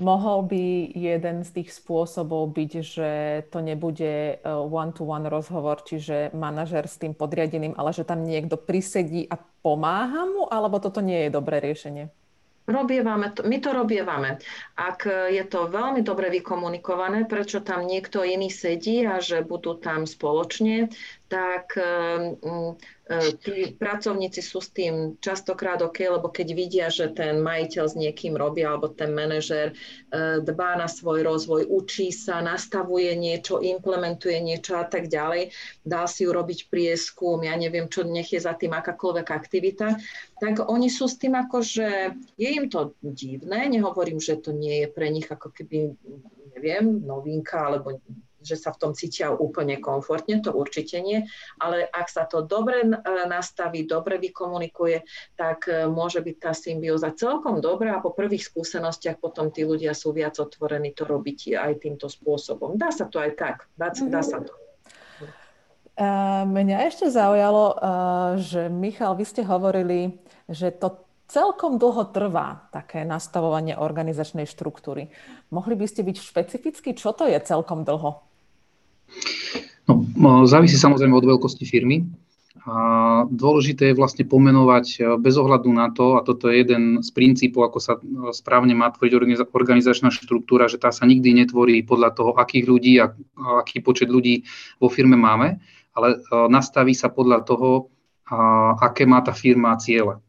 Mohol 0.00 0.38
by 0.48 0.62
jeden 0.96 1.44
z 1.44 1.50
tých 1.60 1.76
spôsobov 1.76 2.56
byť, 2.56 2.72
že 2.80 3.10
to 3.52 3.60
nebude 3.60 4.08
e, 4.08 4.34
one-to-one 4.48 5.28
rozhovor, 5.28 5.84
čiže 5.84 6.32
manažer 6.32 6.88
s 6.88 6.96
tým 6.96 7.12
podriadeným, 7.12 7.76
ale 7.76 7.92
že 7.92 8.08
tam 8.08 8.24
niekto 8.24 8.56
prisedí 8.56 9.28
a 9.28 9.36
pomáha 9.36 10.24
mu, 10.24 10.48
alebo 10.48 10.80
toto 10.80 11.04
nie 11.04 11.28
je 11.28 11.30
dobré 11.36 11.60
riešenie? 11.60 12.08
Robievame 12.62 13.34
to, 13.34 13.42
my 13.42 13.58
to 13.58 13.74
robievame. 13.74 14.38
Ak 14.78 15.02
je 15.10 15.42
to 15.50 15.66
veľmi 15.66 16.06
dobre 16.06 16.30
vykomunikované, 16.30 17.26
prečo 17.26 17.58
tam 17.58 17.90
niekto 17.90 18.22
iný 18.22 18.54
sedí 18.54 19.02
a 19.02 19.18
že 19.18 19.42
budú 19.42 19.74
tam 19.82 20.06
spoločne, 20.06 20.86
tak 21.32 21.80
um, 21.80 22.76
E, 23.12 23.34
tí 23.34 23.74
pracovníci 23.76 24.40
sú 24.40 24.62
s 24.62 24.72
tým 24.72 25.18
častokrát 25.20 25.82
OK, 25.84 26.06
lebo 26.06 26.32
keď 26.32 26.48
vidia, 26.54 26.86
že 26.88 27.12
ten 27.12 27.44
majiteľ 27.44 27.84
s 27.90 27.98
niekým 27.98 28.38
robí 28.38 28.64
alebo 28.64 28.88
ten 28.88 29.12
manažer 29.12 29.74
e, 29.74 30.38
dbá 30.40 30.80
na 30.80 30.88
svoj 30.88 31.26
rozvoj, 31.26 31.68
učí 31.68 32.08
sa, 32.14 32.40
nastavuje 32.40 33.12
niečo, 33.18 33.60
implementuje 33.60 34.40
niečo 34.40 34.80
a 34.80 34.86
tak 34.86 35.12
ďalej, 35.12 35.52
dá 35.84 36.08
si 36.08 36.24
urobiť 36.24 36.72
prieskum, 36.72 37.42
ja 37.44 37.58
neviem, 37.58 37.90
čo 37.90 38.06
nech 38.06 38.32
je 38.32 38.40
za 38.40 38.56
tým 38.56 38.72
akákoľvek 38.72 39.28
aktivita, 39.28 39.98
tak 40.40 40.62
oni 40.64 40.88
sú 40.88 41.10
s 41.10 41.20
tým 41.20 41.36
ako, 41.36 41.58
že 41.58 42.16
je 42.40 42.48
im 42.48 42.70
to 42.72 42.96
divné, 43.02 43.68
nehovorím, 43.68 44.22
že 44.22 44.40
to 44.40 44.54
nie 44.54 44.86
je 44.86 44.88
pre 44.88 45.10
nich 45.12 45.28
ako 45.28 45.52
keby, 45.52 45.92
neviem, 46.56 47.02
novinka 47.02 47.60
alebo 47.60 48.00
že 48.42 48.58
sa 48.58 48.74
v 48.74 48.80
tom 48.82 48.92
cítia 48.92 49.30
úplne 49.30 49.78
komfortne, 49.78 50.42
to 50.42 50.52
určite 50.52 50.98
nie, 51.00 51.24
ale 51.62 51.86
ak 51.88 52.06
sa 52.10 52.26
to 52.26 52.44
dobre 52.44 52.82
e, 52.82 52.88
nastaví, 53.30 53.86
dobre 53.86 54.18
vykomunikuje, 54.18 55.06
tak 55.38 55.70
e, 55.70 55.86
môže 55.86 56.20
byť 56.20 56.36
tá 56.42 56.52
symbióza 56.52 57.14
celkom 57.14 57.62
dobrá 57.62 57.98
a 57.98 58.04
po 58.04 58.12
prvých 58.12 58.50
skúsenostiach 58.50 59.22
potom 59.22 59.54
tí 59.54 59.62
ľudia 59.62 59.94
sú 59.94 60.12
viac 60.12 60.36
otvorení 60.36 60.92
to 60.92 61.06
robiť 61.06 61.56
aj 61.56 61.72
týmto 61.80 62.10
spôsobom. 62.10 62.74
Dá 62.76 62.90
sa 62.90 63.08
to 63.08 63.22
aj 63.22 63.32
tak, 63.38 63.56
dá, 63.78 63.94
dá 63.94 64.20
sa 64.20 64.42
to. 64.42 64.52
Mňa 66.48 66.88
ešte 66.88 67.12
zaujalo, 67.12 67.64
uh, 67.68 68.40
že 68.40 68.72
Michal, 68.72 69.12
vy 69.12 69.28
ste 69.28 69.44
hovorili, 69.44 70.16
že 70.48 70.72
to 70.72 71.04
celkom 71.32 71.80
dlho 71.80 72.12
trvá 72.12 72.68
také 72.72 73.08
nastavovanie 73.08 73.76
organizačnej 73.76 74.44
štruktúry. 74.44 75.08
Mohli 75.48 75.74
by 75.80 75.86
ste 75.88 76.04
byť 76.04 76.16
špecificky, 76.20 76.92
čo 76.92 77.16
to 77.16 77.24
je 77.24 77.40
celkom 77.40 77.88
dlho? 77.88 78.20
No, 79.88 80.06
závisí 80.46 80.78
samozrejme 80.78 81.14
od 81.16 81.26
veľkosti 81.26 81.66
firmy. 81.66 82.06
A 82.62 83.26
dôležité 83.26 83.90
je 83.90 83.98
vlastne 83.98 84.22
pomenovať 84.22 84.86
e, 84.94 84.98
bez 85.18 85.34
ohľadu 85.34 85.66
na 85.74 85.90
to, 85.90 86.14
a 86.14 86.22
toto 86.22 86.46
je 86.46 86.62
jeden 86.62 87.02
z 87.02 87.10
princípov, 87.10 87.66
ako 87.66 87.78
sa 87.82 87.98
e, 87.98 88.30
správne 88.30 88.70
má 88.70 88.86
tvoriť 88.94 89.18
organizačná 89.50 90.14
štruktúra, 90.14 90.70
že 90.70 90.78
tá 90.78 90.94
sa 90.94 91.02
nikdy 91.02 91.42
netvorí 91.42 91.82
podľa 91.82 92.14
toho, 92.14 92.30
akých 92.38 92.64
ľudí 92.70 93.02
a 93.02 93.10
aký 93.58 93.82
počet 93.82 94.06
ľudí 94.06 94.46
vo 94.78 94.86
firme 94.86 95.18
máme, 95.18 95.58
ale 95.90 96.08
e, 96.14 96.16
nastaví 96.46 96.94
sa 96.94 97.10
podľa 97.10 97.42
toho, 97.42 97.90
aké 98.78 99.04
má 99.04 99.20
tá 99.20 99.34
firma 99.34 99.74
ciele 99.76 100.22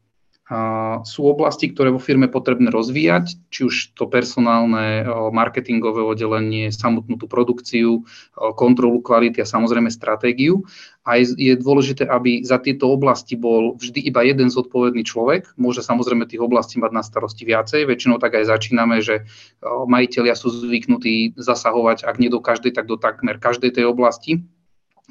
sú 1.08 1.20
oblasti, 1.24 1.72
ktoré 1.72 1.88
vo 1.88 1.96
firme 1.96 2.28
potrebné 2.28 2.68
rozvíjať, 2.68 3.48
či 3.48 3.64
už 3.64 3.96
to 3.96 4.04
personálne, 4.04 5.00
marketingové 5.32 6.04
oddelenie, 6.04 6.68
samotnú 6.68 7.16
tú 7.16 7.24
produkciu, 7.24 8.04
kontrolu 8.52 9.00
kvality 9.00 9.40
a 9.40 9.48
samozrejme 9.48 9.88
stratégiu. 9.88 10.68
A 11.08 11.16
je, 11.16 11.56
dôležité, 11.56 12.04
aby 12.04 12.44
za 12.44 12.60
tieto 12.60 12.92
oblasti 12.92 13.40
bol 13.40 13.76
vždy 13.80 14.04
iba 14.04 14.20
jeden 14.20 14.52
zodpovedný 14.52 15.04
človek. 15.04 15.48
Môže 15.56 15.80
samozrejme 15.80 16.28
tých 16.28 16.44
oblastí 16.44 16.76
mať 16.76 16.92
na 16.92 17.00
starosti 17.00 17.48
viacej. 17.48 17.88
Väčšinou 17.88 18.20
tak 18.20 18.36
aj 18.36 18.48
začíname, 18.52 19.00
že 19.00 19.24
majiteľia 19.64 20.36
sú 20.36 20.52
zvyknutí 20.52 21.40
zasahovať, 21.40 22.04
ak 22.04 22.20
nie 22.20 22.28
do 22.28 22.44
každej, 22.44 22.76
tak 22.76 22.84
do 22.84 23.00
takmer 23.00 23.40
každej 23.40 23.80
tej 23.80 23.88
oblasti 23.88 24.44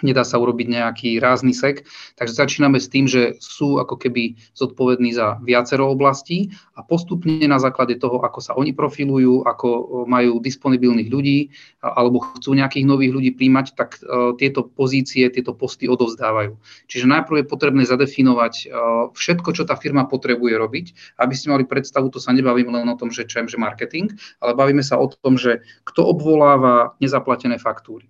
nedá 0.01 0.25
sa 0.25 0.41
urobiť 0.41 0.67
nejaký 0.73 1.09
rázny 1.21 1.53
sek. 1.53 1.85
Takže 2.17 2.33
začíname 2.33 2.81
s 2.81 2.89
tým, 2.89 3.05
že 3.05 3.37
sú 3.37 3.77
ako 3.77 4.01
keby 4.01 4.39
zodpovední 4.57 5.13
za 5.13 5.37
viacero 5.45 5.85
oblastí 5.93 6.49
a 6.73 6.81
postupne 6.81 7.45
na 7.45 7.61
základe 7.61 8.01
toho, 8.01 8.17
ako 8.25 8.39
sa 8.41 8.57
oni 8.57 8.73
profilujú, 8.73 9.45
ako 9.45 9.69
majú 10.09 10.41
disponibilných 10.41 11.09
ľudí 11.13 11.53
alebo 11.85 12.25
chcú 12.39 12.57
nejakých 12.57 12.89
nových 12.89 13.11
ľudí 13.13 13.31
príjmať, 13.37 13.65
tak 13.77 14.01
uh, 14.01 14.33
tieto 14.33 14.65
pozície, 14.65 15.29
tieto 15.29 15.53
posty 15.53 15.85
odovzdávajú. 15.85 16.57
Čiže 16.89 17.05
najprv 17.05 17.43
je 17.43 17.51
potrebné 17.51 17.83
zadefinovať 17.85 18.53
uh, 18.65 19.13
všetko, 19.13 19.49
čo 19.53 19.63
tá 19.67 19.77
firma 19.77 20.09
potrebuje 20.09 20.55
robiť. 20.57 20.85
Aby 21.21 21.33
ste 21.37 21.51
mali 21.53 21.67
predstavu, 21.67 22.09
to 22.09 22.17
sa 22.17 22.33
nebavím 22.33 22.73
len 22.73 22.87
o 22.89 22.97
tom, 22.97 23.13
že 23.13 23.27
čo 23.29 23.43
že 23.43 23.59
marketing, 23.59 24.07
ale 24.39 24.55
bavíme 24.55 24.79
sa 24.79 24.95
o 24.95 25.11
tom, 25.11 25.35
že 25.35 25.59
kto 25.83 26.07
obvoláva 26.07 26.95
nezaplatené 27.03 27.59
faktúry 27.59 28.07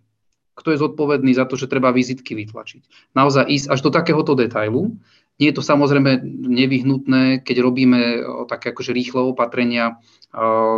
kto 0.54 0.74
je 0.74 0.82
zodpovedný 0.82 1.34
za 1.34 1.50
to, 1.50 1.58
že 1.58 1.70
treba 1.70 1.90
vizitky 1.90 2.38
vytlačiť. 2.38 3.14
Naozaj 3.18 3.50
ísť 3.50 3.68
až 3.74 3.80
do 3.82 3.90
takéhoto 3.90 4.38
detailu. 4.38 4.94
Nie 5.42 5.50
je 5.50 5.58
to 5.58 5.66
samozrejme 5.66 6.22
nevyhnutné, 6.46 7.42
keď 7.42 7.58
robíme 7.66 8.00
také 8.46 8.70
akože 8.70 8.94
rýchle 8.94 9.34
opatrenia, 9.34 9.98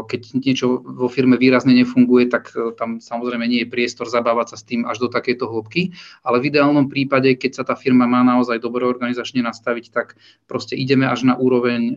keď 0.07 0.21
niečo 0.35 0.83
vo 0.83 1.07
firme 1.07 1.39
výrazne 1.39 1.71
nefunguje, 1.71 2.27
tak 2.27 2.51
e, 2.51 2.75
tam 2.75 2.99
samozrejme 2.99 3.47
nie 3.47 3.63
je 3.63 3.71
priestor 3.71 4.03
zabávať 4.11 4.51
sa 4.51 4.57
s 4.59 4.67
tým 4.67 4.83
až 4.83 4.99
do 4.99 5.07
takéto 5.07 5.47
hĺbky, 5.47 5.95
ale 6.27 6.43
v 6.43 6.51
ideálnom 6.51 6.91
prípade, 6.91 7.39
keď 7.39 7.51
sa 7.55 7.63
tá 7.63 7.79
firma 7.79 8.03
má 8.03 8.19
naozaj 8.19 8.59
dobre 8.59 8.83
organizačne 8.83 9.39
nastaviť, 9.47 9.95
tak 9.95 10.19
proste 10.43 10.75
ideme 10.75 11.07
až 11.07 11.23
na 11.23 11.39
úroveň 11.39 11.95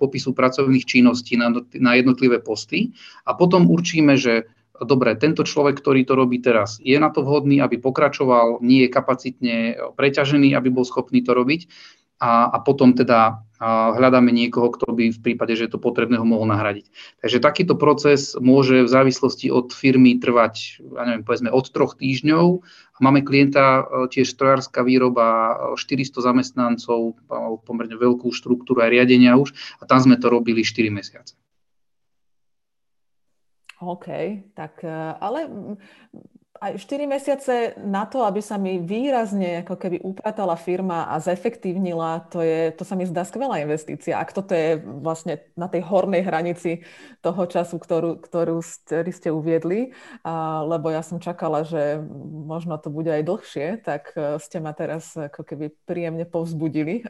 popisu 0.00 0.32
pracovných 0.32 0.88
činností 0.88 1.36
na 1.76 1.92
jednotlivé 1.92 2.40
posty 2.40 2.96
a 3.28 3.36
potom 3.36 3.68
určíme, 3.68 4.16
že 4.16 4.48
dobre, 4.82 5.14
tento 5.14 5.46
človek, 5.46 5.78
ktorý 5.78 6.02
to 6.02 6.14
robí 6.18 6.42
teraz, 6.42 6.82
je 6.82 6.98
na 6.98 7.14
to 7.14 7.22
vhodný, 7.22 7.62
aby 7.62 7.78
pokračoval, 7.78 8.58
nie 8.64 8.86
je 8.86 8.90
kapacitne 8.90 9.56
preťažený, 9.94 10.54
aby 10.58 10.68
bol 10.74 10.82
schopný 10.82 11.22
to 11.22 11.34
robiť. 11.34 11.70
a, 12.18 12.48
a 12.50 12.58
potom 12.62 12.94
teda 12.94 13.44
hľadáme 13.64 14.28
niekoho, 14.34 14.68
kto 14.70 14.92
by 14.92 15.14
v 15.14 15.20
prípade, 15.22 15.56
že 15.56 15.66
je 15.66 15.72
to 15.76 15.80
potrebné, 15.82 16.18
ho 16.20 16.26
mohol 16.26 16.50
nahradiť. 16.50 16.90
Takže 17.22 17.38
takýto 17.40 17.74
proces 17.78 18.36
môže 18.36 18.84
v 18.84 18.90
závislosti 18.90 19.48
od 19.48 19.72
firmy 19.72 20.18
trvať, 20.20 20.82
ja 20.82 21.02
neviem, 21.06 21.24
povedzme 21.24 21.50
od 21.54 21.66
troch 21.70 21.96
týždňov. 21.96 22.60
Máme 23.00 23.26
klienta, 23.26 23.82
e, 23.82 23.82
tiež 24.10 24.30
strojárska 24.30 24.84
výroba, 24.84 25.56
400 25.74 26.20
zamestnancov, 26.20 27.18
pomerne 27.64 27.96
veľkú 27.96 28.30
štruktúru 28.30 28.84
aj 28.84 28.90
riadenia 28.92 29.38
už 29.38 29.54
a 29.80 29.88
tam 29.88 30.02
sme 30.02 30.20
to 30.20 30.30
robili 30.30 30.62
4 30.62 30.90
mesiace. 30.90 31.34
OK, 33.86 34.06
tak 34.54 34.84
e, 34.84 35.14
ale 35.20 35.48
aj 36.62 36.78
4 36.78 37.10
mesiace 37.10 37.54
na 37.82 38.06
to, 38.06 38.22
aby 38.22 38.38
sa 38.38 38.54
mi 38.54 38.78
výrazne 38.78 39.66
ako 39.66 39.74
keby 39.74 39.98
upratala 40.06 40.54
firma 40.54 41.10
a 41.10 41.18
zefektívnila, 41.18 42.30
to, 42.30 42.46
je, 42.46 42.70
to 42.70 42.86
sa 42.86 42.94
mi 42.94 43.04
zdá 43.10 43.26
skvelá 43.26 43.58
investícia. 43.58 44.22
Ak 44.22 44.30
toto 44.30 44.54
je 44.54 44.78
vlastne 44.78 45.42
na 45.58 45.66
tej 45.66 45.82
hornej 45.82 46.22
hranici 46.22 46.86
toho 47.20 47.50
času, 47.50 47.76
ktorú, 47.82 48.22
ktorú 48.22 48.62
ktorý 48.62 49.10
ste 49.10 49.34
uviedli, 49.34 49.90
a, 50.22 50.62
lebo 50.62 50.94
ja 50.94 51.02
som 51.02 51.18
čakala, 51.18 51.66
že 51.66 51.98
možno 52.46 52.78
to 52.78 52.86
bude 52.86 53.10
aj 53.10 53.26
dlhšie, 53.26 53.66
tak 53.82 54.14
e, 54.14 54.38
ste 54.38 54.62
ma 54.62 54.70
teraz 54.70 55.18
ako 55.18 55.42
keby 55.42 55.74
príjemne 55.84 56.22
povzbudili 56.22 57.02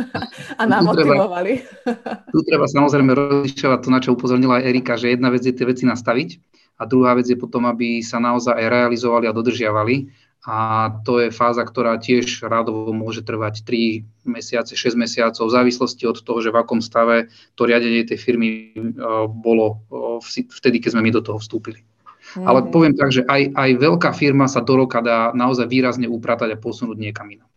a 0.60 0.62
namotivovali. 0.66 1.52
Tu 1.62 1.92
treba, 1.94 2.12
tu 2.34 2.38
treba 2.42 2.66
samozrejme 2.66 3.10
rozlišovať 3.14 3.78
to, 3.78 3.88
na 3.94 4.00
čo 4.02 4.18
upozornila 4.18 4.58
Erika, 4.58 4.98
že 4.98 5.14
jedna 5.14 5.30
vec 5.30 5.46
je 5.46 5.54
tie 5.54 5.64
veci 5.64 5.86
nastaviť, 5.86 6.58
a 6.78 6.82
druhá 6.86 7.18
vec 7.18 7.26
je 7.26 7.34
potom, 7.34 7.66
aby 7.66 7.98
sa 8.00 8.22
naozaj 8.22 8.54
aj 8.54 8.66
realizovali 8.70 9.26
a 9.26 9.34
dodržiavali. 9.34 9.96
A 10.46 10.56
to 11.02 11.18
je 11.18 11.34
fáza, 11.34 11.66
ktorá 11.66 11.98
tiež 11.98 12.46
rádovo 12.46 12.94
môže 12.94 13.26
trvať 13.26 13.66
3 13.66 14.30
mesiace, 14.30 14.78
6 14.78 14.94
mesiacov, 14.94 15.50
v 15.50 15.56
závislosti 15.58 16.06
od 16.06 16.22
toho, 16.22 16.38
že 16.38 16.54
v 16.54 16.62
akom 16.62 16.78
stave 16.78 17.28
to 17.58 17.66
riadenie 17.66 18.06
tej 18.06 18.22
firmy 18.22 18.48
e, 18.48 18.88
bolo 19.28 19.82
e, 19.90 20.46
vtedy, 20.46 20.78
keď 20.78 20.94
sme 20.94 21.04
my 21.04 21.10
do 21.10 21.26
toho 21.26 21.42
vstúpili. 21.42 21.82
Mm. 22.38 22.46
Ale 22.46 22.70
poviem 22.70 22.94
tak, 22.94 23.10
že 23.10 23.26
aj, 23.26 23.50
aj 23.50 23.70
veľká 23.82 24.10
firma 24.14 24.46
sa 24.46 24.62
do 24.62 24.78
roka 24.78 25.02
dá 25.02 25.34
naozaj 25.34 25.66
výrazne 25.66 26.06
upratať 26.06 26.54
a 26.54 26.60
posunúť 26.62 26.96
niekam 26.96 27.26
inam. 27.28 27.50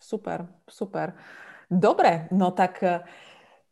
Super, 0.00 0.48
super. 0.64 1.12
Dobre, 1.68 2.32
no 2.32 2.56
tak 2.56 2.80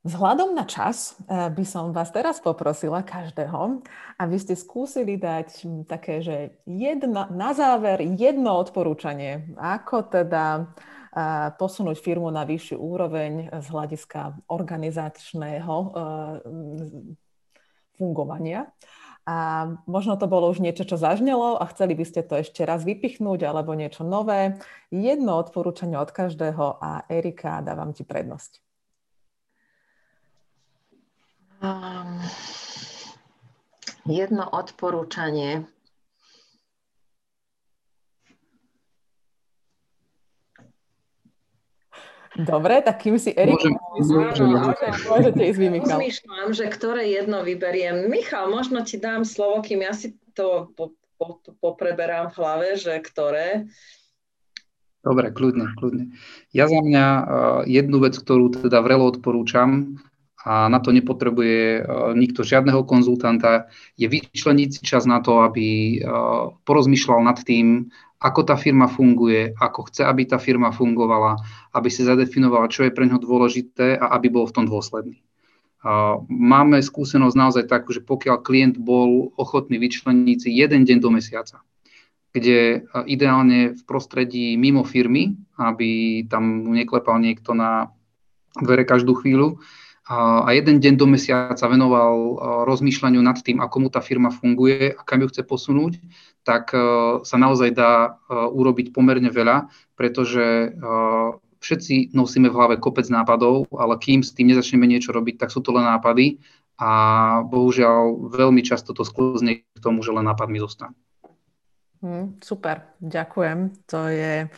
Vzhľadom 0.03 0.59
na 0.59 0.67
čas 0.67 1.15
eh, 1.31 1.47
by 1.47 1.63
som 1.63 1.95
vás 1.95 2.11
teraz 2.11 2.43
poprosila 2.43 3.07
každého, 3.07 3.87
aby 4.19 4.35
ste 4.35 4.59
skúsili 4.59 5.15
dať 5.15 5.63
také, 5.87 6.19
že 6.19 6.59
jedna, 6.67 7.31
na 7.31 7.55
záver 7.55 8.03
jedno 8.19 8.59
odporúčanie, 8.59 9.55
ako 9.55 10.11
teda 10.11 10.47
eh, 10.59 11.55
posunúť 11.55 12.03
firmu 12.03 12.35
na 12.35 12.43
vyššiu 12.43 12.83
úroveň 12.83 13.55
z 13.63 13.67
hľadiska 13.71 14.43
organizačného 14.51 15.75
eh, 15.79 15.95
fungovania. 17.95 18.75
A 19.23 19.71
možno 19.87 20.19
to 20.19 20.27
bolo 20.27 20.51
už 20.51 20.59
niečo, 20.59 20.83
čo 20.83 20.99
zažnelo 20.99 21.55
a 21.55 21.71
chceli 21.71 21.95
by 21.95 22.03
ste 22.03 22.27
to 22.27 22.43
ešte 22.43 22.67
raz 22.67 22.83
vypichnúť 22.83 23.47
alebo 23.47 23.71
niečo 23.79 24.03
nové. 24.03 24.59
Jedno 24.91 25.39
odporúčanie 25.39 25.95
od 25.95 26.11
každého 26.11 26.83
a 26.83 27.07
Erika, 27.07 27.63
dávam 27.63 27.95
ti 27.95 28.03
prednosť. 28.03 28.72
Um, 31.63 32.19
jedno 34.03 34.51
odporúčanie. 34.51 35.63
Dobre, 42.35 42.83
tak 42.83 43.07
kým 43.07 43.15
si 43.15 43.31
Erik... 43.31 43.63
Môžem, 43.63 43.79
môžem, 44.03 44.91
môžete 45.07 45.43
ísť 45.55 45.59
vy, 45.63 45.69
Michal. 45.71 46.03
Rozmýšľam, 46.03 46.49
že 46.51 46.67
ktoré 46.67 47.03
jedno 47.07 47.47
vyberiem. 47.47 48.11
Michal, 48.11 48.51
možno 48.51 48.83
ti 48.83 48.99
dám 48.99 49.23
slovo, 49.23 49.63
kým 49.63 49.87
ja 49.87 49.95
si 49.95 50.19
to 50.35 50.73
po, 50.75 50.99
po, 51.15 51.45
popreberám 51.63 52.35
v 52.35 52.37
hlave, 52.43 52.69
že 52.75 52.99
ktoré. 52.99 53.71
Dobre, 55.07 55.31
kľudne, 55.31 55.79
kľudne. 55.79 56.11
Ja 56.51 56.67
za 56.67 56.83
mňa 56.83 57.07
uh, 57.07 57.23
jednu 57.71 58.03
vec, 58.03 58.19
ktorú 58.19 58.51
teda 58.51 58.83
vrelo 58.83 59.07
odporúčam, 59.07 60.01
a 60.43 60.67
na 60.67 60.83
to 60.83 60.91
nepotrebuje 60.91 61.59
e, 61.79 61.81
nikto 62.19 62.43
žiadneho 62.43 62.83
konzultanta, 62.83 63.71
je 63.95 64.11
vyčleniť 64.11 64.83
čas 64.83 65.07
na 65.07 65.23
to, 65.23 65.47
aby 65.47 65.67
e, 65.67 65.97
porozmýšľal 66.67 67.23
nad 67.23 67.39
tým, 67.47 67.95
ako 68.19 68.41
tá 68.47 68.59
firma 68.59 68.91
funguje, 68.91 69.55
ako 69.55 69.91
chce, 69.91 70.03
aby 70.03 70.27
tá 70.27 70.39
firma 70.43 70.75
fungovala, 70.75 71.39
aby 71.75 71.89
si 71.91 72.03
zadefinovala, 72.03 72.71
čo 72.71 72.87
je 72.87 72.95
pre 72.95 73.07
ňo 73.07 73.23
dôležité 73.23 73.99
a 73.99 74.15
aby 74.19 74.31
bol 74.31 74.47
v 74.51 74.55
tom 74.55 74.67
dôsledný. 74.67 75.23
E, 75.23 75.23
máme 76.27 76.83
skúsenosť 76.83 77.37
naozaj 77.39 77.65
takú, 77.71 77.95
že 77.95 78.03
pokiaľ 78.03 78.43
klient 78.43 78.77
bol 78.83 79.31
ochotný 79.39 79.79
vyčleniť 79.79 80.39
si 80.43 80.51
jeden 80.59 80.83
deň 80.83 80.99
do 80.99 81.11
mesiaca, 81.15 81.63
kde 82.35 82.89
ideálne 83.07 83.79
v 83.79 83.83
prostredí 83.87 84.59
mimo 84.59 84.83
firmy, 84.83 85.39
aby 85.55 86.25
tam 86.27 86.75
neklepal 86.75 87.21
niekto 87.21 87.55
na 87.55 87.93
dvere 88.57 88.83
každú 88.89 89.15
chvíľu, 89.21 89.61
a 90.13 90.49
jeden 90.53 90.77
deň 90.77 90.95
do 91.01 91.09
mesiaca 91.09 91.65
venoval 91.65 92.37
rozmýšľaniu 92.69 93.25
nad 93.25 93.41
tým, 93.41 93.65
ako 93.65 93.77
mu 93.81 93.89
tá 93.89 94.05
firma 94.05 94.29
funguje 94.29 94.93
a 94.93 95.01
kam 95.01 95.25
ju 95.25 95.33
chce 95.33 95.43
posunúť, 95.49 96.03
tak 96.45 96.75
sa 97.23 97.37
naozaj 97.41 97.73
dá 97.73 98.21
urobiť 98.29 98.93
pomerne 98.93 99.33
veľa, 99.33 99.73
pretože 99.97 100.75
všetci 101.63 102.11
nosíme 102.13 102.51
v 102.51 102.57
hlave 102.59 102.77
kopec 102.83 103.07
nápadov, 103.07 103.71
ale 103.73 103.95
kým 103.97 104.21
s 104.21 104.35
tým 104.35 104.51
nezačneme 104.51 104.85
niečo 104.85 105.15
robiť, 105.15 105.39
tak 105.39 105.55
sú 105.55 105.63
to 105.63 105.71
len 105.71 105.87
nápady 105.87 106.43
a 106.77 106.91
bohužiaľ 107.47 108.35
veľmi 108.35 108.67
často 108.67 108.91
to 108.91 109.07
sklzne 109.07 109.63
k 109.63 109.79
tomu, 109.79 110.03
že 110.03 110.11
len 110.11 110.27
nápadmi 110.27 110.59
zostanú. 110.59 110.99
Hmm, 112.03 112.35
super, 112.43 112.83
ďakujem. 112.99 113.87
To 113.95 114.11
je, 114.11 114.51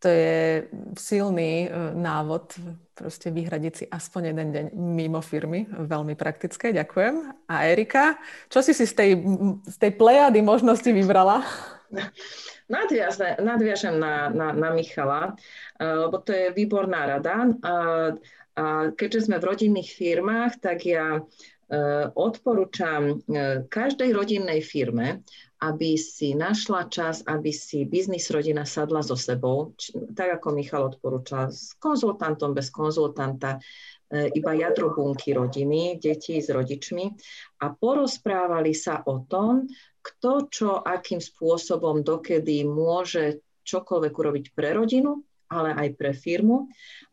to 0.00 0.08
je 0.08 0.64
silný 0.96 1.68
uh, 1.68 1.92
návod 1.92 2.56
proste 3.00 3.32
vyhradiť 3.32 3.72
si 3.72 3.84
aspoň 3.88 4.22
jeden 4.36 4.48
deň 4.52 4.64
mimo 4.76 5.24
firmy. 5.24 5.64
Veľmi 5.64 6.12
praktické, 6.20 6.76
ďakujem. 6.76 7.48
A 7.48 7.64
Erika, 7.64 8.20
čo 8.52 8.60
si 8.60 8.76
si 8.76 8.84
z 8.84 8.92
tej, 8.92 9.10
z 9.64 9.76
tej 9.80 9.96
plejady 9.96 10.44
možnosti 10.44 10.88
vybrala? 10.92 11.40
nadviažem 13.40 13.98
na, 13.98 14.28
na, 14.30 14.52
na 14.52 14.68
Michala, 14.70 15.34
eh, 15.80 15.84
lebo 15.84 16.20
to 16.20 16.30
je 16.36 16.52
výborná 16.52 17.18
rada. 17.18 17.48
A, 17.64 17.74
keďže 18.92 19.30
sme 19.30 19.40
v 19.40 19.48
rodinných 19.56 19.90
firmách, 19.96 20.60
tak 20.60 20.84
ja 20.84 21.16
eh, 21.16 22.04
odporúčam 22.12 23.24
každej 23.72 24.10
rodinnej 24.12 24.60
firme, 24.60 25.24
aby 25.60 26.00
si 26.00 26.32
našla 26.32 26.88
čas, 26.88 27.20
aby 27.28 27.52
si 27.52 27.84
biznis 27.84 28.32
rodina 28.32 28.64
sadla 28.64 29.04
so 29.04 29.12
sebou, 29.12 29.76
či, 29.76 29.92
tak 30.16 30.40
ako 30.40 30.56
Michal 30.56 30.88
odporúča, 30.88 31.52
s 31.52 31.76
konzultantom, 31.76 32.56
bez 32.56 32.72
konzultanta, 32.72 33.60
e, 34.08 34.32
iba 34.32 34.56
jadro 34.56 34.96
bunky 34.96 35.36
rodiny, 35.36 36.00
deti 36.00 36.40
s 36.40 36.48
rodičmi. 36.48 37.04
A 37.60 37.76
porozprávali 37.76 38.72
sa 38.72 39.04
o 39.04 39.28
tom, 39.28 39.68
kto 40.00 40.48
čo, 40.48 40.70
akým 40.80 41.20
spôsobom, 41.20 42.00
dokedy 42.00 42.64
môže 42.64 43.44
čokoľvek 43.68 44.12
urobiť 44.16 44.44
pre 44.56 44.72
rodinu, 44.72 45.20
ale 45.50 45.74
aj 45.74 45.88
pre 45.98 46.14
firmu 46.14 46.70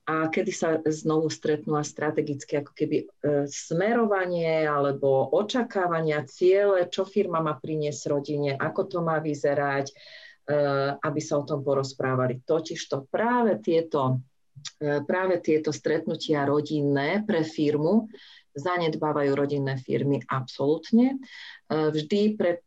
a 0.08 0.32
kedy 0.32 0.52
sa 0.56 0.80
znovu 0.88 1.28
stretnú 1.28 1.76
a 1.76 1.84
strategicky 1.84 2.64
ako 2.64 2.72
keby 2.72 2.98
e, 3.04 3.06
smerovanie 3.52 4.64
alebo 4.64 5.28
očakávania, 5.36 6.24
ciele, 6.24 6.88
čo 6.88 7.04
firma 7.04 7.44
má 7.44 7.60
priniesť 7.60 8.04
rodine, 8.08 8.56
ako 8.56 8.82
to 8.88 9.00
má 9.04 9.20
vyzerať, 9.20 9.92
e, 9.92 9.94
aby 11.04 11.20
sa 11.20 11.44
o 11.44 11.44
tom 11.44 11.60
porozprávali. 11.60 12.40
Totiž 12.40 12.80
to 12.88 13.04
práve 13.12 13.60
tieto, 13.60 14.24
e, 14.80 15.04
práve 15.04 15.44
tieto 15.44 15.76
stretnutia 15.76 16.48
rodinné 16.48 17.28
pre 17.28 17.44
firmu 17.44 18.08
zanedbávajú 18.58 19.38
rodinné 19.38 19.78
firmy 19.78 20.18
absolútne. 20.26 21.22
Vždy 21.70 22.34
pre, 22.34 22.66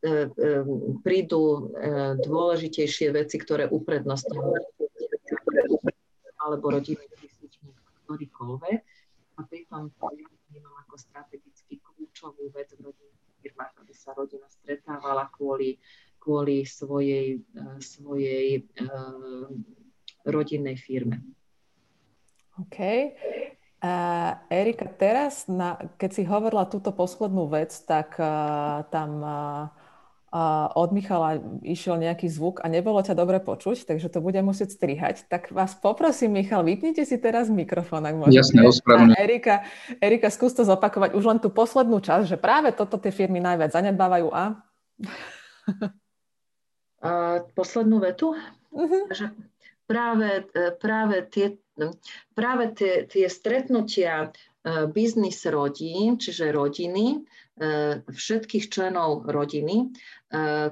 prídu 1.02 1.74
dôležitejšie 2.22 3.10
veci, 3.10 3.42
ktoré 3.42 3.66
uprednostňujú 3.66 4.54
alebo 6.50 6.74
rodinný 6.74 7.06
ktorýkoľvek. 8.10 8.80
A 9.38 9.40
pritom 9.46 9.94
to 9.94 10.06
vnímam 10.50 10.74
ako 10.82 10.98
strategicky 10.98 11.78
kľúčovú 11.78 12.50
vec 12.50 12.74
v 12.74 12.90
rodinných 12.90 13.34
firmách, 13.40 13.72
aby 13.78 13.92
sa 13.94 14.10
rodina 14.12 14.44
stretávala 14.50 15.30
kvôli, 15.30 15.78
kvôli 16.18 16.66
svojej, 16.66 17.38
eh, 17.38 17.78
svojej 17.78 18.66
uh, 18.82 19.46
rodinnej 20.26 20.76
firme. 20.76 21.22
OK. 22.58 22.78
Uh, 23.80 24.36
Erika, 24.52 24.84
teraz, 24.92 25.48
na, 25.48 25.80
keď 25.96 26.10
si 26.12 26.22
hovorila 26.28 26.68
túto 26.68 26.92
poslednú 26.92 27.48
vec, 27.48 27.72
tak 27.88 28.20
uh, 28.20 28.84
tam 28.92 29.10
uh, 29.24 29.72
od 30.30 30.94
Michala 30.94 31.42
išiel 31.66 31.98
nejaký 31.98 32.30
zvuk 32.30 32.62
a 32.62 32.70
nebolo 32.70 33.02
ťa 33.02 33.18
dobre 33.18 33.42
počuť, 33.42 33.82
takže 33.82 34.06
to 34.06 34.22
budem 34.22 34.46
musieť 34.46 34.78
strihať. 34.78 35.26
Tak 35.26 35.50
vás 35.50 35.74
poprosím, 35.74 36.38
Michal, 36.38 36.62
vypnite 36.62 37.02
si 37.02 37.18
teraz 37.18 37.50
mikrofón, 37.50 38.06
ak 38.06 38.14
môžete. 38.14 38.38
Jasne, 38.38 38.62
ospravedlňujem. 38.70 39.18
Erika, 39.18 39.66
Erika, 39.98 40.30
skús 40.30 40.54
to 40.54 40.62
zopakovať 40.62 41.18
už 41.18 41.24
len 41.26 41.38
tú 41.42 41.50
poslednú 41.50 41.98
časť, 41.98 42.30
že 42.30 42.38
práve 42.38 42.70
toto 42.70 43.02
tie 43.02 43.10
firmy 43.10 43.42
najviac 43.42 43.74
zanedbávajú 43.74 44.30
a... 44.30 44.44
a 47.02 47.10
poslednú 47.58 47.98
vetu? 47.98 48.38
Uh-huh. 48.70 49.02
Práve, 49.90 50.46
e, 50.54 50.70
práve, 50.78 51.26
tie, 51.26 51.58
práve 52.38 52.70
tie, 52.78 53.02
tie 53.10 53.26
stretnutia 53.26 54.30
e, 54.62 54.86
biznis 54.86 55.42
rodín, 55.50 56.22
čiže 56.22 56.54
rodiny, 56.54 57.26
všetkých 58.08 58.72
členov 58.72 59.28
rodiny, 59.28 59.84
e, 59.84 59.86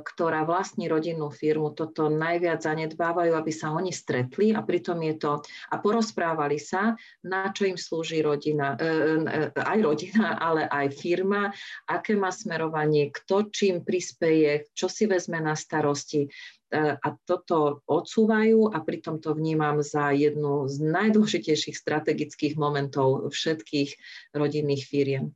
ktorá 0.00 0.48
vlastní 0.48 0.88
rodinnú 0.88 1.28
firmu, 1.28 1.76
toto 1.76 2.08
najviac 2.08 2.64
zanedbávajú, 2.64 3.36
aby 3.36 3.52
sa 3.52 3.76
oni 3.76 3.92
stretli 3.92 4.56
a 4.56 4.64
pritom 4.64 4.96
je 5.04 5.14
to, 5.20 5.32
a 5.44 5.74
porozprávali 5.84 6.56
sa, 6.56 6.96
na 7.28 7.52
čo 7.52 7.68
im 7.68 7.76
slúži 7.76 8.24
rodina, 8.24 8.72
e, 8.80 9.52
aj 9.52 9.78
rodina, 9.84 10.40
ale 10.40 10.64
aj 10.64 10.96
firma, 10.96 11.52
aké 11.84 12.16
má 12.16 12.32
smerovanie, 12.32 13.12
kto 13.12 13.52
čím 13.52 13.84
prispeje, 13.84 14.72
čo 14.72 14.88
si 14.88 15.04
vezme 15.04 15.44
na 15.44 15.52
starosti, 15.52 16.24
a 16.76 17.16
toto 17.24 17.80
odsúvajú 17.88 18.76
a 18.76 18.84
pritom 18.84 19.24
to 19.24 19.32
vnímam 19.32 19.80
za 19.80 20.12
jednu 20.12 20.68
z 20.68 20.84
najdôležitejších 20.84 21.72
strategických 21.72 22.60
momentov 22.60 23.32
všetkých 23.32 23.96
rodinných 24.36 24.84
firiem. 24.84 25.32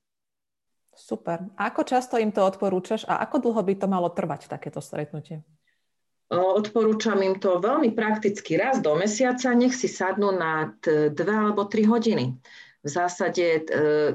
Super. 0.93 1.49
A 1.57 1.73
ako 1.73 1.89
často 1.89 2.21
im 2.21 2.31
to 2.31 2.45
odporúčaš 2.45 3.09
a 3.09 3.25
ako 3.25 3.49
dlho 3.49 3.63
by 3.65 3.75
to 3.81 3.87
malo 3.89 4.13
trvať, 4.13 4.49
takéto 4.49 4.85
stretnutie? 4.85 5.41
Odporúčam 6.33 7.21
im 7.21 7.37
to 7.37 7.61
veľmi 7.61 7.93
prakticky 7.93 8.57
raz 8.57 8.81
do 8.81 8.97
mesiaca, 8.97 9.53
nech 9.53 9.77
si 9.77 9.85
sadnú 9.85 10.33
na 10.33 10.73
dve 11.13 11.33
alebo 11.33 11.69
tri 11.69 11.85
hodiny. 11.85 12.41
V 12.83 12.89
zásade, 12.89 13.63
e, 13.63 13.63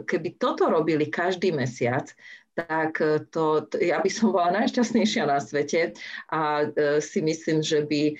keby 0.01 0.41
toto 0.41 0.65
robili 0.65 1.07
každý 1.13 1.53
mesiac, 1.53 2.09
tak 2.58 2.97
to, 3.30 3.70
to, 3.70 3.76
ja 3.78 4.01
by 4.01 4.10
som 4.10 4.34
bola 4.34 4.49
najšťastnejšia 4.58 5.30
na 5.30 5.38
svete 5.38 5.93
a 6.34 6.66
e, 6.66 6.97
si 6.97 7.22
myslím, 7.22 7.62
že 7.62 7.86
by, 7.86 8.01
e, 8.10 8.16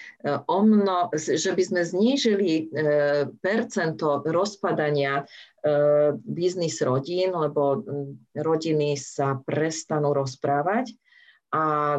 omno, 0.45 1.09
že 1.17 1.57
by 1.57 1.63
sme 1.65 1.81
znížili 1.81 2.69
e, 2.69 2.85
percento 3.41 4.21
rozpadania 4.29 5.25
E, 5.67 6.13
biznis 6.21 6.81
rodín, 6.81 7.33
lebo 7.35 7.83
rodiny 8.38 8.95
sa 8.95 9.41
prestanú 9.41 10.13
rozprávať 10.13 10.93
a 11.47 11.95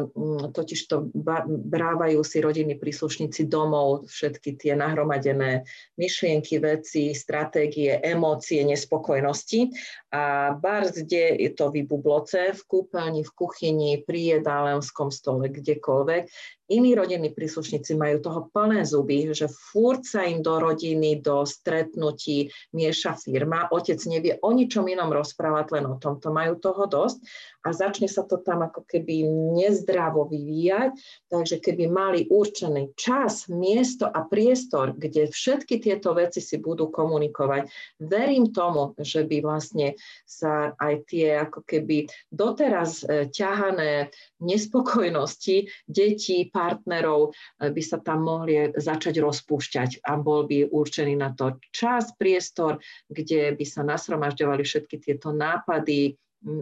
totiž 0.53 0.79
to 0.85 1.09
brávajú 1.49 2.21
si 2.21 2.37
rodiny 2.37 2.77
príslušníci 2.77 3.49
domov 3.49 4.05
všetky 4.05 4.61
tie 4.61 4.77
nahromadené 4.77 5.65
myšlienky, 5.97 6.61
veci, 6.61 7.17
stratégie, 7.17 7.97
emócie, 7.97 8.61
nespokojnosti. 8.61 9.73
A 10.13 10.53
barzde 10.53 11.33
je 11.41 11.49
to 11.57 11.73
vybubloce 11.73 12.53
v 12.53 12.61
kúpeľni, 12.61 13.25
v 13.25 13.31
kuchyni, 13.33 13.91
pri 14.05 14.37
jedálenskom 14.37 15.09
stole, 15.09 15.49
kdekoľvek 15.49 16.29
Iní 16.69 16.93
rodinní 16.93 17.33
príslušníci 17.33 17.97
majú 17.97 18.21
toho 18.21 18.41
plné 18.53 18.85
zuby, 18.85 19.33
že 19.33 19.49
furt 19.49 20.05
sa 20.05 20.21
im 20.29 20.45
do 20.45 20.61
rodiny, 20.61 21.17
do 21.17 21.41
stretnutí 21.41 22.53
mieša 22.77 23.17
firma. 23.17 23.65
Otec 23.73 23.97
nevie 24.05 24.37
o 24.37 24.53
ničom 24.53 24.85
inom 24.85 25.09
rozprávať, 25.09 25.65
len 25.73 25.85
o 25.89 25.97
tomto 25.97 26.29
majú 26.29 26.61
toho 26.61 26.85
dosť 26.85 27.25
a 27.65 27.73
začne 27.73 28.05
sa 28.05 28.21
to 28.21 28.37
tam 28.37 28.63
ako 28.69 28.85
keby 28.85 29.25
nezdravo 29.57 30.29
vyvíjať. 30.29 30.93
Takže 31.33 31.57
keby 31.57 31.89
mali 31.89 32.29
určený 32.29 32.93
čas, 32.93 33.49
miesto 33.49 34.05
a 34.05 34.21
priestor, 34.29 34.93
kde 34.93 35.25
všetky 35.27 35.81
tieto 35.81 36.13
veci 36.13 36.37
si 36.37 36.61
budú 36.61 36.93
komunikovať, 36.93 37.65
verím 37.97 38.53
tomu, 38.53 38.93
že 39.01 39.25
by 39.25 39.41
vlastne 39.41 39.97
sa 40.23 40.77
aj 40.77 40.93
tie 41.09 41.33
ako 41.33 41.65
keby 41.65 42.05
doteraz 42.29 43.03
e, 43.03 43.25
ťahané 43.27 44.13
nespokojnosti 44.39 45.67
detí, 45.89 46.47
partnerov 46.59 47.31
e, 47.31 47.71
by 47.71 47.79
sa 47.79 48.03
tam 48.03 48.27
mohli 48.27 48.75
začať 48.75 49.23
rozpúšťať 49.23 50.03
a 50.03 50.19
bol 50.19 50.43
by 50.43 50.67
určený 50.67 51.15
na 51.15 51.31
to 51.31 51.55
čas, 51.71 52.11
priestor, 52.19 52.83
kde 53.07 53.55
by 53.55 53.63
sa 53.63 53.87
nasromažďovali 53.87 54.67
všetky 54.67 54.99
tieto 54.99 55.31
nápady, 55.31 56.19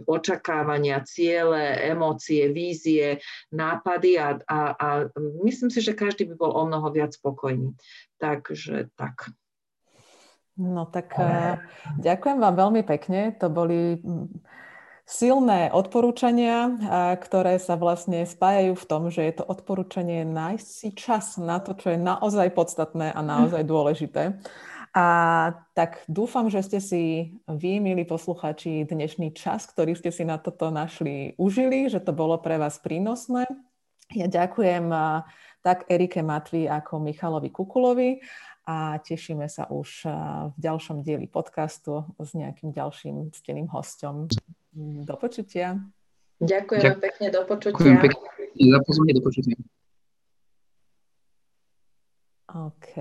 očakávania, 0.10 1.06
ciele, 1.06 1.78
emócie, 1.86 2.50
vízie, 2.50 3.22
nápady 3.54 4.18
a, 4.18 4.42
a, 4.50 4.60
a 4.74 4.88
myslím 5.46 5.70
si, 5.70 5.86
že 5.86 5.94
každý 5.94 6.26
by 6.34 6.36
bol 6.38 6.50
o 6.50 6.66
mnoho 6.66 6.90
viac 6.90 7.14
spokojný. 7.14 7.78
Takže 8.18 8.90
tak. 8.98 9.30
No 10.58 10.90
tak 10.90 11.14
uh, 11.22 11.62
ďakujem 12.02 12.42
vám 12.42 12.56
veľmi 12.58 12.82
pekne. 12.82 13.38
To 13.38 13.54
boli 13.54 14.02
silné 15.08 15.72
odporúčania, 15.72 16.68
ktoré 17.24 17.64
sa 17.64 17.80
vlastne 17.80 18.28
spájajú 18.28 18.76
v 18.76 18.88
tom, 18.92 19.08
že 19.08 19.24
je 19.24 19.40
to 19.40 19.48
odporúčanie 19.48 20.28
nájsť 20.28 20.68
si 20.68 20.92
čas 20.92 21.40
na 21.40 21.64
to, 21.64 21.80
čo 21.80 21.96
je 21.96 22.00
naozaj 22.00 22.52
podstatné 22.52 23.16
a 23.16 23.20
naozaj 23.24 23.64
dôležité. 23.64 24.36
A 24.92 25.08
tak 25.78 26.04
dúfam, 26.12 26.52
že 26.52 26.60
ste 26.60 26.80
si 26.84 27.04
vy, 27.48 27.80
milí 27.80 28.04
posluchači, 28.04 28.84
dnešný 28.84 29.32
čas, 29.32 29.64
ktorý 29.70 29.96
ste 29.96 30.12
si 30.12 30.28
na 30.28 30.36
toto 30.42 30.74
našli, 30.74 31.40
užili, 31.40 31.88
že 31.88 32.04
to 32.04 32.12
bolo 32.12 32.36
pre 32.42 32.60
vás 32.60 32.76
prínosné. 32.82 33.48
Ja 34.12 34.28
ďakujem 34.28 34.92
tak 35.64 35.88
Erike 35.88 36.20
Matvi 36.20 36.68
ako 36.68 37.00
Michalovi 37.00 37.48
Kukulovi 37.54 38.20
a 38.68 39.00
tešíme 39.00 39.48
sa 39.48 39.72
už 39.72 40.04
v 40.52 40.58
ďalšom 40.60 41.00
dieli 41.00 41.30
podcastu 41.30 42.04
s 42.18 42.36
nejakým 42.36 42.74
ďalším 42.74 43.32
steným 43.32 43.72
hostom. 43.72 44.28
Do 44.78 45.18
počutia. 45.18 45.82
Ďakujem 46.38 46.82
Ďak- 46.86 47.02
pekne, 47.02 47.28
do 47.34 47.42
počutia. 47.44 47.74
Ďakujem 47.74 47.98
pekne 47.98 48.22
za 48.70 48.80
pozvanie, 48.86 49.14
do 49.18 49.24
počutia. 49.26 49.58
OK. 52.48 52.92